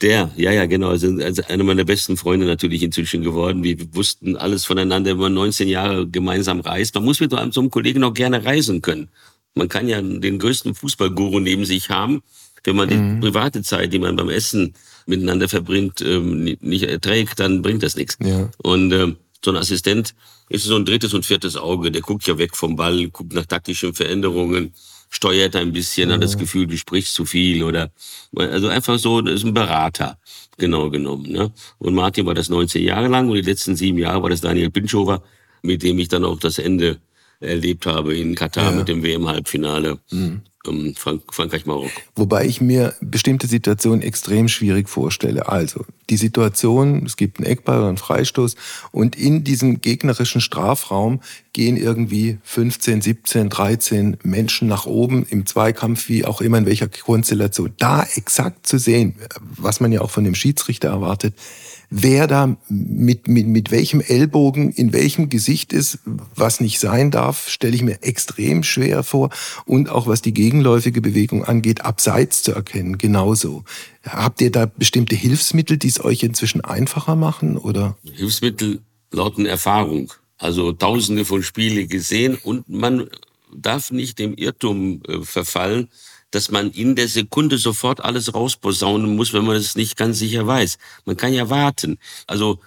Der, 0.00 0.30
ja, 0.36 0.52
ja, 0.52 0.66
genau. 0.66 0.88
Also, 0.88 1.08
also 1.22 1.42
einer 1.48 1.64
meiner 1.64 1.84
besten 1.84 2.16
Freunde 2.16 2.46
natürlich 2.46 2.82
inzwischen 2.82 3.22
geworden. 3.22 3.64
Wir 3.64 3.76
wussten 3.94 4.36
alles 4.36 4.64
voneinander, 4.64 5.10
wenn 5.12 5.18
man 5.18 5.34
19 5.34 5.68
Jahre 5.68 6.08
gemeinsam 6.08 6.60
reist. 6.60 6.94
Man 6.94 7.04
muss 7.04 7.20
mit 7.20 7.32
so 7.32 7.36
einem 7.36 7.70
Kollegen 7.70 8.04
auch 8.04 8.14
gerne 8.14 8.44
reisen 8.44 8.82
können. 8.82 9.08
Man 9.54 9.68
kann 9.68 9.88
ja 9.88 10.00
den 10.00 10.38
größten 10.38 10.74
Fußballguru 10.74 11.40
neben 11.40 11.64
sich 11.64 11.90
haben 11.90 12.22
wenn 12.64 12.76
man 12.76 12.88
mhm. 12.88 13.20
die 13.20 13.26
private 13.28 13.62
Zeit, 13.62 13.92
die 13.92 13.98
man 13.98 14.16
beim 14.16 14.28
Essen 14.28 14.74
miteinander 15.06 15.48
verbringt, 15.48 16.00
ähm, 16.00 16.44
nicht 16.60 16.84
erträgt, 16.84 17.40
dann 17.40 17.62
bringt 17.62 17.82
das 17.82 17.96
nichts. 17.96 18.16
Ja. 18.22 18.50
Und 18.58 18.92
ähm, 18.92 19.16
so 19.44 19.50
ein 19.50 19.56
Assistent 19.56 20.14
ist 20.48 20.64
so 20.64 20.76
ein 20.76 20.84
drittes 20.84 21.14
und 21.14 21.24
viertes 21.24 21.56
Auge. 21.56 21.90
Der 21.90 22.02
guckt 22.02 22.26
ja 22.26 22.36
weg 22.38 22.56
vom 22.56 22.76
Ball, 22.76 23.08
guckt 23.08 23.32
nach 23.32 23.46
taktischen 23.46 23.94
Veränderungen, 23.94 24.74
steuert 25.08 25.56
ein 25.56 25.72
bisschen, 25.72 26.08
ja. 26.08 26.14
hat 26.14 26.22
das 26.22 26.38
Gefühl, 26.38 26.66
du 26.66 26.76
sprichst 26.76 27.14
zu 27.14 27.24
viel 27.24 27.62
oder 27.62 27.90
also 28.36 28.68
einfach 28.68 28.98
so, 28.98 29.20
das 29.20 29.36
ist 29.36 29.44
ein 29.44 29.54
Berater, 29.54 30.18
genau 30.56 30.90
genommen. 30.90 31.30
Ne? 31.30 31.50
Und 31.78 31.94
Martin 31.94 32.26
war 32.26 32.34
das 32.34 32.48
19 32.48 32.82
Jahre 32.82 33.08
lang 33.08 33.28
und 33.28 33.34
die 33.34 33.42
letzten 33.42 33.76
sieben 33.76 33.98
Jahre 33.98 34.22
war 34.22 34.30
das 34.30 34.40
Daniel 34.40 34.70
Pinchover, 34.70 35.22
mit 35.62 35.82
dem 35.82 35.98
ich 35.98 36.08
dann 36.08 36.24
auch 36.24 36.38
das 36.38 36.58
Ende 36.58 36.98
erlebt 37.40 37.86
habe 37.86 38.16
in 38.16 38.34
Katar 38.34 38.70
ja. 38.70 38.78
mit 38.78 38.88
dem 38.88 39.02
WM-Halbfinale. 39.02 39.98
Mhm. 40.10 40.42
Ähm, 40.66 40.94
Frank 40.96 41.22
Frankreich, 41.30 41.66
Marokko. 41.66 41.88
Wobei 42.16 42.44
ich 42.46 42.60
mir 42.60 42.94
bestimmte 43.00 43.46
Situationen 43.46 44.02
extrem 44.02 44.48
schwierig 44.48 44.88
vorstelle. 44.88 45.48
Also 45.48 45.84
die 46.10 46.16
Situation, 46.16 47.04
es 47.06 47.16
gibt 47.16 47.38
einen 47.38 47.46
Eckball 47.46 47.78
oder 47.78 47.88
einen 47.88 47.96
Freistoß 47.96 48.56
und 48.92 49.16
in 49.16 49.44
diesem 49.44 49.80
gegnerischen 49.80 50.40
Strafraum 50.40 51.20
gehen 51.52 51.76
irgendwie 51.76 52.38
15, 52.44 53.00
17, 53.00 53.48
13 53.48 54.18
Menschen 54.22 54.68
nach 54.68 54.86
oben 54.86 55.24
im 55.30 55.46
Zweikampf, 55.46 56.08
wie 56.08 56.24
auch 56.24 56.40
immer 56.40 56.58
in 56.58 56.66
welcher 56.66 56.88
Konstellation. 56.88 57.72
Da 57.78 58.06
exakt 58.14 58.66
zu 58.66 58.78
sehen, 58.78 59.14
was 59.40 59.80
man 59.80 59.92
ja 59.92 60.00
auch 60.00 60.10
von 60.10 60.24
dem 60.24 60.34
Schiedsrichter 60.34 60.88
erwartet, 60.88 61.34
wer 61.90 62.26
da 62.26 62.56
mit, 62.68 63.28
mit, 63.28 63.46
mit 63.46 63.70
welchem 63.70 64.00
Ellbogen 64.00 64.70
in 64.70 64.92
welchem 64.92 65.28
Gesicht 65.28 65.72
ist, 65.72 65.98
was 66.04 66.60
nicht 66.60 66.78
sein 66.78 67.10
darf, 67.10 67.48
stelle 67.48 67.74
ich 67.74 67.82
mir 67.82 68.02
extrem 68.02 68.62
schwer 68.62 69.02
vor. 69.02 69.30
Und 69.66 69.90
auch 69.90 70.06
was 70.06 70.22
die 70.22 70.32
gegenläufige 70.32 71.00
Bewegung 71.00 71.44
angeht, 71.44 71.84
abseits 71.84 72.42
zu 72.42 72.52
erkennen, 72.52 72.96
genauso. 72.96 73.64
Habt 74.04 74.40
ihr 74.40 74.52
da 74.52 74.66
bestimmte 74.66 75.16
Hilfsmittel, 75.16 75.76
die 75.76 75.88
es 75.88 76.02
euch 76.02 76.22
inzwischen 76.22 76.62
einfacher 76.62 77.16
machen? 77.16 77.58
Oder? 77.58 77.96
Hilfsmittel 78.04 78.80
lauten 79.10 79.44
Erfahrung. 79.44 80.12
Also 80.38 80.72
tausende 80.72 81.24
von 81.24 81.42
Spiele 81.42 81.86
gesehen 81.86 82.38
und 82.42 82.68
man 82.68 83.10
darf 83.54 83.90
nicht 83.90 84.18
dem 84.18 84.34
Irrtum 84.34 85.02
äh, 85.06 85.20
verfallen, 85.22 85.88
dass 86.30 86.50
man 86.50 86.70
in 86.70 86.94
der 86.94 87.08
Sekunde 87.08 87.58
sofort 87.58 88.00
alles 88.00 88.34
rausposaunen 88.34 89.16
muss, 89.16 89.32
wenn 89.32 89.44
man 89.44 89.56
es 89.56 89.76
nicht 89.76 89.96
ganz 89.96 90.18
sicher 90.18 90.46
weiß. 90.46 90.78
Man 91.04 91.16
kann 91.16 91.32
ja 91.32 91.50
warten. 91.50 91.98
Also 92.26 92.60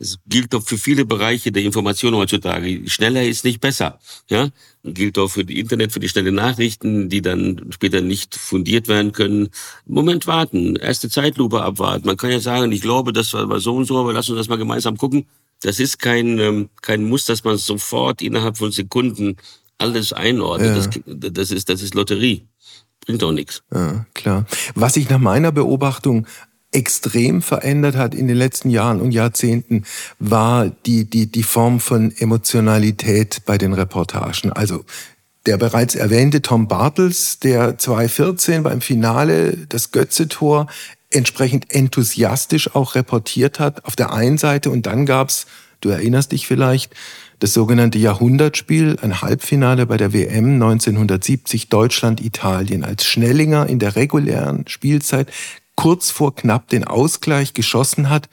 es 0.00 0.18
gilt 0.26 0.54
doch 0.54 0.66
für 0.66 0.78
viele 0.78 1.04
Bereiche 1.04 1.52
der 1.52 1.62
Information 1.62 2.14
heutzutage. 2.14 2.88
Schneller 2.88 3.22
ist 3.22 3.44
nicht 3.44 3.60
besser. 3.60 4.00
Ja, 4.30 4.48
gilt 4.82 5.18
auch 5.18 5.28
für 5.28 5.44
die 5.44 5.60
Internet, 5.60 5.92
für 5.92 6.00
die 6.00 6.08
schnelle 6.08 6.32
Nachrichten, 6.32 7.10
die 7.10 7.20
dann 7.20 7.66
später 7.70 8.00
nicht 8.00 8.34
fundiert 8.34 8.88
werden 8.88 9.12
können. 9.12 9.50
Moment 9.84 10.26
warten, 10.26 10.76
erste 10.76 11.10
Zeitlupe 11.10 11.62
abwarten. 11.62 12.06
Man 12.06 12.16
kann 12.16 12.30
ja 12.30 12.40
sagen, 12.40 12.72
ich 12.72 12.80
glaube, 12.80 13.12
das 13.12 13.34
war 13.34 13.60
so 13.60 13.76
und 13.76 13.84
so, 13.84 13.98
aber 13.98 14.14
lass 14.14 14.30
uns 14.30 14.38
das 14.38 14.48
mal 14.48 14.56
gemeinsam 14.56 14.96
gucken. 14.96 15.26
Das 15.60 15.78
ist 15.78 15.98
kein 15.98 16.38
ähm, 16.38 16.70
kein 16.80 17.04
Muss, 17.04 17.26
dass 17.26 17.44
man 17.44 17.58
sofort 17.58 18.22
innerhalb 18.22 18.56
von 18.56 18.72
Sekunden 18.72 19.36
alles 19.76 20.14
einordnet. 20.14 20.94
Ja. 20.94 21.02
Das, 21.14 21.32
das 21.34 21.50
ist 21.50 21.68
das 21.68 21.82
ist 21.82 21.94
Lotterie 21.94 22.46
bringt 23.06 23.22
auch 23.22 23.32
nichts. 23.32 23.62
Ja, 23.72 24.06
klar. 24.14 24.46
Was 24.74 24.94
sich 24.94 25.08
nach 25.08 25.18
meiner 25.18 25.52
Beobachtung 25.52 26.26
extrem 26.72 27.42
verändert 27.42 27.96
hat 27.96 28.14
in 28.14 28.28
den 28.28 28.36
letzten 28.36 28.70
Jahren 28.70 29.00
und 29.00 29.12
Jahrzehnten, 29.12 29.84
war 30.18 30.70
die, 30.86 31.04
die, 31.04 31.26
die 31.26 31.42
Form 31.42 31.80
von 31.80 32.12
Emotionalität 32.16 33.42
bei 33.44 33.58
den 33.58 33.72
Reportagen. 33.72 34.52
Also 34.52 34.84
der 35.46 35.56
bereits 35.56 35.94
erwähnte 35.94 36.42
Tom 36.42 36.68
Bartels, 36.68 37.38
der 37.38 37.78
2014 37.78 38.62
beim 38.62 38.80
Finale 38.80 39.56
das 39.68 39.90
Götze-Tor 39.90 40.66
entsprechend 41.10 41.74
enthusiastisch 41.74 42.74
auch 42.74 42.94
reportiert 42.94 43.58
hat, 43.58 43.84
auf 43.84 43.96
der 43.96 44.12
einen 44.12 44.38
Seite. 44.38 44.70
Und 44.70 44.86
dann 44.86 45.06
gab's, 45.06 45.46
du 45.80 45.88
erinnerst 45.88 46.32
dich 46.32 46.46
vielleicht, 46.46 46.94
das 47.40 47.54
sogenannte 47.54 47.98
Jahrhundertspiel, 47.98 48.96
ein 49.00 49.22
Halbfinale 49.22 49.86
bei 49.86 49.96
der 49.96 50.12
WM 50.12 50.54
1970 50.54 51.68
Deutschland-Italien 51.68 52.84
als 52.84 53.04
Schnellinger 53.04 53.66
in 53.66 53.78
der 53.78 53.96
regulären 53.96 54.68
Spielzeit 54.68 55.32
kurz 55.74 56.10
vor 56.10 56.34
knapp 56.34 56.68
den 56.68 56.84
Ausgleich 56.84 57.54
geschossen 57.54 58.10
hat 58.10 58.28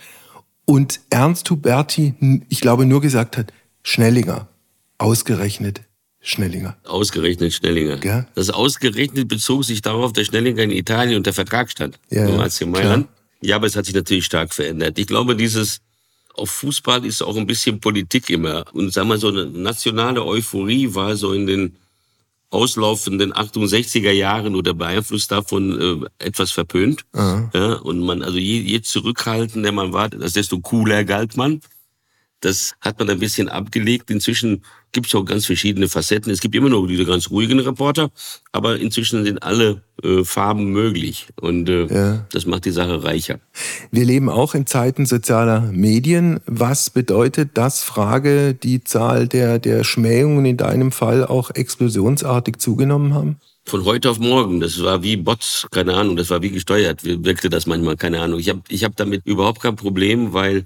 und 0.65 0.99
Ernst 1.09 1.49
Huberti, 1.49 2.13
ich 2.49 2.59
glaube, 2.59 2.85
nur 2.85 2.99
gesagt 2.99 3.37
hat, 3.37 3.53
Schnellinger, 3.83 4.49
ausgerechnet 4.97 5.81
Schnellinger. 6.19 6.75
Ausgerechnet 6.83 7.53
Schnellinger. 7.53 8.03
Ja? 8.03 8.25
Das 8.35 8.49
ausgerechnet 8.49 9.29
bezog 9.29 9.63
sich 9.63 9.81
darauf, 9.81 10.11
dass 10.11 10.25
Schnellinger 10.27 10.63
in 10.63 10.71
Italien 10.71 11.15
unter 11.15 11.31
Vertrag 11.31 11.71
stand. 11.71 11.97
Ja, 12.09 12.27
als 12.37 12.59
Mailand. 12.65 13.07
Ja, 13.39 13.55
aber 13.55 13.67
es 13.67 13.77
hat 13.77 13.85
sich 13.85 13.95
natürlich 13.95 14.25
stark 14.25 14.53
verändert. 14.53 14.99
Ich 14.99 15.07
glaube, 15.07 15.37
dieses 15.37 15.79
auf 16.37 16.49
Fußball 16.51 17.05
ist 17.05 17.21
auch 17.21 17.35
ein 17.35 17.47
bisschen 17.47 17.79
Politik 17.79 18.29
immer. 18.29 18.65
Und 18.73 18.93
sagen 18.93 19.09
wir 19.09 19.17
so 19.17 19.29
eine 19.29 19.45
nationale 19.45 20.25
Euphorie 20.25 20.93
war 20.93 21.15
so 21.15 21.33
in 21.33 21.47
den 21.47 21.75
auslaufenden 22.49 23.33
68er 23.33 24.11
Jahren 24.11 24.55
oder 24.55 24.73
beeinflusst 24.73 25.31
davon 25.31 26.09
äh, 26.19 26.25
etwas 26.25 26.51
verpönt. 26.51 27.05
Ja, 27.53 27.73
und 27.73 27.99
man, 27.99 28.23
also 28.23 28.37
je, 28.37 28.61
je 28.61 28.81
zurückhaltender 28.81 29.71
man 29.71 29.91
war, 29.91 30.09
desto 30.09 30.59
cooler 30.59 31.03
galt 31.03 31.35
man. 31.35 31.61
Das 32.39 32.75
hat 32.81 32.99
man 32.99 33.09
ein 33.09 33.19
bisschen 33.19 33.49
abgelegt. 33.49 34.09
Inzwischen 34.11 34.63
gibt 34.97 35.13
auch 35.13 35.25
ganz 35.25 35.45
verschiedene 35.45 35.87
Facetten. 35.87 36.31
Es 36.31 36.39
gibt 36.39 36.55
immer 36.55 36.69
noch 36.69 36.87
diese 36.87 37.05
ganz 37.05 37.29
ruhigen 37.29 37.59
Reporter, 37.59 38.09
aber 38.51 38.79
inzwischen 38.79 39.23
sind 39.23 39.43
alle 39.43 39.83
äh, 40.03 40.23
Farben 40.23 40.71
möglich 40.71 41.27
und 41.39 41.69
äh, 41.69 41.85
ja. 41.85 42.25
das 42.31 42.47
macht 42.47 42.65
die 42.65 42.71
Sache 42.71 43.03
reicher. 43.03 43.39
Wir 43.91 44.05
leben 44.05 44.27
auch 44.27 44.55
in 44.55 44.65
Zeiten 44.65 45.05
sozialer 45.05 45.61
Medien. 45.71 46.39
Was 46.47 46.89
bedeutet 46.89 47.51
das? 47.53 47.83
Frage, 47.83 48.55
die 48.55 48.83
Zahl 48.83 49.27
der, 49.27 49.59
der 49.59 49.83
Schmähungen 49.83 50.45
in 50.45 50.57
deinem 50.57 50.91
Fall 50.91 51.23
auch 51.23 51.51
explosionsartig 51.51 52.57
zugenommen 52.57 53.13
haben? 53.13 53.37
von 53.65 53.83
heute 53.83 54.09
auf 54.09 54.17
morgen. 54.17 54.61
Das 54.61 54.81
war 54.81 55.03
wie 55.03 55.17
Bots, 55.17 55.67
keine 55.71 55.93
Ahnung, 55.93 56.15
das 56.15 56.29
war 56.29 56.41
wie 56.41 56.51
gesteuert. 56.51 57.03
Wirkte 57.03 57.49
das 57.49 57.65
manchmal, 57.67 57.97
keine 57.97 58.21
Ahnung. 58.21 58.39
Ich 58.39 58.47
habe 58.47 58.61
ich 58.69 58.85
hab 58.85 58.95
damit 58.95 59.25
überhaupt 59.25 59.61
kein 59.61 59.75
Problem, 59.75 60.31
weil 60.31 60.65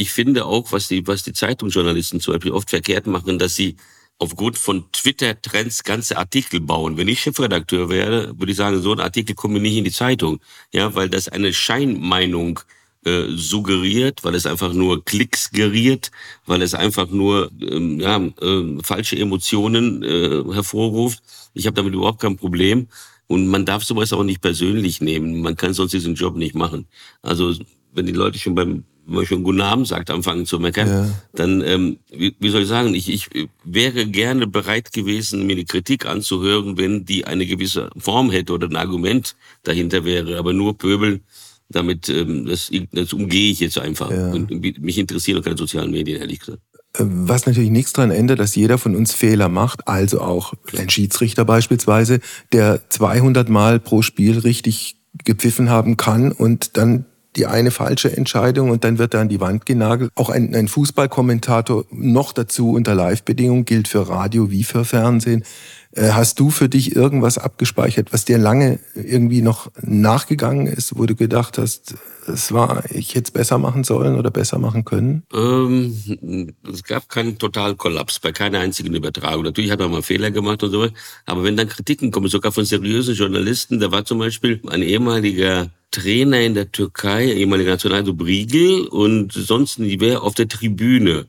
ich 0.00 0.12
finde 0.12 0.46
auch, 0.46 0.72
was 0.72 0.88
die, 0.88 1.06
was 1.06 1.24
die 1.24 1.34
Zeitungsjournalisten 1.34 2.20
zum 2.20 2.32
Beispiel 2.32 2.52
oft 2.52 2.70
verkehrt 2.70 3.06
machen, 3.06 3.38
dass 3.38 3.54
sie 3.54 3.76
aufgrund 4.18 4.56
von 4.56 4.90
Twitter-Trends 4.92 5.84
ganze 5.84 6.16
Artikel 6.16 6.60
bauen. 6.60 6.96
Wenn 6.96 7.08
ich 7.08 7.20
Chefredakteur 7.20 7.90
wäre, 7.90 8.38
würde 8.38 8.52
ich 8.52 8.56
sagen, 8.56 8.80
so 8.80 8.92
ein 8.92 9.00
Artikel 9.00 9.34
kommt 9.34 9.52
mir 9.52 9.60
nicht 9.60 9.76
in 9.76 9.84
die 9.84 9.92
Zeitung. 9.92 10.40
Ja, 10.72 10.94
weil 10.94 11.10
das 11.10 11.28
eine 11.28 11.52
Scheinmeinung 11.52 12.60
äh, 13.04 13.24
suggeriert, 13.28 14.24
weil 14.24 14.34
es 14.34 14.46
einfach 14.46 14.72
nur 14.72 15.04
Klicks 15.04 15.50
geriert, 15.50 16.10
weil 16.46 16.62
es 16.62 16.72
einfach 16.72 17.10
nur 17.10 17.50
ähm, 17.60 18.00
ja, 18.00 18.16
äh, 18.16 18.82
falsche 18.82 19.18
Emotionen 19.18 20.02
äh, 20.02 20.44
hervorruft. 20.54 21.22
Ich 21.52 21.66
habe 21.66 21.76
damit 21.76 21.92
überhaupt 21.92 22.20
kein 22.22 22.38
Problem. 22.38 22.88
Und 23.26 23.48
man 23.48 23.66
darf 23.66 23.84
sowas 23.84 24.14
auch 24.14 24.24
nicht 24.24 24.40
persönlich 24.40 25.02
nehmen. 25.02 25.42
Man 25.42 25.56
kann 25.56 25.74
sonst 25.74 25.92
diesen 25.92 26.14
Job 26.14 26.36
nicht 26.36 26.54
machen. 26.54 26.88
Also 27.20 27.54
wenn 27.92 28.06
die 28.06 28.12
Leute 28.12 28.38
schon 28.38 28.54
beim 28.54 28.84
man 29.06 29.26
schon 29.26 29.42
Guten 29.42 29.60
Abend 29.60 29.86
sagt, 29.86 30.10
anfangen 30.10 30.46
zu 30.46 30.58
meckern, 30.58 30.88
ja. 30.88 31.10
dann, 31.34 31.62
ähm, 31.62 31.98
wie, 32.10 32.34
wie 32.38 32.50
soll 32.50 32.62
ich 32.62 32.68
sagen, 32.68 32.94
ich, 32.94 33.08
ich 33.08 33.28
wäre 33.64 34.06
gerne 34.06 34.46
bereit 34.46 34.92
gewesen, 34.92 35.46
mir 35.46 35.56
die 35.56 35.64
Kritik 35.64 36.06
anzuhören, 36.06 36.78
wenn 36.78 37.04
die 37.04 37.24
eine 37.24 37.46
gewisse 37.46 37.90
Form 37.96 38.30
hätte 38.30 38.52
oder 38.52 38.68
ein 38.68 38.76
Argument 38.76 39.36
dahinter 39.62 40.04
wäre. 40.04 40.38
Aber 40.38 40.52
nur 40.52 40.76
pöbeln, 40.76 41.20
damit, 41.68 42.08
ähm, 42.08 42.46
das, 42.46 42.70
das 42.92 43.12
umgehe 43.12 43.50
ich 43.50 43.60
jetzt 43.60 43.78
einfach. 43.78 44.10
Ja. 44.10 44.32
Und 44.32 44.50
mich 44.50 44.98
interessieren 44.98 45.38
auch 45.38 45.44
keine 45.44 45.56
sozialen 45.56 45.90
Medien, 45.90 46.20
ehrlich 46.20 46.40
gesagt. 46.40 46.60
Äh, 46.94 47.04
was 47.04 47.46
natürlich 47.46 47.70
nichts 47.70 47.92
daran 47.92 48.10
ändert, 48.10 48.40
dass 48.40 48.56
jeder 48.56 48.78
von 48.78 48.96
uns 48.96 49.12
Fehler 49.12 49.48
macht, 49.48 49.86
also 49.88 50.20
auch 50.20 50.54
ein 50.76 50.90
Schiedsrichter 50.90 51.44
beispielsweise, 51.44 52.20
der 52.52 52.82
200 52.88 53.48
Mal 53.48 53.80
pro 53.80 54.02
Spiel 54.02 54.38
richtig 54.38 54.96
gepfiffen 55.24 55.70
haben 55.70 55.96
kann 55.96 56.32
und 56.32 56.76
dann 56.76 57.04
die 57.36 57.46
eine 57.46 57.70
falsche 57.70 58.16
Entscheidung 58.16 58.70
und 58.70 58.84
dann 58.84 58.98
wird 58.98 59.14
er 59.14 59.20
an 59.20 59.28
die 59.28 59.40
Wand 59.40 59.66
genagelt. 59.66 60.10
Auch 60.14 60.30
ein, 60.30 60.54
ein 60.54 60.68
Fußballkommentator 60.68 61.84
noch 61.90 62.32
dazu 62.32 62.72
unter 62.72 62.94
Live-Bedingungen 62.94 63.64
gilt 63.64 63.88
für 63.88 64.08
Radio 64.08 64.50
wie 64.50 64.64
für 64.64 64.84
Fernsehen. 64.84 65.44
Äh, 65.92 66.10
hast 66.10 66.38
du 66.38 66.50
für 66.50 66.68
dich 66.68 66.94
irgendwas 66.94 67.36
abgespeichert, 67.36 68.12
was 68.12 68.24
dir 68.24 68.38
lange 68.38 68.78
irgendwie 68.94 69.42
noch 69.42 69.70
nachgegangen 69.82 70.68
ist, 70.68 70.96
wo 70.96 71.04
du 71.06 71.16
gedacht 71.16 71.58
hast, 71.58 71.94
es 72.28 72.52
war, 72.52 72.84
ich 72.90 73.16
hätte 73.16 73.24
es 73.24 73.30
besser 73.32 73.58
machen 73.58 73.82
sollen 73.82 74.16
oder 74.16 74.30
besser 74.30 74.58
machen 74.58 74.84
können? 74.84 75.24
Ähm, 75.32 76.54
es 76.72 76.84
gab 76.84 77.08
keinen 77.08 77.38
Totalkollaps 77.38 78.20
bei 78.20 78.30
keiner 78.30 78.60
einzigen 78.60 78.94
Übertragung. 78.94 79.42
Natürlich 79.42 79.72
hat 79.72 79.80
man 79.80 79.90
mal 79.90 80.02
Fehler 80.02 80.30
gemacht 80.30 80.62
und 80.62 80.70
so, 80.70 80.86
aber 81.26 81.42
wenn 81.42 81.56
dann 81.56 81.68
Kritiken 81.68 82.12
kommen, 82.12 82.28
sogar 82.28 82.52
von 82.52 82.64
seriösen 82.64 83.16
Journalisten, 83.16 83.80
da 83.80 83.90
war 83.90 84.04
zum 84.04 84.20
Beispiel 84.20 84.60
ein 84.68 84.82
ehemaliger 84.82 85.70
Trainer 85.90 86.40
in 86.40 86.54
der 86.54 86.70
Türkei, 86.70 87.32
ehemaliger 87.32 87.72
National, 87.72 88.04
Briegel 88.04 88.86
und 88.86 89.32
sonst 89.32 89.80
wäre 89.80 90.22
auf 90.22 90.34
der 90.34 90.46
Tribüne. 90.46 91.26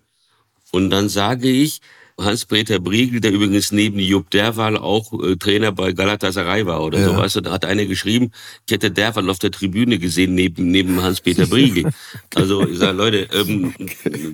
Und 0.71 0.91
dann 0.91 1.10
sage 1.10 1.50
ich, 1.50 1.82
Hans-Peter 2.23 2.79
Briegel, 2.79 3.21
der 3.21 3.31
übrigens 3.31 3.71
neben 3.71 3.99
Jupp 3.99 4.29
Derwal 4.29 4.77
auch 4.77 5.12
äh, 5.21 5.36
Trainer 5.36 5.71
bei 5.71 5.91
Galatasaray 5.91 6.65
war 6.65 6.84
oder 6.84 6.99
ja. 6.99 7.10
so, 7.10 7.17
weißt 7.17 7.36
du, 7.38 7.41
da 7.41 7.51
hat 7.51 7.65
einer 7.65 7.86
geschrieben, 7.86 8.31
ich 8.67 8.73
hätte 8.73 8.91
Derwal 8.91 9.29
auf 9.29 9.39
der 9.39 9.51
Tribüne 9.51 9.99
gesehen 9.99 10.36
neben, 10.36 10.71
neben 10.71 11.01
Hans-Peter 11.01 11.45
Briegel. 11.47 11.91
also 12.36 12.67
ich 12.67 12.77
sage, 12.77 12.97
Leute, 12.97 13.27
ähm, 13.34 13.73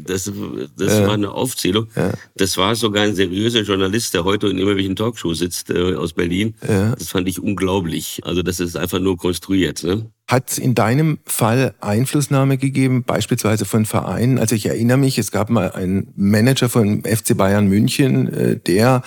das, 0.06 0.32
das 0.78 0.94
ja. 0.94 1.08
war 1.08 1.14
eine 1.14 1.32
Aufzählung. 1.32 1.88
Ja. 1.96 2.14
Das 2.36 2.58
war 2.58 2.76
sogar 2.76 3.04
ein 3.04 3.16
seriöser 3.16 3.62
Journalist, 3.62 4.14
der 4.14 4.24
heute 4.24 4.48
in 4.48 4.58
immer 4.58 4.76
welchen 4.76 4.96
Talkshow 4.96 5.34
sitzt 5.34 5.70
äh, 5.70 5.96
aus 5.96 6.14
Berlin. 6.14 6.56
Das 6.62 7.10
fand 7.10 7.28
ich 7.28 7.40
unglaublich. 7.40 8.22
Also 8.24 8.42
das 8.42 8.60
ist 8.60 8.76
einfach 8.76 9.00
nur 9.00 9.18
konstruiert. 9.18 9.84
Ne? 9.84 10.12
Hat 10.28 10.52
es 10.52 10.58
in 10.58 10.76
deinem 10.76 11.20
Fall 11.26 11.74
Einflussnahme 11.80 12.58
gegeben, 12.58 13.04
beispielsweise 13.04 13.64
von 13.64 13.86
Vereinen? 13.86 14.40
Also 14.40 14.56
ich 14.56 14.66
erinnere 14.66 14.98
mich, 14.98 15.18
es 15.18 15.32
gab 15.32 15.50
mal 15.50 15.72
einen 15.72 16.12
Manager 16.16 16.68
von 16.68 17.04
FC 17.04 17.38
Bayern 17.38 17.68
München, 17.68 18.34
äh, 18.34 18.58
der 18.58 19.04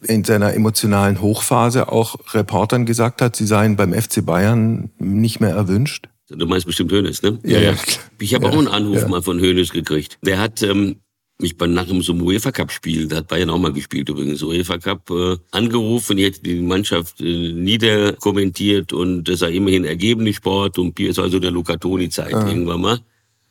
in 0.00 0.24
seiner 0.24 0.54
emotionalen 0.54 1.20
Hochphase 1.20 1.92
auch 1.92 2.16
Reportern 2.34 2.86
gesagt 2.86 3.20
hat, 3.20 3.36
sie 3.36 3.46
seien 3.46 3.76
beim 3.76 3.92
FC 3.92 4.24
Bayern 4.24 4.90
nicht 4.98 5.40
mehr 5.40 5.50
erwünscht? 5.50 6.08
Du 6.28 6.46
meinst 6.46 6.64
bestimmt 6.64 6.90
Hönes, 6.92 7.22
ne? 7.22 7.38
Ja, 7.44 7.58
ja. 7.58 7.74
Ich 8.18 8.34
habe 8.34 8.46
ja, 8.46 8.50
auch 8.50 8.56
einen 8.56 8.68
Anruf 8.68 9.02
ja. 9.02 9.08
mal 9.08 9.20
von 9.20 9.38
Hönes 9.38 9.70
gekriegt. 9.72 10.18
Der 10.22 10.40
hat 10.40 10.62
ähm, 10.62 10.96
mich 11.42 11.56
bei 11.56 11.66
nach 11.66 11.86
so 11.88 12.12
einem 12.12 12.22
UEFA 12.22 12.52
Cup 12.52 12.70
Spiel, 12.72 13.06
da 13.08 13.16
hat 13.16 13.28
Bayern 13.28 13.50
auch 13.50 13.58
mal 13.58 13.72
gespielt 13.72 14.08
übrigens, 14.08 14.42
UEFA 14.42 14.78
Cup 14.78 15.10
äh, 15.10 15.36
angerufen, 15.50 16.16
die 16.16 16.24
hätte 16.24 16.40
die 16.42 16.60
Mannschaft 16.60 17.20
äh, 17.20 17.52
niederkommentiert 17.52 18.92
und 18.92 19.24
das 19.24 19.40
sei 19.40 19.52
immerhin 19.52 19.84
ergebene 19.84 20.32
Sport 20.32 20.78
und 20.78 20.98
es 21.00 21.16
war 21.18 21.28
so 21.28 21.38
der 21.38 21.50
Luca 21.50 21.76
Toni 21.76 22.08
Zeit 22.08 22.34
Ah. 22.34 22.48
irgendwann 22.48 22.80
mal. 22.80 23.00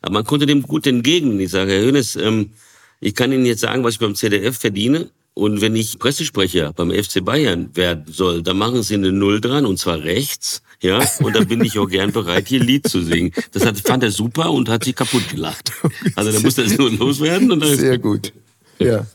Aber 0.01 0.13
man 0.13 0.23
konnte 0.25 0.45
dem 0.45 0.63
gut 0.63 0.87
entgegen. 0.87 1.39
Ich 1.39 1.51
sage, 1.51 1.71
Herr 1.73 1.81
Hönes, 1.81 2.15
ähm, 2.15 2.51
ich 2.99 3.13
kann 3.15 3.31
Ihnen 3.31 3.45
jetzt 3.45 3.61
sagen, 3.61 3.83
was 3.83 3.93
ich 3.95 3.99
beim 3.99 4.15
ZDF 4.15 4.57
verdiene. 4.57 5.09
Und 5.33 5.61
wenn 5.61 5.75
ich 5.75 5.97
Pressesprecher 5.99 6.73
beim 6.73 6.91
FC 6.91 7.23
Bayern 7.23 7.69
werden 7.75 8.05
soll, 8.11 8.41
dann 8.43 8.57
machen 8.57 8.83
Sie 8.83 8.95
eine 8.95 9.11
Null 9.11 9.39
dran 9.39 9.65
und 9.65 9.77
zwar 9.77 10.03
rechts. 10.03 10.61
Ja, 10.81 10.99
und 11.19 11.35
dann 11.35 11.47
bin 11.47 11.63
ich 11.63 11.77
auch 11.77 11.87
gern 11.87 12.11
bereit, 12.11 12.47
hier 12.47 12.59
Lied 12.59 12.87
zu 12.87 13.03
singen. 13.03 13.31
Das 13.51 13.65
hat, 13.65 13.77
fand 13.79 14.03
er 14.03 14.11
super 14.11 14.51
und 14.51 14.67
hat 14.67 14.83
sich 14.83 14.95
kaputt 14.95 15.29
gelacht. 15.29 15.71
Also 16.15 16.31
da 16.31 16.39
musste 16.39 16.63
es 16.63 16.77
nur 16.77 16.91
loswerden. 16.91 17.51
Und 17.51 17.59
dann 17.59 17.77
Sehr 17.77 17.99
gut. 17.99 18.33
Ja. 18.79 19.05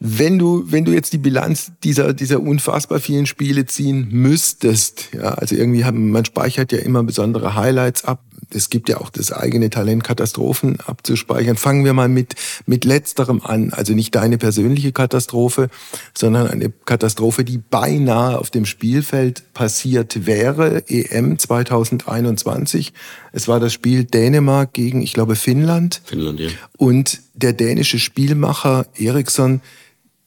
Wenn 0.00 0.38
du, 0.38 0.64
wenn 0.66 0.84
du 0.84 0.92
jetzt 0.92 1.12
die 1.12 1.18
Bilanz 1.18 1.72
dieser, 1.84 2.14
dieser 2.14 2.40
unfassbar 2.40 3.00
vielen 3.00 3.26
Spiele 3.26 3.66
ziehen 3.66 4.08
müsstest, 4.10 5.10
ja, 5.12 5.34
also 5.34 5.54
irgendwie 5.54 5.84
haben, 5.84 6.10
man 6.10 6.24
speichert 6.24 6.72
ja 6.72 6.78
immer 6.78 7.04
besondere 7.04 7.54
Highlights 7.54 8.04
ab. 8.04 8.24
Es 8.48 8.70
gibt 8.70 8.88
ja 8.88 8.98
auch 8.98 9.10
das 9.10 9.32
eigene 9.32 9.70
Talent, 9.70 10.04
Katastrophen 10.04 10.80
abzuspeichern. 10.80 11.56
Fangen 11.56 11.84
wir 11.84 11.92
mal 11.92 12.08
mit, 12.08 12.34
mit 12.66 12.84
letzterem 12.84 13.40
an. 13.42 13.72
Also 13.72 13.92
nicht 13.92 14.14
deine 14.14 14.38
persönliche 14.38 14.92
Katastrophe, 14.92 15.68
sondern 16.14 16.48
eine 16.48 16.70
Katastrophe, 16.70 17.44
die 17.44 17.58
beinahe 17.58 18.38
auf 18.38 18.50
dem 18.50 18.66
Spielfeld 18.66 19.52
passiert 19.54 20.26
wäre. 20.26 20.88
EM 20.88 21.38
2021. 21.38 22.92
Es 23.32 23.48
war 23.48 23.60
das 23.60 23.72
Spiel 23.72 24.04
Dänemark 24.04 24.72
gegen, 24.72 25.02
ich 25.02 25.12
glaube, 25.12 25.36
Finnland. 25.36 26.00
Finnland, 26.04 26.40
ja. 26.40 26.48
Und 26.76 27.20
der 27.34 27.52
dänische 27.52 27.98
Spielmacher 27.98 28.86
Eriksson 28.96 29.60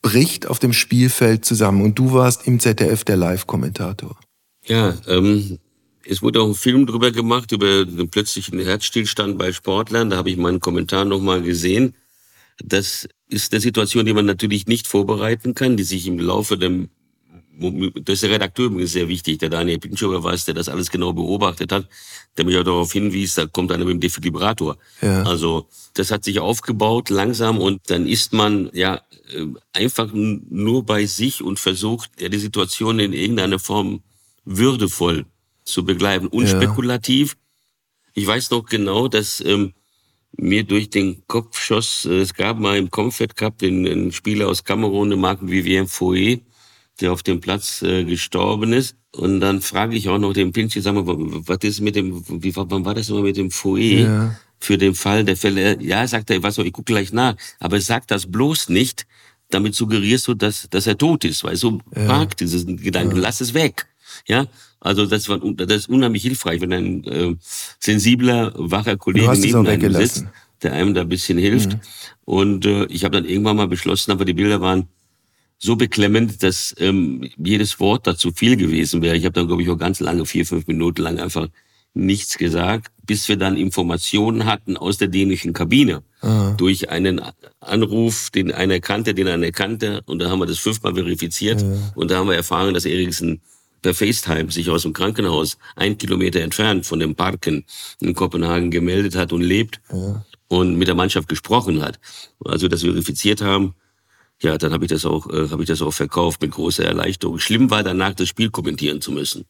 bricht 0.01 0.47
auf 0.47 0.59
dem 0.59 0.73
Spielfeld 0.73 1.45
zusammen. 1.45 1.81
Und 1.81 1.97
du 1.97 2.13
warst 2.13 2.45
im 2.47 2.59
ZDF 2.59 3.03
der 3.03 3.17
Live-Kommentator. 3.17 4.17
Ja, 4.65 4.95
ähm, 5.07 5.59
es 6.05 6.21
wurde 6.21 6.41
auch 6.41 6.47
ein 6.47 6.55
Film 6.55 6.85
drüber 6.85 7.11
gemacht, 7.11 7.51
über 7.51 7.85
den 7.85 8.09
plötzlichen 8.09 8.59
Herzstillstand 8.59 9.37
bei 9.37 9.51
Sportlern. 9.51 10.09
Da 10.09 10.17
habe 10.17 10.29
ich 10.29 10.37
meinen 10.37 10.59
Kommentar 10.59 11.05
nochmal 11.05 11.41
gesehen. 11.41 11.95
Das 12.63 13.07
ist 13.29 13.53
eine 13.53 13.61
Situation, 13.61 14.05
die 14.05 14.13
man 14.13 14.25
natürlich 14.25 14.67
nicht 14.67 14.87
vorbereiten 14.87 15.55
kann, 15.55 15.77
die 15.77 15.83
sich 15.83 16.07
im 16.07 16.19
Laufe 16.19 16.57
dem 16.57 16.89
das 17.59 18.15
ist 18.15 18.23
der 18.23 18.31
Redakteur 18.31 18.65
übrigens 18.65 18.93
sehr 18.93 19.07
wichtig, 19.07 19.37
der 19.37 19.49
Daniel 19.49 19.77
Pinschower 19.77 20.23
weiß, 20.23 20.45
der 20.45 20.55
das 20.55 20.69
alles 20.69 20.89
genau 20.89 21.13
beobachtet 21.13 21.71
hat, 21.71 21.87
der 22.35 22.45
mich 22.45 22.57
auch 22.57 22.63
darauf 22.63 22.91
hinwies, 22.91 23.35
da 23.35 23.45
kommt 23.45 23.71
einer 23.71 23.85
mit 23.85 23.93
dem 23.93 23.99
Defibrillator. 23.99 24.77
Ja. 25.01 25.21
Also 25.23 25.67
das 25.93 26.09
hat 26.09 26.23
sich 26.23 26.39
aufgebaut 26.39 27.11
langsam 27.11 27.59
und 27.59 27.81
dann 27.91 28.07
ist 28.07 28.33
man 28.33 28.71
ja 28.73 28.95
äh, 29.31 29.45
einfach 29.71 30.09
nur 30.13 30.83
bei 30.83 31.05
sich 31.05 31.43
und 31.43 31.59
versucht, 31.59 32.09
ja, 32.19 32.27
die 32.27 32.39
Situation 32.39 32.99
in 32.99 33.13
irgendeiner 33.13 33.59
Form 33.59 34.01
würdevoll 34.45 35.25
zu 35.65 35.85
begleiten, 35.85 36.27
unspekulativ. 36.27 37.35
Ich 38.13 38.27
weiß 38.27 38.51
noch 38.51 38.65
genau, 38.65 39.07
dass 39.07 39.41
ähm, 39.41 39.73
mir 40.37 40.63
durch 40.63 40.89
den 40.89 41.23
Kopf 41.27 41.59
schoss, 41.59 42.05
äh, 42.05 42.19
es 42.19 42.33
gab 42.33 42.59
mal 42.59 42.77
im 42.77 42.89
Comfort 42.89 43.35
Cup 43.35 43.57
den, 43.59 43.83
den 43.83 44.11
Spieler 44.11 44.47
aus 44.47 44.63
Kamerun, 44.63 45.09
den 45.09 45.19
Marc 45.19 45.39
Vivien 45.41 45.87
Fouet, 45.87 46.41
der 47.01 47.11
auf 47.11 47.23
dem 47.23 47.39
Platz 47.41 47.81
äh, 47.81 48.03
gestorben 48.03 48.73
ist. 48.73 48.95
Und 49.11 49.41
dann 49.41 49.61
frage 49.61 49.95
ich 49.95 50.09
auch 50.09 50.17
noch 50.17 50.33
den 50.33 50.51
Pinchi, 50.51 50.81
sag 50.81 50.95
mal, 50.95 51.03
was 51.05 51.57
ist 51.61 51.81
mit 51.81 51.95
dem, 51.95 52.23
wie 52.43 52.55
wann 52.55 52.85
war 52.85 52.95
das 52.95 53.09
immer 53.09 53.21
mit 53.21 53.37
dem 53.37 53.51
Fouet? 53.51 54.05
Ja. 54.05 54.35
Für 54.59 54.77
den 54.77 54.95
Fall 54.95 55.25
der 55.25 55.35
Fälle, 55.35 55.81
ja, 55.81 56.07
sagt 56.07 56.29
er, 56.29 56.41
was 56.41 56.55
soll, 56.55 56.67
ich 56.67 56.73
gucke 56.73 56.93
gleich 56.93 57.11
nach, 57.11 57.35
aber 57.59 57.81
sag 57.81 58.07
das 58.07 58.31
bloß 58.31 58.69
nicht, 58.69 59.05
damit 59.49 59.75
suggerierst 59.75 60.27
du, 60.29 60.33
dass, 60.35 60.67
dass 60.69 60.87
er 60.87 60.97
tot 60.97 61.25
ist, 61.25 61.43
weil 61.43 61.57
so 61.57 61.79
mag 61.93 62.37
dieses 62.37 62.65
Gedanken, 62.65 63.17
lass 63.17 63.41
es 63.41 63.53
weg. 63.53 63.87
Ja, 64.27 64.47
also 64.79 65.05
das 65.05 65.29
war 65.29 65.39
das 65.39 65.77
ist 65.77 65.89
unheimlich 65.89 66.23
hilfreich, 66.23 66.61
wenn 66.61 66.73
ein 66.73 67.03
äh, 67.05 67.35
sensibler, 67.79 68.53
wacher 68.55 68.97
Kollege 68.97 69.31
neben 69.37 69.67
einem 69.67 69.93
sitzt, 69.93 70.25
der 70.61 70.73
einem 70.73 70.93
da 70.93 71.01
ein 71.01 71.09
bisschen 71.09 71.37
hilft. 71.37 71.77
Und 72.25 72.65
äh, 72.65 72.85
ich 72.85 73.03
habe 73.03 73.15
dann 73.15 73.25
irgendwann 73.25 73.57
mal 73.57 73.67
beschlossen, 73.67 74.11
aber 74.11 74.25
die 74.25 74.33
Bilder 74.33 74.61
waren 74.61 74.87
so 75.57 75.75
beklemmend, 75.77 76.43
dass 76.43 76.75
ähm, 76.79 77.29
jedes 77.37 77.79
Wort 77.79 78.05
dazu 78.07 78.31
viel 78.33 78.57
gewesen 78.57 79.01
wäre. 79.01 79.15
Ich 79.15 79.23
habe 79.23 79.33
dann, 79.33 79.47
glaube 79.47 79.61
ich, 79.61 79.69
auch 79.69 79.77
ganz 79.77 79.99
lange, 80.01 80.25
vier, 80.25 80.45
fünf 80.45 80.67
Minuten 80.67 81.01
lang 81.01 81.19
einfach 81.19 81.47
nichts 81.93 82.37
gesagt, 82.37 82.91
bis 83.05 83.29
wir 83.29 83.37
dann 83.37 83.55
Informationen 83.55 84.45
hatten 84.45 84.75
aus 84.77 84.97
der 84.97 85.07
dänischen 85.09 85.53
Kabine. 85.53 86.03
Durch 86.57 86.89
einen 86.89 87.21
Anruf, 87.59 88.29
den 88.31 88.51
einer 88.51 88.79
kannte, 88.79 89.13
den 89.13 89.27
einer 89.27 89.51
kannte. 89.51 90.01
Und 90.05 90.19
da 90.19 90.29
haben 90.29 90.39
wir 90.39 90.45
das 90.47 90.57
fünfmal 90.59 90.95
verifiziert. 90.95 91.63
Und 91.95 92.11
da 92.11 92.17
haben 92.17 92.27
wir 92.27 92.35
erfahren, 92.35 92.73
dass 92.73 92.85
Eriksen 92.85 93.41
per 93.83 93.93
FaceTime 93.93 94.51
sich 94.51 94.71
aus 94.71 94.81
dem 94.81 94.93
Krankenhaus 94.93 95.57
ein 95.75 95.99
Kilometer 95.99 96.41
entfernt 96.41 96.87
von 96.87 96.99
dem 96.99 97.13
Parken 97.13 97.65
in 98.01 98.15
Kopenhagen 98.15 98.71
gemeldet 98.71 99.15
hat 99.15 99.31
und 99.31 99.41
lebt 99.41 99.79
und 100.47 100.75
mit 100.77 100.87
der 100.87 100.95
Mannschaft 100.95 101.27
gesprochen 101.27 101.83
hat. 101.83 101.99
Als 102.43 102.63
wir 102.63 102.69
das 102.69 102.81
verifiziert 102.81 103.41
haben, 103.41 103.75
ja, 104.41 104.57
dann 104.57 104.73
habe 104.73 104.85
ich 104.85 104.89
das 104.89 105.05
auch, 105.05 105.29
äh, 105.29 105.49
habe 105.49 105.61
ich 105.61 105.67
das 105.67 105.81
auch 105.81 105.93
verkauft 105.93 106.41
mit 106.41 106.51
großer 106.51 106.83
Erleichterung. 106.83 107.39
Schlimm 107.39 107.69
war 107.69 107.83
danach, 107.83 108.13
das 108.13 108.27
Spiel 108.27 108.49
kommentieren 108.49 108.99
zu 108.99 109.11
müssen, 109.11 109.45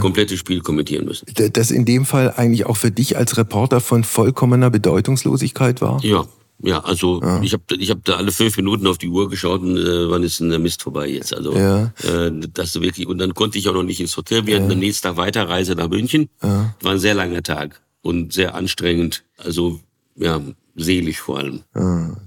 komplettes 0.00 0.38
Spiel 0.38 0.60
kommentieren 0.60 1.04
müssen. 1.04 1.26
Das 1.52 1.70
in 1.70 1.84
dem 1.84 2.04
Fall 2.04 2.34
eigentlich 2.36 2.66
auch 2.66 2.76
für 2.76 2.90
dich 2.90 3.16
als 3.16 3.36
Reporter 3.36 3.80
von 3.80 4.04
vollkommener 4.04 4.70
Bedeutungslosigkeit 4.70 5.80
war? 5.80 6.02
Ja, 6.04 6.26
ja, 6.62 6.80
also 6.84 7.20
ich 7.42 7.52
habe 7.52 7.62
ich 7.78 7.90
hab 7.90 8.04
da 8.04 8.14
alle 8.16 8.30
fünf 8.32 8.56
Minuten 8.56 8.86
auf 8.86 8.98
die 8.98 9.08
Uhr 9.08 9.28
geschaut 9.28 9.60
und 9.62 9.76
äh, 9.76 10.08
wann 10.10 10.22
ist 10.22 10.40
denn 10.40 10.50
der 10.50 10.58
Mist 10.58 10.82
vorbei 10.82 11.08
jetzt? 11.08 11.34
Also 11.34 11.54
Ja. 11.56 11.92
äh, 12.04 12.30
das 12.52 12.80
wirklich 12.80 13.06
und 13.06 13.18
dann 13.18 13.34
konnte 13.34 13.58
ich 13.58 13.68
auch 13.68 13.74
noch 13.74 13.82
nicht 13.82 14.00
ins 14.00 14.16
Hotel. 14.16 14.46
Wir 14.46 14.56
hatten 14.60 14.72
am 14.72 14.78
nächsten 14.78 15.08
Tag 15.08 15.16
Weiterreise 15.16 15.74
nach 15.74 15.88
München. 15.88 16.28
War 16.40 16.92
ein 16.92 16.98
sehr 16.98 17.14
langer 17.14 17.42
Tag 17.42 17.80
und 18.02 18.32
sehr 18.32 18.54
anstrengend. 18.54 19.24
Also 19.36 19.80
ja, 20.16 20.40
seelisch 20.76 21.20
vor 21.20 21.38
allem. 21.38 21.60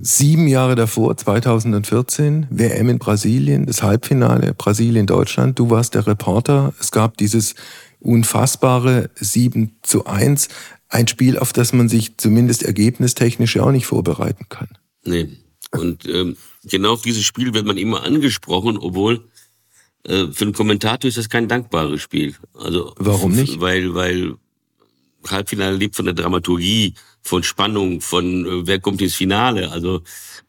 Sieben 0.01 0.47
Jahre 0.47 0.75
davor, 0.75 1.15
2014, 1.17 2.47
WM 2.49 2.89
in 2.89 2.99
Brasilien, 2.99 3.65
das 3.65 3.81
Halbfinale 3.83 4.53
Brasilien-Deutschland. 4.53 5.57
Du 5.57 5.69
warst 5.69 5.95
der 5.95 6.05
Reporter. 6.05 6.73
Es 6.79 6.91
gab 6.91 7.17
dieses 7.17 7.55
unfassbare 7.99 9.09
7 9.15 9.71
zu 9.81 10.05
1. 10.05 10.49
Ein 10.89 11.07
Spiel, 11.07 11.37
auf 11.37 11.53
das 11.53 11.73
man 11.73 11.89
sich 11.89 12.17
zumindest 12.17 12.63
ergebnistechnisch 12.63 13.55
ja 13.55 13.63
auch 13.63 13.71
nicht 13.71 13.87
vorbereiten 13.87 14.45
kann. 14.49 14.69
Nee. 15.03 15.29
Und 15.71 16.05
ähm, 16.07 16.37
genau 16.63 16.93
auf 16.93 17.01
dieses 17.01 17.23
Spiel 17.23 17.53
wird 17.53 17.65
man 17.65 17.77
immer 17.77 18.03
angesprochen, 18.03 18.77
obwohl 18.77 19.25
äh, 20.03 20.27
für 20.31 20.45
einen 20.45 20.53
Kommentator 20.53 21.09
ist 21.09 21.17
das 21.17 21.29
kein 21.29 21.47
dankbares 21.47 22.01
Spiel. 22.01 22.35
Also 22.53 22.93
Warum 22.97 23.33
nicht? 23.33 23.59
Weil 23.59 23.93
weil 23.93 24.35
Halbfinale 25.29 25.75
lebt 25.75 25.95
von 25.95 26.05
der 26.05 26.13
Dramaturgie, 26.13 26.93
von 27.21 27.43
Spannung, 27.43 28.01
von 28.01 28.45
äh, 28.45 28.67
wer 28.67 28.79
kommt 28.79 29.01
ins 29.01 29.15
Finale. 29.15 29.71
Also 29.71 30.01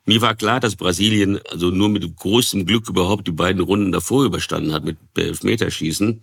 mir 0.05 0.21
war 0.21 0.35
klar, 0.35 0.61
dass 0.61 0.77
Brasilien 0.77 1.41
also 1.51 1.71
nur 1.71 1.89
mit 1.89 2.17
großem 2.17 2.67
Glück 2.67 2.89
überhaupt 2.89 3.27
die 3.27 3.33
beiden 3.33 3.63
Runden 3.63 3.93
davor 3.93 4.25
überstanden 4.25 4.73
hat 4.73 4.85
mit 4.85 4.97
Elfmeterschießen. 5.17 6.23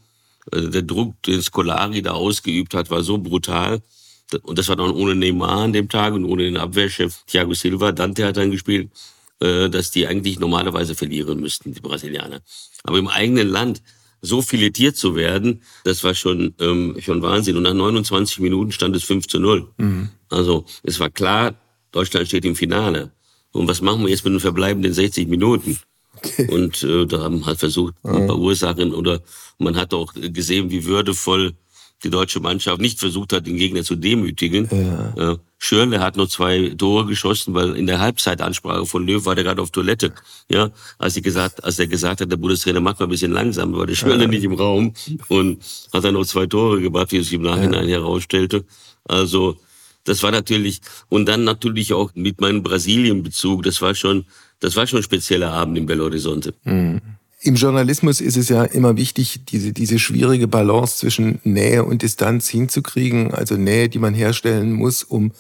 Also 0.52 0.70
der 0.70 0.84
Druck, 0.84 1.22
den 1.24 1.42
Scolari 1.42 2.02
da 2.02 2.12
ausgeübt 2.12 2.74
hat, 2.74 2.90
war 2.90 3.04
so 3.04 3.18
brutal. 3.18 3.82
Und 4.42 4.58
das 4.58 4.68
war 4.70 4.76
dann 4.76 4.92
ohne 4.92 5.16
Neymar 5.16 5.64
an 5.64 5.74
dem 5.74 5.88
Tag 5.88 6.14
und 6.14 6.26
ohne 6.26 6.44
den 6.44 6.58
Abwehrchef 6.58 7.24
Thiago 7.28 7.54
Silva. 7.54 7.92
Dante 7.92 8.26
hat 8.26 8.38
dann 8.38 8.52
gespielt, 8.52 8.90
äh, 9.40 9.70
dass 9.70 9.92
die 9.92 10.08
eigentlich 10.08 10.40
normalerweise 10.40 10.96
verlieren 10.96 11.40
müssten, 11.40 11.74
die 11.74 11.80
Brasilianer. 11.80 12.42
Aber 12.84 12.98
im 12.98 13.08
eigenen 13.08 13.48
Land 13.48 13.82
so 14.22 14.42
filetiert 14.42 14.98
zu 14.98 15.16
werden, 15.16 15.62
das 15.84 16.04
war 16.04 16.16
schon, 16.16 16.56
ähm, 16.60 16.98
schon 17.00 17.22
Wahnsinn. 17.22 17.58
Und 17.58 17.64
nach 17.64 17.74
29 17.74 18.40
Minuten 18.40 18.72
stand 18.72 18.96
es 18.96 19.04
5 19.04 19.28
zu 19.28 19.40
0. 19.40 19.68
Also 20.30 20.66
es 20.84 21.00
war 21.00 21.10
klar, 21.10 21.56
Deutschland 21.92 22.28
steht 22.28 22.46
im 22.46 22.56
Finale. 22.56 23.12
Und 23.52 23.68
was 23.68 23.82
machen 23.82 24.02
wir 24.02 24.10
jetzt 24.10 24.26
mit 24.26 24.34
den 24.34 24.40
verbleibenden 24.40 24.94
60 24.94 25.28
Minuten? 25.28 25.80
Und 26.48 26.82
äh, 26.84 27.06
da 27.06 27.20
haben 27.20 27.46
halt 27.46 27.60
versucht, 27.60 27.94
ein 28.04 28.28
paar 28.28 28.40
Ursachen 28.40 28.94
oder 28.94 29.22
man 29.60 29.76
hat 29.76 29.94
auch 29.94 30.14
gesehen, 30.14 30.72
wie 30.72 30.86
würdevoll 30.86 31.54
die 32.06 32.10
deutsche 32.12 32.40
Mannschaft 32.40 32.80
nicht 32.80 33.00
versucht 33.00 33.34
hat, 33.34 33.48
den 33.48 33.58
Gegner 33.58 33.84
zu 33.84 33.96
demütigen. 33.96 34.70
Ja. 35.18 35.38
Schürle 35.58 36.00
hat 36.00 36.16
noch 36.16 36.28
zwei 36.28 36.74
Tore 36.78 37.08
geschossen, 37.08 37.54
weil 37.56 37.76
in 37.76 37.88
der 37.88 38.00
Halbzeitansprache 38.00 38.86
von 38.86 39.08
Löw 39.08 39.26
war 39.26 39.34
der 39.34 39.44
gerade 39.44 39.62
auf 39.62 39.72
Toilette. 39.72 40.14
Ja, 40.50 40.70
als, 41.00 41.18
ich 41.18 41.24
gesagt, 41.24 41.64
als 41.64 41.80
er 41.80 41.88
gesagt 41.88 42.22
hat, 42.22 42.32
der 42.32 42.38
Bundestrainer 42.38 42.82
macht 42.82 43.00
mal 43.00 43.08
ein 43.08 43.10
bisschen 43.10 43.32
langsam, 43.32 43.74
war 43.76 43.88
der 43.88 43.96
Schürle 43.96 44.28
nicht 44.28 44.44
im 44.44 44.54
Raum 44.54 44.94
und 45.28 45.64
hat 45.92 46.04
dann 46.04 46.14
noch 46.14 46.26
zwei 46.26 46.46
Tore 46.46 46.82
gemacht, 46.82 47.12
wie 47.12 47.18
es 47.18 47.26
sich 47.26 47.34
im 47.34 47.42
Nachhinein 47.42 47.88
herausstellte. 47.88 48.64
Also 49.06 49.58
das 50.04 50.22
war 50.22 50.32
natürlich 50.32 50.82
und 51.10 51.26
dann 51.28 51.44
natürlich 51.44 51.94
auch 51.94 52.12
mit 52.14 52.40
meinem 52.40 52.62
Brasilien-Bezug. 52.62 53.64
Das 53.64 53.82
war 53.82 53.96
schon, 53.96 54.26
das 54.60 54.76
war 54.76 54.86
schon 54.86 55.00
ein 55.00 55.04
spezieller 55.04 55.52
Abend 55.52 55.78
in 55.80 55.88
Belo 55.88 56.04
Horizonte. 56.04 56.54
Im 57.46 57.54
Journalismus 57.54 58.22
ist 58.22 58.38
es 58.38 58.50
ja 58.50 58.64
immer 58.64 58.98
wichtig, 58.98 59.46
diese, 59.46 59.72
diese 59.72 60.00
schwierige 60.00 60.48
Balance 60.48 60.98
zwischen 60.98 61.38
Nähe 61.44 61.86
und 61.86 62.02
Distanz 62.02 62.50
hinzukriegen. 62.50 63.36
Also 63.36 63.56
Nähe, 63.56 63.88
die 63.88 64.00
man 64.00 64.16
herstellen 64.16 64.74
muss, 64.74 65.04
um 65.04 65.32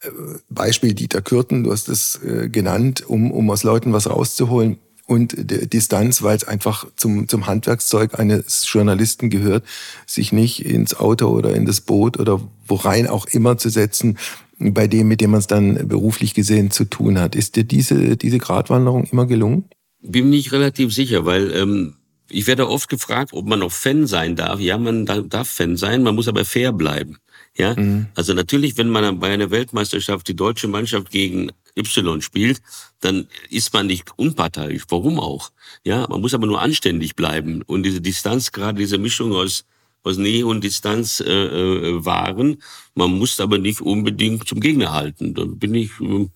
äh, 0.00 0.08
Beispiel 0.50 0.92
Dieter 0.92 1.22
Kürten, 1.22 1.64
du 1.64 1.72
hast 1.72 1.88
es 1.88 2.20
äh, 2.22 2.50
genannt, 2.50 3.08
um, 3.08 3.30
um 3.32 3.48
aus 3.48 3.62
Leuten 3.62 3.94
was 3.94 4.10
rauszuholen 4.10 4.76
und 5.06 5.34
Distanz, 5.72 6.22
weil 6.22 6.36
es 6.36 6.44
einfach 6.44 6.86
zum, 6.96 7.28
zum 7.28 7.46
Handwerkszeug 7.46 8.18
eines 8.18 8.70
Journalisten 8.70 9.30
gehört, 9.30 9.64
sich 10.06 10.32
nicht 10.32 10.66
ins 10.66 10.94
Auto 10.94 11.28
oder 11.28 11.54
in 11.54 11.64
das 11.64 11.80
Boot 11.80 12.20
oder 12.20 12.42
worein 12.66 13.06
auch 13.06 13.24
immer 13.24 13.56
zu 13.56 13.70
setzen, 13.70 14.18
bei 14.58 14.86
dem, 14.86 15.08
mit 15.08 15.22
dem 15.22 15.30
man 15.30 15.40
es 15.40 15.46
dann 15.46 15.88
beruflich 15.88 16.34
gesehen 16.34 16.70
zu 16.70 16.84
tun 16.84 17.18
hat. 17.18 17.34
Ist 17.34 17.56
dir 17.56 17.64
diese, 17.64 18.18
diese 18.18 18.38
Gratwanderung 18.38 19.04
immer 19.04 19.24
gelungen? 19.24 19.64
Bin 20.06 20.30
nicht 20.30 20.52
relativ 20.52 20.92
sicher, 20.92 21.24
weil 21.24 21.50
ähm, 21.52 21.96
ich 22.28 22.46
werde 22.46 22.68
oft 22.68 22.88
gefragt, 22.88 23.32
ob 23.32 23.46
man 23.46 23.60
noch 23.60 23.72
Fan 23.72 24.06
sein 24.06 24.36
darf. 24.36 24.60
Ja, 24.60 24.78
man 24.78 25.06
darf 25.06 25.48
Fan 25.48 25.76
sein, 25.76 26.02
man 26.02 26.14
muss 26.14 26.28
aber 26.28 26.44
fair 26.44 26.72
bleiben. 26.72 27.18
Ja, 27.56 27.74
mhm. 27.74 28.06
also 28.14 28.34
natürlich, 28.34 28.76
wenn 28.76 28.88
man 28.88 29.20
bei 29.20 29.32
einer 29.32 29.50
Weltmeisterschaft 29.50 30.26
die 30.26 30.34
deutsche 30.34 30.66
Mannschaft 30.66 31.10
gegen 31.10 31.52
Y 31.76 32.20
spielt, 32.20 32.60
dann 33.00 33.28
ist 33.48 33.72
man 33.72 33.86
nicht 33.86 34.10
unparteiisch. 34.16 34.84
Warum 34.88 35.20
auch? 35.20 35.50
Ja, 35.84 36.06
man 36.08 36.20
muss 36.20 36.34
aber 36.34 36.46
nur 36.46 36.60
anständig 36.60 37.14
bleiben 37.14 37.62
und 37.62 37.84
diese 37.84 38.00
Distanz, 38.00 38.50
gerade 38.52 38.78
diese 38.78 38.98
Mischung 38.98 39.32
aus 39.32 39.64
aus 40.04 40.18
Nähe 40.18 40.46
und 40.46 40.62
Distanz 40.62 41.20
äh, 41.20 41.32
äh, 41.32 42.04
wahren. 42.04 42.62
Man 42.94 43.10
muss 43.18 43.40
aber 43.40 43.58
nicht 43.58 43.80
unbedingt 43.80 44.46
zum 44.46 44.60
Gegner 44.60 44.92
halten. 44.92 45.34
Da 45.34 45.44
bin 45.46 45.74
ich, 45.74 45.90
äh, 46.00 46.28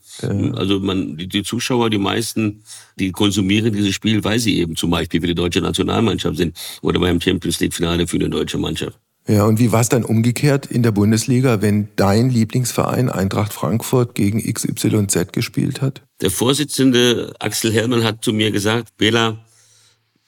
also 0.55 0.81
man, 0.81 1.16
die, 1.16 1.43
Zuschauer, 1.43 1.91
die 1.91 1.99
meisten, 1.99 2.62
die 2.99 3.12
konsumieren 3.12 3.73
dieses 3.73 3.95
Spiel, 3.95 4.25
weil 4.25 4.39
sie 4.39 4.59
eben 4.59 4.75
zum 4.75 4.91
Beispiel 4.91 5.21
für 5.21 5.27
die 5.27 5.35
deutsche 5.35 5.61
Nationalmannschaft 5.61 6.39
sind 6.39 6.57
oder 6.83 6.99
beim 6.99 7.21
Champions 7.21 7.61
League 7.61 7.75
Finale 7.75 8.07
für 8.07 8.16
eine 8.16 8.31
deutsche 8.31 8.59
Mannschaft. 8.59 8.99
Ja, 9.29 9.45
und 9.45 9.59
wie 9.59 9.73
war 9.73 9.83
es 9.83 9.91
dann 9.91 10.05
umgekehrt 10.05 10.64
in 10.64 10.83
der 10.83 10.91
Bundesliga, 10.91 11.61
wenn 11.61 11.89
dein 11.97 12.31
Lieblingsverein 12.31 13.11
Eintracht 13.11 13.53
Frankfurt 13.53 14.14
gegen 14.14 14.43
XYZ 14.43 15.33
gespielt 15.33 15.83
hat? 15.83 16.01
Der 16.23 16.31
Vorsitzende 16.31 17.35
Axel 17.39 17.71
Hellmann 17.71 18.05
hat 18.05 18.25
zu 18.25 18.33
mir 18.33 18.51
gesagt, 18.51 18.97
Bela, 18.97 19.45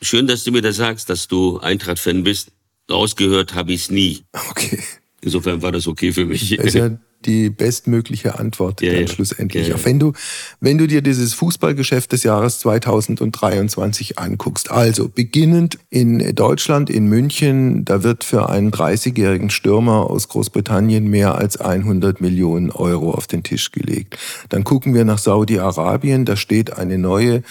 schön, 0.03 0.26
dass 0.26 0.45
du 0.45 0.53
mir 0.53 0.61
das 0.61 0.76
sagst, 0.76 1.09
dass 1.09 1.28
du 1.28 1.59
Eintracht-Fan 1.61 2.22
bist. 2.24 2.53
Rausgehört 2.91 3.55
habe 3.55 3.72
ich 3.72 3.82
es 3.82 3.91
nie. 3.91 4.24
Okay. 4.51 4.78
Insofern 5.22 5.62
war 5.62 5.72
das 5.72 5.86
okay 5.86 6.12
für 6.12 6.24
mich. 6.24 6.57
Das 6.57 6.66
ist 6.66 6.74
ja 6.74 6.91
die 7.26 7.51
bestmögliche 7.51 8.38
Antwort 8.38 8.80
ja, 8.80 8.93
dann 8.93 9.03
ja. 9.03 9.09
schlussendlich. 9.09 9.68
Ja, 9.68 9.74
Auch 9.74 9.84
wenn 9.84 9.99
du, 9.99 10.12
wenn 10.61 10.78
du 10.78 10.86
dir 10.86 11.03
dieses 11.03 11.34
Fußballgeschäft 11.34 12.12
des 12.12 12.22
Jahres 12.22 12.61
2023 12.61 14.18
anguckst, 14.18 14.70
also 14.70 15.09
beginnend 15.09 15.78
in 15.91 16.34
Deutschland, 16.34 16.88
in 16.88 17.07
München, 17.07 17.84
da 17.84 18.03
wird 18.03 18.24
für 18.24 18.49
einen 18.49 18.70
30-jährigen 18.70 19.51
Stürmer 19.51 20.09
aus 20.09 20.28
Großbritannien 20.28 21.07
mehr 21.09 21.34
als 21.34 21.59
100 21.59 22.20
Millionen 22.20 22.70
Euro 22.70 23.12
auf 23.12 23.26
den 23.26 23.43
Tisch 23.43 23.70
gelegt. 23.72 24.16
Dann 24.49 24.64
gucken 24.64 24.95
wir 24.95 25.05
nach 25.05 25.18
Saudi-Arabien, 25.18 26.24
da 26.24 26.36
steht 26.36 26.72
eine 26.72 26.97
neue 26.97 27.43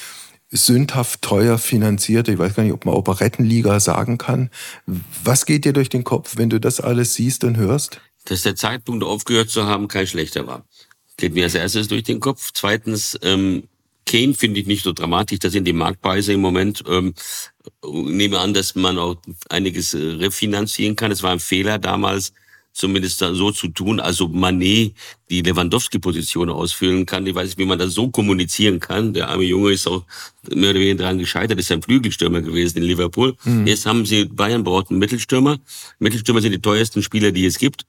sündhaft 0.49 1.21
teuer 1.21 1.57
finanzierte, 1.57 2.31
ich 2.31 2.39
weiß 2.39 2.55
gar 2.55 2.63
nicht, 2.63 2.73
ob 2.73 2.85
man 2.85 2.95
Operettenliga 2.95 3.79
sagen 3.79 4.17
kann. 4.17 4.49
Was 5.23 5.45
geht 5.45 5.65
dir 5.65 5.73
durch 5.73 5.89
den 5.89 6.03
Kopf, 6.03 6.37
wenn 6.37 6.49
du 6.49 6.59
das 6.59 6.79
alles 6.79 7.13
siehst 7.13 7.43
und 7.43 7.57
hörst? 7.57 8.01
dass 8.25 8.43
der 8.43 8.55
Zeitpunkt 8.55 9.03
aufgehört 9.03 9.49
zu 9.49 9.65
haben 9.65 9.87
kein 9.87 10.07
schlechter 10.07 10.47
war. 10.47 10.65
Geht 11.17 11.33
mir 11.33 11.45
als 11.45 11.55
erstes 11.55 11.87
durch 11.87 12.03
den 12.03 12.19
Kopf. 12.19 12.51
Zweitens, 12.53 13.17
ähm, 13.23 13.63
Kane 14.05 14.33
finde 14.33 14.59
ich 14.59 14.67
nicht 14.67 14.83
so 14.83 14.93
dramatisch. 14.93 15.39
Das 15.39 15.51
sind 15.51 15.65
die 15.65 15.73
Marktpreise 15.73 16.33
im 16.33 16.41
Moment. 16.41 16.83
Ähm, 16.87 17.13
nehme 17.83 18.39
an, 18.39 18.53
dass 18.53 18.75
man 18.75 18.97
auch 18.97 19.15
einiges 19.49 19.93
äh, 19.93 19.97
refinanzieren 19.97 20.95
kann. 20.95 21.11
Es 21.11 21.23
war 21.23 21.31
ein 21.31 21.39
Fehler 21.39 21.77
damals, 21.77 22.33
zumindest 22.79 23.19
so 23.19 23.51
zu 23.51 23.67
tun, 23.67 23.99
also 23.99 24.27
Manet 24.27 24.93
die 25.29 25.41
Lewandowski-Position 25.41 26.49
ausfüllen 26.49 27.05
kann. 27.05 27.27
Ich 27.27 27.35
weiß 27.35 27.49
nicht, 27.49 27.59
wie 27.59 27.65
man 27.65 27.77
das 27.77 27.93
so 27.93 28.09
kommunizieren 28.09 28.79
kann. 28.79 29.13
Der 29.13 29.29
arme 29.29 29.43
Junge 29.43 29.71
ist 29.71 29.87
auch 29.87 30.05
mehr 30.49 30.71
oder 30.71 30.79
weniger 30.79 31.03
daran 31.03 31.19
gescheitert, 31.19 31.59
ist 31.59 31.71
ein 31.71 31.81
Flügelstürmer 31.81 32.41
gewesen 32.41 32.79
in 32.79 32.83
Liverpool. 32.85 33.35
Mhm. 33.43 33.67
Jetzt 33.67 33.85
haben 33.85 34.05
sie, 34.05 34.25
Bayern 34.25 34.63
braucht 34.63 34.89
einen 34.89 34.99
Mittelstürmer. 34.99 35.59
Mittelstürmer 35.99 36.41
sind 36.41 36.53
die 36.53 36.61
teuersten 36.61 37.03
Spieler, 37.03 37.31
die 37.31 37.45
es 37.45 37.59
gibt. 37.59 37.85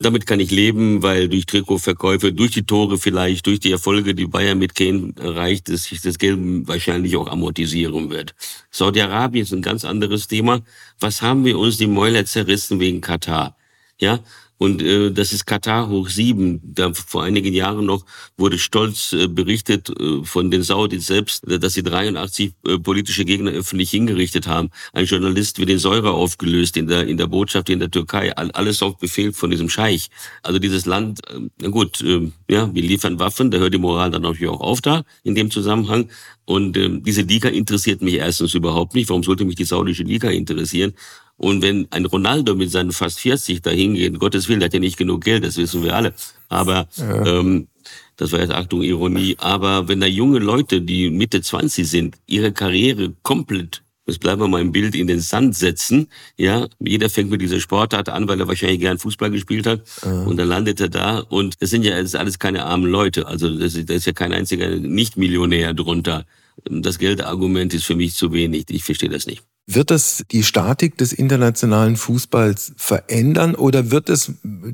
Damit 0.00 0.26
kann 0.26 0.40
ich 0.40 0.50
leben, 0.50 1.02
weil 1.02 1.28
durch 1.28 1.46
Trikotverkäufe, 1.46 2.32
durch 2.32 2.50
die 2.50 2.64
Tore 2.64 2.98
vielleicht, 2.98 3.46
durch 3.46 3.60
die 3.60 3.70
Erfolge, 3.70 4.14
die 4.14 4.26
Bayern 4.26 4.58
mit 4.58 4.74
Kane 4.74 5.12
erreicht, 5.20 5.68
dass 5.68 5.84
sich 5.84 6.00
das 6.00 6.18
Geld 6.18 6.38
wahrscheinlich 6.66 7.16
auch 7.16 7.28
amortisieren 7.28 8.10
wird. 8.10 8.34
Saudi-Arabien 8.70 9.44
ist 9.44 9.52
ein 9.52 9.62
ganz 9.62 9.84
anderes 9.84 10.26
Thema. 10.26 10.62
Was 10.98 11.22
haben 11.22 11.44
wir 11.44 11.58
uns 11.58 11.78
die 11.78 11.86
Mäuler 11.86 12.26
zerrissen 12.26 12.80
wegen 12.80 13.00
Katar? 13.00 13.56
Ja, 14.00 14.20
und 14.56 14.82
äh, 14.82 15.10
das 15.10 15.32
ist 15.32 15.46
Katar 15.46 15.88
hoch 15.88 16.08
sieben. 16.08 16.60
Da 16.62 16.92
vor 16.94 17.24
einigen 17.24 17.52
Jahren 17.52 17.86
noch 17.86 18.04
wurde 18.36 18.58
stolz 18.58 19.12
äh, 19.12 19.26
berichtet 19.26 19.90
äh, 19.90 20.24
von 20.24 20.50
den 20.50 20.62
Saudis 20.62 21.06
selbst, 21.06 21.46
äh, 21.48 21.58
dass 21.58 21.74
sie 21.74 21.82
83 21.82 22.52
äh, 22.66 22.78
politische 22.78 23.24
Gegner 23.24 23.50
öffentlich 23.50 23.90
hingerichtet 23.90 24.46
haben. 24.46 24.70
Ein 24.92 25.06
Journalist 25.06 25.58
wird 25.58 25.68
den 25.70 25.78
Säure 25.80 26.12
aufgelöst 26.12 26.76
in 26.76 26.86
der 26.86 27.06
in 27.06 27.16
der 27.16 27.26
Botschaft 27.26 27.68
in 27.68 27.80
der 27.80 27.90
Türkei. 27.90 28.34
Alles 28.36 28.82
auf 28.82 28.96
Befehl 28.98 29.32
von 29.32 29.50
diesem 29.50 29.68
Scheich. 29.68 30.08
Also 30.42 30.58
dieses 30.60 30.86
Land, 30.86 31.20
äh, 31.28 31.40
na 31.60 31.68
gut, 31.68 32.00
äh, 32.00 32.30
ja, 32.48 32.72
wir 32.72 32.82
liefern 32.82 33.18
Waffen. 33.18 33.50
Da 33.50 33.58
hört 33.58 33.74
die 33.74 33.78
Moral 33.78 34.12
dann 34.12 34.22
natürlich 34.22 34.48
auch 34.48 34.60
auf 34.60 34.80
da 34.80 35.02
in 35.24 35.34
dem 35.34 35.50
Zusammenhang. 35.50 36.08
Und 36.46 36.76
äh, 36.76 37.00
diese 37.00 37.22
Liga 37.22 37.48
interessiert 37.48 38.02
mich 38.02 38.14
erstens 38.14 38.54
überhaupt 38.54 38.94
nicht. 38.94 39.08
Warum 39.08 39.24
sollte 39.24 39.44
mich 39.44 39.56
die 39.56 39.64
saudische 39.64 40.04
Liga 40.04 40.30
interessieren? 40.30 40.92
Und 41.36 41.62
wenn 41.62 41.86
ein 41.90 42.04
Ronaldo 42.04 42.54
mit 42.54 42.70
seinen 42.70 42.92
fast 42.92 43.20
40 43.20 43.62
dahin 43.62 43.94
geht, 43.94 44.18
Gottes 44.18 44.48
Willen, 44.48 44.60
der 44.60 44.68
hat 44.68 44.74
ja 44.74 44.80
nicht 44.80 44.96
genug 44.96 45.24
Geld, 45.24 45.44
das 45.44 45.56
wissen 45.56 45.82
wir 45.82 45.94
alle. 45.94 46.14
Aber 46.48 46.86
ja. 46.96 47.26
ähm, 47.26 47.68
das 48.16 48.30
war 48.32 48.40
jetzt 48.40 48.52
Achtung 48.52 48.82
Ironie. 48.82 49.36
Aber 49.38 49.88
wenn 49.88 50.00
da 50.00 50.06
junge 50.06 50.38
Leute, 50.38 50.80
die 50.80 51.10
Mitte 51.10 51.42
20 51.42 51.88
sind, 51.88 52.16
ihre 52.26 52.52
Karriere 52.52 53.12
komplett 53.22 53.84
Jetzt 54.06 54.20
bleiben 54.20 54.42
wir 54.42 54.48
mal 54.48 54.60
im 54.60 54.72
Bild 54.72 54.94
in 54.94 55.06
den 55.06 55.20
Sand 55.20 55.56
setzen. 55.56 56.08
Ja, 56.36 56.68
jeder 56.78 57.08
fängt 57.08 57.30
mit 57.30 57.40
dieser 57.40 57.58
Sportart 57.58 58.10
an, 58.10 58.28
weil 58.28 58.38
er 58.38 58.46
wahrscheinlich 58.46 58.80
gern 58.80 58.98
Fußball 58.98 59.30
gespielt 59.30 59.66
hat. 59.66 59.82
Ja. 60.04 60.24
Und 60.24 60.36
dann 60.36 60.48
landet 60.48 60.78
er 60.80 60.90
da. 60.90 61.20
Und 61.20 61.62
das 61.62 61.70
sind 61.70 61.84
ja 61.84 62.00
das 62.00 62.14
alles 62.14 62.38
keine 62.38 62.66
armen 62.66 62.90
Leute. 62.90 63.26
Also 63.26 63.48
das 63.58 63.74
ist, 63.74 63.88
das 63.88 63.96
ist 63.98 64.06
ja 64.06 64.12
kein 64.12 64.34
einziger 64.34 64.68
Nicht-Millionär 64.68 65.72
drunter. 65.72 66.26
Das 66.64 66.98
Geldargument 66.98 67.74
ist 67.74 67.84
für 67.84 67.96
mich 67.96 68.14
zu 68.14 68.32
wenig. 68.32 68.66
Ich 68.70 68.84
verstehe 68.84 69.10
das 69.10 69.26
nicht. 69.26 69.42
Wird 69.66 69.90
das 69.90 70.24
die 70.30 70.42
Statik 70.42 70.98
des 70.98 71.14
internationalen 71.14 71.96
Fußballs 71.96 72.74
verändern 72.76 73.54
oder 73.54 73.90
wird 73.90 74.10
es 74.10 74.32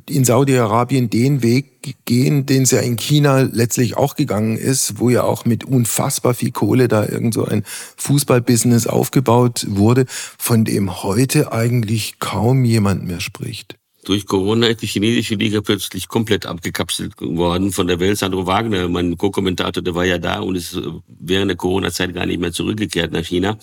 in 0.08 0.24
Saudi-Arabien 0.24 1.08
den 1.08 1.44
Weg 1.44 2.04
gehen, 2.06 2.44
den 2.44 2.64
es 2.64 2.72
ja 2.72 2.80
in 2.80 2.96
China 2.96 3.42
letztlich 3.42 3.96
auch 3.96 4.16
gegangen 4.16 4.56
ist, 4.56 4.98
wo 4.98 5.08
ja 5.08 5.22
auch 5.22 5.44
mit 5.44 5.62
unfassbar 5.62 6.34
viel 6.34 6.50
Kohle 6.50 6.88
da 6.88 7.06
irgend 7.06 7.34
so 7.34 7.44
ein 7.44 7.62
Fußballbusiness 7.98 8.88
aufgebaut 8.88 9.64
wurde, 9.68 10.06
von 10.08 10.64
dem 10.64 11.04
heute 11.04 11.52
eigentlich 11.52 12.18
kaum 12.18 12.64
jemand 12.64 13.06
mehr 13.06 13.20
spricht? 13.20 13.79
Durch 14.04 14.26
Corona 14.26 14.68
ist 14.68 14.80
die 14.80 14.86
chinesische 14.86 15.34
Liga 15.34 15.60
plötzlich 15.60 16.08
komplett 16.08 16.46
abgekapselt 16.46 17.12
worden 17.20 17.70
von 17.70 17.86
der 17.86 18.00
Welt. 18.00 18.16
Sandro 18.16 18.46
Wagner, 18.46 18.88
mein 18.88 19.16
Co-Kommentator, 19.18 19.82
der 19.82 19.94
war 19.94 20.06
ja 20.06 20.16
da 20.16 20.40
und 20.40 20.54
ist 20.54 20.80
während 21.06 21.50
der 21.50 21.56
Corona-Zeit 21.56 22.14
gar 22.14 22.24
nicht 22.24 22.40
mehr 22.40 22.52
zurückgekehrt 22.52 23.12
nach 23.12 23.24
China. 23.24 23.58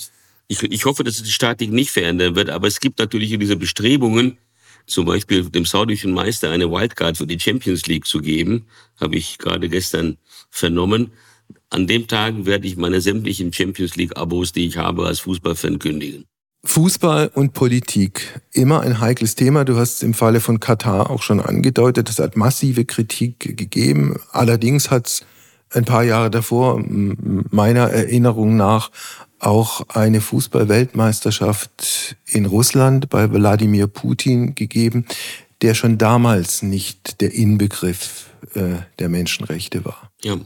Ich, 0.47 0.61
ich 0.61 0.85
hoffe, 0.85 1.03
dass 1.03 1.15
es 1.15 1.23
die 1.23 1.31
Statik 1.31 1.71
nicht 1.71 1.89
verändern 1.89 2.35
wird, 2.35 2.49
aber 2.49 2.67
es 2.67 2.79
gibt 2.79 2.99
natürlich 2.99 3.38
diese 3.38 3.55
Bestrebungen, 3.55 4.38
zum 4.85 5.05
Beispiel 5.05 5.43
dem 5.49 5.65
saudischen 5.65 6.13
Meister 6.13 6.51
eine 6.51 6.71
Wildcard 6.71 7.17
für 7.17 7.27
die 7.27 7.39
Champions 7.39 7.88
League 7.88 8.05
zu 8.05 8.19
geben, 8.19 8.67
habe 9.01 9.17
ich 9.17 9.38
gerade 9.39 9.67
gestern 9.67 10.17
vernommen. 10.49 11.11
An 11.69 11.88
dem 11.88 12.07
Tag 12.07 12.45
werde 12.45 12.67
ich 12.67 12.77
meine 12.77 13.01
sämtlichen 13.01 13.51
Champions 13.51 13.95
League-Abos, 13.95 14.53
die 14.53 14.67
ich 14.67 14.77
habe, 14.77 15.05
als 15.05 15.19
Fußballfan 15.21 15.79
kündigen. 15.79 16.25
Fußball 16.63 17.31
und 17.33 17.53
Politik, 17.53 18.41
immer 18.51 18.81
ein 18.81 18.99
heikles 18.99 19.35
Thema. 19.35 19.63
Du 19.63 19.77
hast 19.77 19.95
es 19.95 20.03
im 20.03 20.13
Falle 20.13 20.41
von 20.41 20.59
Katar 20.59 21.09
auch 21.09 21.21
schon 21.21 21.39
angedeutet. 21.39 22.09
Es 22.09 22.19
hat 22.19 22.35
massive 22.35 22.83
Kritik 22.85 23.57
gegeben. 23.57 24.19
Allerdings 24.31 24.91
hat 24.91 25.07
es 25.07 25.25
ein 25.71 25.85
paar 25.85 26.03
Jahre 26.03 26.29
davor, 26.29 26.83
meiner 26.85 27.89
Erinnerung 27.89 28.57
nach, 28.57 28.91
auch 29.39 29.87
eine 29.89 30.19
Fußballweltmeisterschaft 30.19 32.17
in 32.25 32.45
Russland 32.45 33.09
bei 33.09 33.31
Wladimir 33.31 33.87
Putin 33.87 34.55
gegeben, 34.55 35.05
der 35.61 35.73
schon 35.73 35.97
damals 35.97 36.63
nicht 36.63 37.21
der 37.21 37.33
Inbegriff 37.33 38.31
äh, 38.55 38.77
der 38.99 39.09
Menschenrechte 39.09 39.85
war. 39.85 40.11
Ja, 40.23 40.37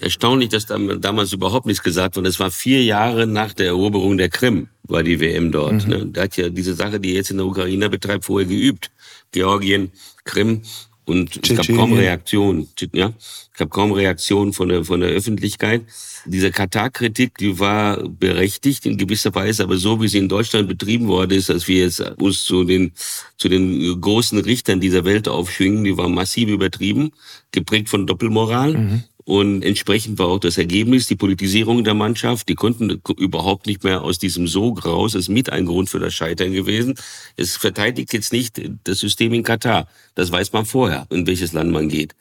erstaunlich, 0.00 0.50
dass 0.50 0.66
damals 0.66 1.32
überhaupt 1.32 1.66
nichts 1.66 1.82
gesagt 1.82 2.16
wurde. 2.16 2.28
Es 2.28 2.40
war 2.40 2.50
vier 2.50 2.82
Jahre 2.84 3.26
nach 3.26 3.52
der 3.52 3.66
Eroberung 3.66 4.18
der 4.18 4.28
Krim, 4.28 4.68
war 4.84 5.02
die 5.02 5.20
WM 5.20 5.52
dort. 5.52 5.84
Mhm. 5.84 5.90
Ne? 5.90 6.06
Da 6.06 6.22
hat 6.22 6.36
ja 6.36 6.48
diese 6.48 6.74
Sache, 6.74 7.00
die 7.00 7.14
jetzt 7.14 7.30
in 7.30 7.38
der 7.38 7.46
Ukraine 7.46 7.88
betreibt, 7.88 8.24
vorher 8.24 8.48
geübt. 8.48 8.90
Georgien, 9.32 9.90
Krim. 10.24 10.62
Und 11.06 11.38
es 11.48 11.56
gab 11.56 11.68
kaum 11.68 11.92
Reaktion. 11.92 12.66
Ja, 12.92 13.12
es 13.16 13.48
gab 13.56 13.70
kaum 13.70 13.92
Reaktion 13.92 14.52
von 14.52 14.68
der, 14.68 14.84
von 14.84 15.00
der 15.00 15.10
Öffentlichkeit. 15.10 15.82
Diese 16.24 16.50
Katar-Kritik, 16.50 17.38
die 17.38 17.60
war 17.60 18.02
berechtigt 18.08 18.86
in 18.86 18.98
gewisser 18.98 19.32
Weise, 19.32 19.62
aber 19.62 19.76
so 19.76 20.02
wie 20.02 20.08
sie 20.08 20.18
in 20.18 20.28
Deutschland 20.28 20.66
betrieben 20.66 21.06
worden 21.06 21.30
ist, 21.30 21.48
dass 21.48 21.68
wir 21.68 21.84
jetzt 21.84 22.00
uns 22.18 22.44
zu 22.44 22.64
den, 22.64 22.90
zu 23.36 23.48
den 23.48 24.00
großen 24.00 24.40
Richtern 24.40 24.80
dieser 24.80 25.04
Welt 25.04 25.28
aufschwingen, 25.28 25.84
die 25.84 25.96
war 25.96 26.08
massiv 26.08 26.48
übertrieben, 26.48 27.12
geprägt 27.52 27.88
von 27.88 28.08
Doppelmoral. 28.08 28.72
Mhm. 28.72 29.04
Und 29.26 29.64
entsprechend 29.64 30.20
war 30.20 30.28
auch 30.28 30.38
das 30.38 30.56
Ergebnis, 30.56 31.08
die 31.08 31.16
Politisierung 31.16 31.82
der 31.82 31.94
Mannschaft. 31.94 32.48
Die 32.48 32.54
konnten 32.54 33.02
überhaupt 33.18 33.66
nicht 33.66 33.82
mehr 33.82 34.02
aus 34.02 34.20
diesem 34.20 34.46
Sog 34.46 34.86
raus. 34.86 35.12
Das 35.12 35.22
ist 35.22 35.28
mit 35.28 35.50
ein 35.50 35.66
Grund 35.66 35.90
für 35.90 35.98
das 35.98 36.14
Scheitern 36.14 36.52
gewesen. 36.52 36.94
Es 37.34 37.56
verteidigt 37.56 38.12
jetzt 38.12 38.32
nicht 38.32 38.62
das 38.84 39.00
System 39.00 39.32
in 39.32 39.42
Katar. 39.42 39.88
Das 40.14 40.30
weiß 40.30 40.52
man 40.52 40.64
vorher, 40.64 41.08
in 41.10 41.26
welches 41.26 41.52
Land 41.52 41.72
man 41.72 41.88
geht. 41.88 42.14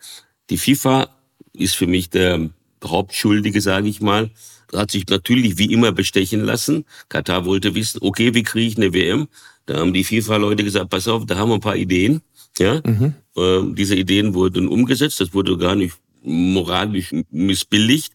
Die 0.49 0.57
FIFA 0.57 1.09
ist 1.53 1.75
für 1.75 1.85
mich 1.85 2.09
der 2.09 2.49
Hauptschuldige, 2.83 3.61
sage 3.61 3.87
ich 3.87 4.01
mal. 4.01 4.31
Hat 4.73 4.89
sich 4.89 5.07
natürlich 5.07 5.59
wie 5.59 5.71
immer 5.71 5.91
bestechen 5.91 6.41
lassen. 6.41 6.85
Katar 7.07 7.45
wollte 7.45 7.75
wissen, 7.75 7.99
okay, 8.01 8.33
wie 8.33 8.41
kriege 8.41 8.65
ich 8.65 8.77
eine 8.77 8.93
WM? 8.93 9.27
Da 9.67 9.77
haben 9.77 9.93
die 9.93 10.03
FIFA-Leute 10.03 10.63
gesagt, 10.63 10.89
pass 10.89 11.07
auf, 11.07 11.27
da 11.27 11.35
haben 11.35 11.49
wir 11.49 11.55
ein 11.55 11.61
paar 11.61 11.75
Ideen. 11.75 12.21
Ja, 12.57 12.81
mhm. 12.83 13.13
ähm, 13.37 13.75
diese 13.75 13.95
Ideen 13.95 14.33
wurden 14.33 14.67
umgesetzt. 14.67 15.19
Das 15.19 15.35
wurde 15.35 15.55
gar 15.55 15.75
nicht 15.75 15.93
moralisch 16.25 17.13
missbilligt. 17.31 18.13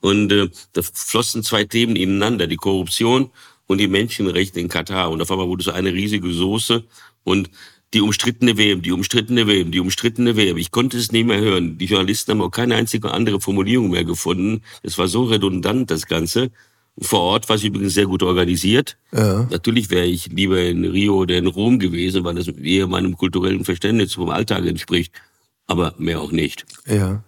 Und 0.00 0.30
äh, 0.32 0.48
da 0.72 0.82
flossen 0.82 1.42
zwei 1.42 1.64
Themen 1.64 1.96
ineinander, 1.96 2.46
die 2.46 2.56
Korruption 2.56 3.30
und 3.66 3.78
die 3.78 3.88
Menschenrechte 3.88 4.60
in 4.60 4.68
Katar. 4.68 5.10
Und 5.10 5.20
auf 5.20 5.30
einmal 5.30 5.48
wurde 5.48 5.64
so 5.64 5.72
eine 5.72 5.92
riesige 5.92 6.32
Soße 6.32 6.84
und 7.24 7.50
die 7.94 8.00
umstrittene 8.00 8.58
WM, 8.58 8.82
die 8.82 8.92
umstrittene 8.92 9.46
WM, 9.46 9.70
die 9.70 9.80
umstrittene 9.80 10.36
WM. 10.36 10.56
Ich 10.58 10.70
konnte 10.70 10.98
es 10.98 11.10
nicht 11.10 11.26
mehr 11.26 11.40
hören. 11.40 11.78
Die 11.78 11.86
Journalisten 11.86 12.32
haben 12.32 12.42
auch 12.42 12.50
keine 12.50 12.74
einzige 12.74 13.12
andere 13.12 13.40
Formulierung 13.40 13.90
mehr 13.90 14.04
gefunden. 14.04 14.62
Es 14.82 14.98
war 14.98 15.08
so 15.08 15.24
redundant, 15.24 15.90
das 15.90 16.06
Ganze. 16.06 16.50
Vor 17.00 17.20
Ort 17.20 17.48
war 17.48 17.56
es 17.56 17.64
übrigens 17.64 17.94
sehr 17.94 18.06
gut 18.06 18.22
organisiert. 18.22 18.98
Ja. 19.12 19.46
Natürlich 19.50 19.88
wäre 19.88 20.06
ich 20.06 20.26
lieber 20.26 20.60
in 20.60 20.84
Rio 20.84 21.16
oder 21.16 21.36
in 21.36 21.46
Rom 21.46 21.78
gewesen, 21.78 22.24
weil 22.24 22.34
das 22.34 22.48
eher 22.48 22.88
meinem 22.88 23.16
kulturellen 23.16 23.64
Verständnis 23.64 24.14
vom 24.14 24.30
Alltag 24.30 24.66
entspricht. 24.66 25.12
Aber 25.66 25.94
mehr 25.98 26.20
auch 26.20 26.32
nicht. 26.32 26.66
Ja. 26.86 27.22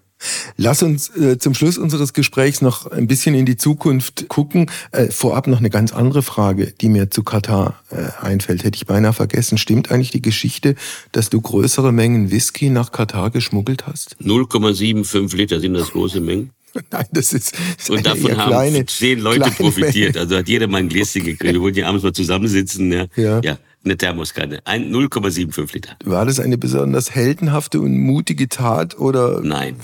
Lass 0.56 0.82
uns 0.82 1.14
äh, 1.16 1.38
zum 1.38 1.54
Schluss 1.54 1.78
unseres 1.78 2.12
Gesprächs 2.12 2.60
noch 2.60 2.86
ein 2.90 3.06
bisschen 3.06 3.34
in 3.34 3.46
die 3.46 3.56
Zukunft 3.56 4.28
gucken. 4.28 4.70
Äh, 4.92 5.06
vorab 5.10 5.46
noch 5.46 5.58
eine 5.58 5.70
ganz 5.70 5.92
andere 5.92 6.22
Frage, 6.22 6.72
die 6.80 6.88
mir 6.88 7.10
zu 7.10 7.22
Katar 7.22 7.82
äh, 7.90 8.24
einfällt. 8.24 8.64
Hätte 8.64 8.76
ich 8.76 8.86
beinahe 8.86 9.12
vergessen. 9.12 9.58
Stimmt 9.58 9.90
eigentlich 9.90 10.10
die 10.10 10.22
Geschichte, 10.22 10.74
dass 11.12 11.30
du 11.30 11.40
größere 11.40 11.92
Mengen 11.92 12.30
Whisky 12.30 12.70
nach 12.70 12.92
Katar 12.92 13.30
geschmuggelt 13.30 13.86
hast? 13.86 14.16
0,75 14.22 15.36
Liter 15.36 15.60
sind 15.60 15.74
das 15.74 15.90
große 15.90 16.20
Mengen. 16.20 16.50
Nein, 16.90 17.06
das 17.12 17.32
ist. 17.32 17.54
Das 17.78 17.90
und 17.90 18.06
davon 18.06 18.36
haben 18.36 18.48
kleine, 18.48 18.86
zehn 18.86 19.18
Leute 19.18 19.50
profitiert. 19.50 20.16
Also 20.16 20.36
hat 20.36 20.48
jeder 20.48 20.68
mal 20.68 20.78
ein 20.78 20.88
Gläschen 20.88 21.24
gekriegt. 21.24 21.54
Wir 21.54 21.60
wollten 21.60 21.78
ja 21.78 21.88
abends 21.88 22.04
mal 22.04 22.12
zusammensitzen. 22.12 22.92
Ja. 22.92 23.06
ja. 23.16 23.40
ja 23.42 23.58
eine 23.84 23.96
Thermoskanne. 23.96 24.60
0,75 24.60 25.74
Liter. 25.74 25.96
War 26.04 26.26
das 26.26 26.38
eine 26.38 26.58
besonders 26.58 27.14
heldenhafte 27.14 27.80
und 27.80 27.98
mutige 27.98 28.48
Tat 28.48 28.98
oder? 28.98 29.40
Nein. 29.42 29.76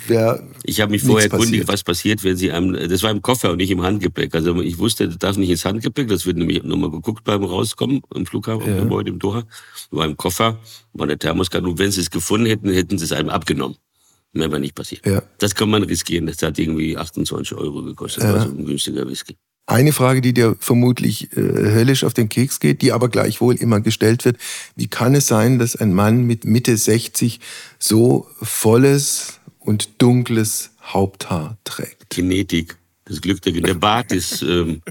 ich 0.64 0.80
habe 0.80 0.92
mich 0.92 1.02
vorher 1.02 1.30
erkundigt, 1.30 1.68
was 1.68 1.82
passiert, 1.82 2.22
wenn 2.22 2.36
Sie 2.36 2.52
einem, 2.52 2.74
das 2.88 3.02
war 3.02 3.10
im 3.10 3.22
Koffer 3.22 3.52
und 3.52 3.58
nicht 3.58 3.70
im 3.70 3.82
Handgepäck. 3.82 4.34
Also 4.34 4.60
ich 4.60 4.78
wusste, 4.78 5.08
das 5.08 5.18
darf 5.18 5.36
nicht 5.36 5.50
ins 5.50 5.64
Handgepäck, 5.64 6.08
das 6.08 6.26
wird 6.26 6.36
nämlich 6.36 6.62
nochmal 6.62 6.90
geguckt 6.90 7.24
beim 7.24 7.44
Rauskommen 7.44 8.02
im 8.14 8.26
Flughafen, 8.26 8.68
ja. 8.68 8.80
Gebäude 8.80 9.10
im 9.10 9.18
Doha. 9.18 9.44
War 9.90 10.04
im 10.04 10.16
Koffer, 10.16 10.58
war 10.92 11.06
eine 11.06 11.18
Thermoskanne 11.18 11.68
und 11.68 11.78
wenn 11.78 11.90
Sie 11.90 12.00
es 12.00 12.10
gefunden 12.10 12.46
hätten, 12.46 12.70
hätten 12.70 12.98
Sie 12.98 13.04
es 13.04 13.12
einem 13.12 13.30
abgenommen. 13.30 13.76
Mehr 14.32 14.52
war 14.52 14.58
nicht 14.58 14.74
passiert. 14.74 15.06
Ja. 15.06 15.22
Das 15.38 15.54
kann 15.54 15.70
man 15.70 15.82
riskieren. 15.82 16.26
Das 16.26 16.42
hat 16.42 16.58
irgendwie 16.58 16.96
28 16.96 17.56
Euro 17.56 17.82
gekostet, 17.82 18.24
ja. 18.24 18.34
also 18.34 18.48
ein 18.50 18.66
günstiger 18.66 19.08
Whisky. 19.08 19.36
Eine 19.68 19.92
Frage, 19.92 20.20
die 20.20 20.32
dir 20.32 20.56
vermutlich 20.60 21.32
äh, 21.36 21.40
höllisch 21.40 22.04
auf 22.04 22.14
den 22.14 22.28
Keks 22.28 22.60
geht, 22.60 22.82
die 22.82 22.92
aber 22.92 23.08
gleichwohl 23.08 23.56
immer 23.56 23.80
gestellt 23.80 24.24
wird. 24.24 24.38
Wie 24.76 24.86
kann 24.86 25.16
es 25.16 25.26
sein, 25.26 25.58
dass 25.58 25.74
ein 25.74 25.92
Mann 25.92 26.22
mit 26.22 26.44
Mitte 26.44 26.76
60 26.76 27.40
so 27.80 28.28
volles 28.40 29.40
und 29.58 30.00
dunkles 30.00 30.70
Haupthaar 30.84 31.58
trägt? 31.64 32.10
Genetik. 32.10 32.76
Das 33.06 33.20
Glück 33.20 33.42
der, 33.42 33.54
der 33.54 33.74
Bart 33.74 34.12
ist 34.12 34.42
ähm, 34.42 34.82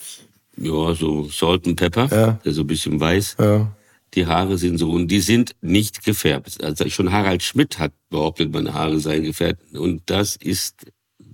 ja 0.56 0.94
so 0.94 1.28
Salt 1.28 1.66
and 1.66 1.76
Pepper, 1.76 2.08
ja. 2.10 2.32
der 2.44 2.52
so 2.52 2.60
ein 2.60 2.68
bisschen 2.68 3.00
weiß. 3.00 3.36
Ja. 3.40 3.74
Die 4.14 4.26
Haare 4.26 4.58
sind 4.58 4.78
so 4.78 4.90
und 4.90 5.08
die 5.08 5.20
sind 5.20 5.56
nicht 5.60 6.04
gefärbt. 6.04 6.62
Also 6.62 6.88
schon 6.88 7.10
Harald 7.10 7.42
Schmidt 7.42 7.80
hat 7.80 7.92
behauptet, 8.10 8.52
meine 8.52 8.74
Haare 8.74 9.00
seien 9.00 9.24
gefärbt 9.24 9.74
und 9.74 10.02
das 10.06 10.36
ist 10.36 10.86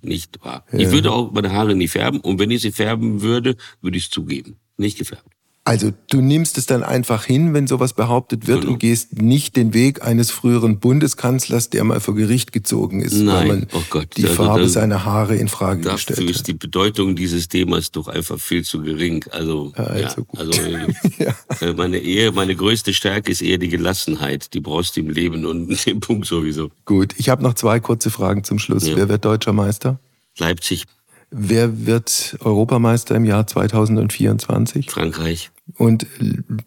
nicht 0.07 0.43
wahr. 0.45 0.65
Ja. 0.73 0.79
Ich 0.79 0.91
würde 0.91 1.13
auch 1.13 1.33
meine 1.33 1.53
Haare 1.53 1.75
nicht 1.75 1.91
färben 1.93 2.21
und 2.21 2.39
wenn 2.39 2.51
ich 2.51 2.63
sie 2.63 2.73
färben 2.73 3.21
würde, 3.23 3.57
würde 3.81 3.99
ich 3.99 4.05
es 4.05 4.11
zugeben. 4.11 4.57
Nicht 4.77 4.99
gefärbt. 4.99 5.36
Also 5.67 5.93
du 6.11 6.21
nimmst 6.21 6.59
es 6.59 6.67
dann 6.67 6.85
einfach 6.85 7.25
hin, 7.25 7.53
wenn 7.53 7.67
sowas 7.67 7.93
behauptet 7.93 8.47
wird 8.47 8.61
genau. 8.61 8.75
und 8.75 8.79
gehst 8.79 9.21
nicht 9.21 9.57
den 9.57 9.75
Weg 9.75 10.01
eines 10.01 10.31
früheren 10.31 10.79
Bundeskanzlers, 10.79 11.71
der 11.71 11.83
mal 11.83 11.99
vor 11.99 12.15
Gericht 12.15 12.53
gezogen 12.53 13.03
ist, 13.03 13.15
Nein. 13.15 13.27
weil 13.27 13.47
man 13.49 13.67
oh 13.73 13.83
Gott. 13.91 14.17
die 14.17 14.29
also 14.29 14.45
Farbe 14.45 14.69
seiner 14.69 15.05
Haare 15.05 15.35
in 15.35 15.49
Frage 15.49 15.81
gestellt 15.81 16.19
hat. 16.19 16.19
Dafür 16.19 16.31
ist 16.31 16.47
die 16.47 16.53
Bedeutung 16.53 17.17
dieses 17.17 17.49
Themas 17.49 17.91
doch 17.91 18.07
einfach 18.07 18.39
viel 18.39 18.63
zu 18.63 18.81
gering. 18.81 19.25
Also, 19.33 19.73
ja, 19.77 19.85
also, 19.85 20.27
ja, 20.33 20.39
also 20.39 20.63
ja. 21.19 21.35
Äh, 21.61 21.73
meine 21.73 21.99
Ehe, 21.99 22.31
meine 22.31 22.55
größte 22.55 22.95
Stärke 22.95 23.33
ist 23.33 23.43
eher 23.43 23.59
die 23.59 23.69
Gelassenheit. 23.69 24.55
Die 24.55 24.61
brauchst 24.61 24.97
du 24.97 25.01
im 25.01 25.11
Leben 25.11 25.45
und 25.47 25.85
im 25.89 25.99
Punkt 25.99 26.29
sowieso. 26.29 26.71
Gut, 26.85 27.13
ich 27.17 27.29
habe 27.29 27.43
noch 27.43 27.55
zwei 27.55 27.81
kurze 27.81 28.11
Fragen 28.11 28.45
zum 28.45 28.61
Schluss. 28.61 28.87
Wer 28.87 29.09
wird 29.09 29.25
deutscher 29.25 29.53
Meister? 29.53 29.99
Leipzig. 30.39 30.85
Wer 31.33 31.87
wird 31.87 32.37
Europameister 32.39 33.17
im 33.17 33.25
Jahr 33.25 33.49
2024? 33.49 34.93
Frankreich. 34.93 35.51
Und 35.75 36.07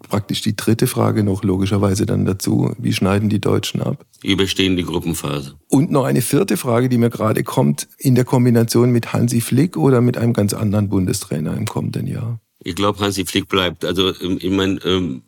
praktisch 0.09 0.41
die 0.41 0.55
dritte 0.55 0.85
Frage 0.85 1.23
noch 1.23 1.43
logischerweise 1.43 2.05
dann 2.05 2.25
dazu, 2.25 2.73
wie 2.77 2.91
schneiden 2.91 3.29
die 3.29 3.39
Deutschen 3.39 3.81
ab? 3.81 4.05
Überstehen 4.23 4.75
die 4.75 4.83
Gruppenphase. 4.83 5.55
Und 5.69 5.89
noch 5.89 6.03
eine 6.03 6.21
vierte 6.21 6.57
Frage, 6.57 6.89
die 6.89 6.97
mir 6.97 7.09
gerade 7.09 7.43
kommt, 7.43 7.87
in 7.97 8.15
der 8.15 8.25
Kombination 8.25 8.91
mit 8.91 9.13
Hansi 9.13 9.39
Flick 9.39 9.77
oder 9.77 10.01
mit 10.01 10.17
einem 10.17 10.33
ganz 10.33 10.53
anderen 10.53 10.89
Bundestrainer 10.89 11.55
im 11.55 11.65
kommenden 11.65 12.07
Jahr? 12.07 12.41
Ich 12.61 12.75
glaube, 12.75 12.99
Hansi 12.99 13.25
Flick 13.25 13.47
bleibt. 13.47 13.85
Also 13.85 14.09
ähm, 14.21 14.37
ich 14.41 14.51
meine, 14.51 14.79
ähm, 14.83 15.21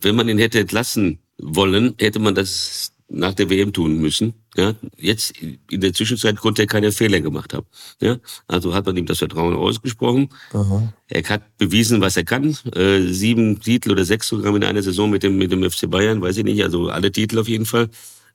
wenn 0.00 0.14
man 0.14 0.28
ihn 0.28 0.38
hätte 0.38 0.60
entlassen 0.60 1.18
wollen, 1.38 1.94
hätte 1.98 2.20
man 2.20 2.34
das 2.34 2.92
nach 3.08 3.34
der 3.34 3.48
WM 3.50 3.72
tun 3.72 3.98
müssen. 3.98 4.34
Ja, 4.56 4.74
jetzt 4.96 5.34
in 5.38 5.80
der 5.80 5.92
Zwischenzeit 5.92 6.36
konnte 6.36 6.62
er 6.62 6.66
keine 6.66 6.90
Fehler 6.92 7.20
gemacht 7.20 7.54
haben. 7.54 7.66
Ja, 8.00 8.18
also 8.48 8.74
hat 8.74 8.86
man 8.86 8.96
ihm 8.96 9.06
das 9.06 9.18
Vertrauen 9.18 9.54
ausgesprochen. 9.54 10.28
Aha. 10.52 10.92
Er 11.08 11.22
hat 11.22 11.56
bewiesen, 11.58 12.00
was 12.00 12.16
er 12.16 12.24
kann. 12.24 12.56
Äh, 12.74 13.02
sieben 13.12 13.60
Titel 13.60 13.92
oder 13.92 14.04
sechs 14.04 14.28
sogar 14.28 14.54
in 14.56 14.64
einer 14.64 14.82
Saison 14.82 15.10
mit 15.10 15.22
dem 15.22 15.36
mit 15.36 15.52
dem 15.52 15.68
FC 15.68 15.88
Bayern, 15.88 16.20
weiß 16.20 16.38
ich 16.38 16.44
nicht. 16.44 16.62
Also 16.64 16.88
alle 16.88 17.12
Titel 17.12 17.38
auf 17.38 17.48
jeden 17.48 17.66
Fall. 17.66 17.88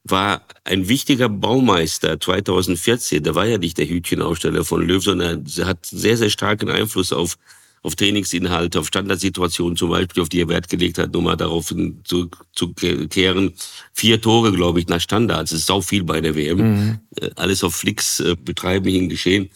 War 0.03 0.45
ein 0.63 0.87
wichtiger 0.87 1.29
Baumeister 1.29 2.19
2014. 2.19 3.23
Der 3.23 3.35
war 3.35 3.45
ja 3.45 3.57
nicht 3.57 3.77
der 3.77 3.87
Hütchenaufsteller 3.87 4.63
von 4.63 4.81
Löw, 4.81 5.03
sondern 5.03 5.45
er 5.57 5.65
hat 5.67 5.85
sehr 5.85 6.17
sehr 6.17 6.29
starken 6.29 6.69
Einfluss 6.69 7.11
auf 7.11 7.37
auf 7.83 7.95
Trainingsinhalte, 7.95 8.79
auf 8.79 8.87
Standardsituationen 8.87 9.75
zum 9.75 9.89
Beispiel, 9.89 10.21
auf 10.21 10.29
die 10.29 10.41
er 10.41 10.49
Wert 10.49 10.69
gelegt 10.69 10.97
hat, 10.97 11.13
nur 11.13 11.23
mal 11.23 11.35
darauf 11.35 11.73
zurückzukehren. 12.03 13.53
Vier 13.93 14.21
Tore, 14.21 14.51
glaube 14.51 14.79
ich, 14.79 14.87
nach 14.87 15.01
Standards. 15.01 15.51
Das 15.51 15.59
ist 15.59 15.65
sau 15.65 15.81
viel 15.81 16.03
bei 16.03 16.21
der 16.21 16.35
WM. 16.35 16.57
Mhm. 16.57 16.99
Äh, 17.19 17.29
alles 17.35 17.63
auf 17.63 17.75
Flicks 17.75 18.19
äh, 18.19 18.35
betreiben, 18.35 18.89
hin 18.89 19.09
geschehen. 19.09 19.49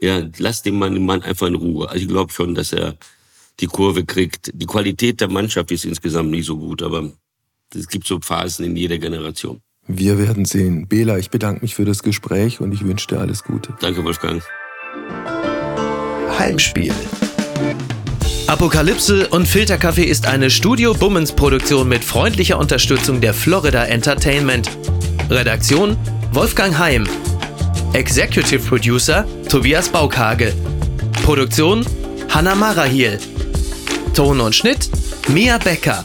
Ja, 0.00 0.22
lass 0.38 0.62
den 0.62 0.78
Mann, 0.78 0.94
den 0.94 1.04
Mann 1.04 1.22
einfach 1.22 1.46
in 1.46 1.54
Ruhe. 1.54 1.88
Also 1.88 2.02
ich 2.02 2.08
glaube 2.08 2.32
schon, 2.32 2.54
dass 2.54 2.72
er 2.72 2.96
die 3.60 3.66
Kurve 3.66 4.04
kriegt. 4.04 4.50
Die 4.54 4.66
Qualität 4.66 5.20
der 5.20 5.28
Mannschaft 5.28 5.70
ist 5.70 5.84
insgesamt 5.84 6.30
nicht 6.30 6.46
so 6.46 6.56
gut, 6.56 6.82
aber 6.82 7.12
es 7.74 7.88
gibt 7.88 8.06
so 8.06 8.20
Phasen 8.20 8.64
in 8.66 8.76
jeder 8.76 8.98
Generation. 8.98 9.60
Wir 9.86 10.18
werden 10.18 10.44
sehen. 10.44 10.88
Bela, 10.88 11.18
ich 11.18 11.30
bedanke 11.30 11.62
mich 11.62 11.74
für 11.74 11.84
das 11.84 12.02
Gespräch 12.02 12.60
und 12.60 12.72
ich 12.72 12.84
wünsche 12.84 13.06
dir 13.06 13.20
alles 13.20 13.44
Gute. 13.44 13.74
Danke, 13.80 14.04
Wolfgang. 14.04 14.42
Heimspiel. 16.38 16.92
Apokalypse 18.46 19.28
und 19.28 19.46
Filterkaffee 19.46 20.04
ist 20.04 20.26
eine 20.26 20.50
Studio 20.50 20.94
Bummens 20.94 21.32
Produktion 21.32 21.88
mit 21.88 22.04
freundlicher 22.04 22.58
Unterstützung 22.58 23.20
der 23.20 23.34
Florida 23.34 23.84
Entertainment. 23.84 24.70
Redaktion 25.28 25.96
Wolfgang 26.32 26.78
Heim. 26.78 27.06
Executive 27.92 28.60
Producer 28.60 29.26
Tobias 29.48 29.88
Baukage. 29.88 30.52
Produktion 31.24 31.84
Hanna 32.28 32.54
Marahiel. 32.54 33.18
Ton 34.14 34.40
und 34.40 34.54
Schnitt 34.54 34.90
Mia 35.28 35.58
Becker. 35.58 36.04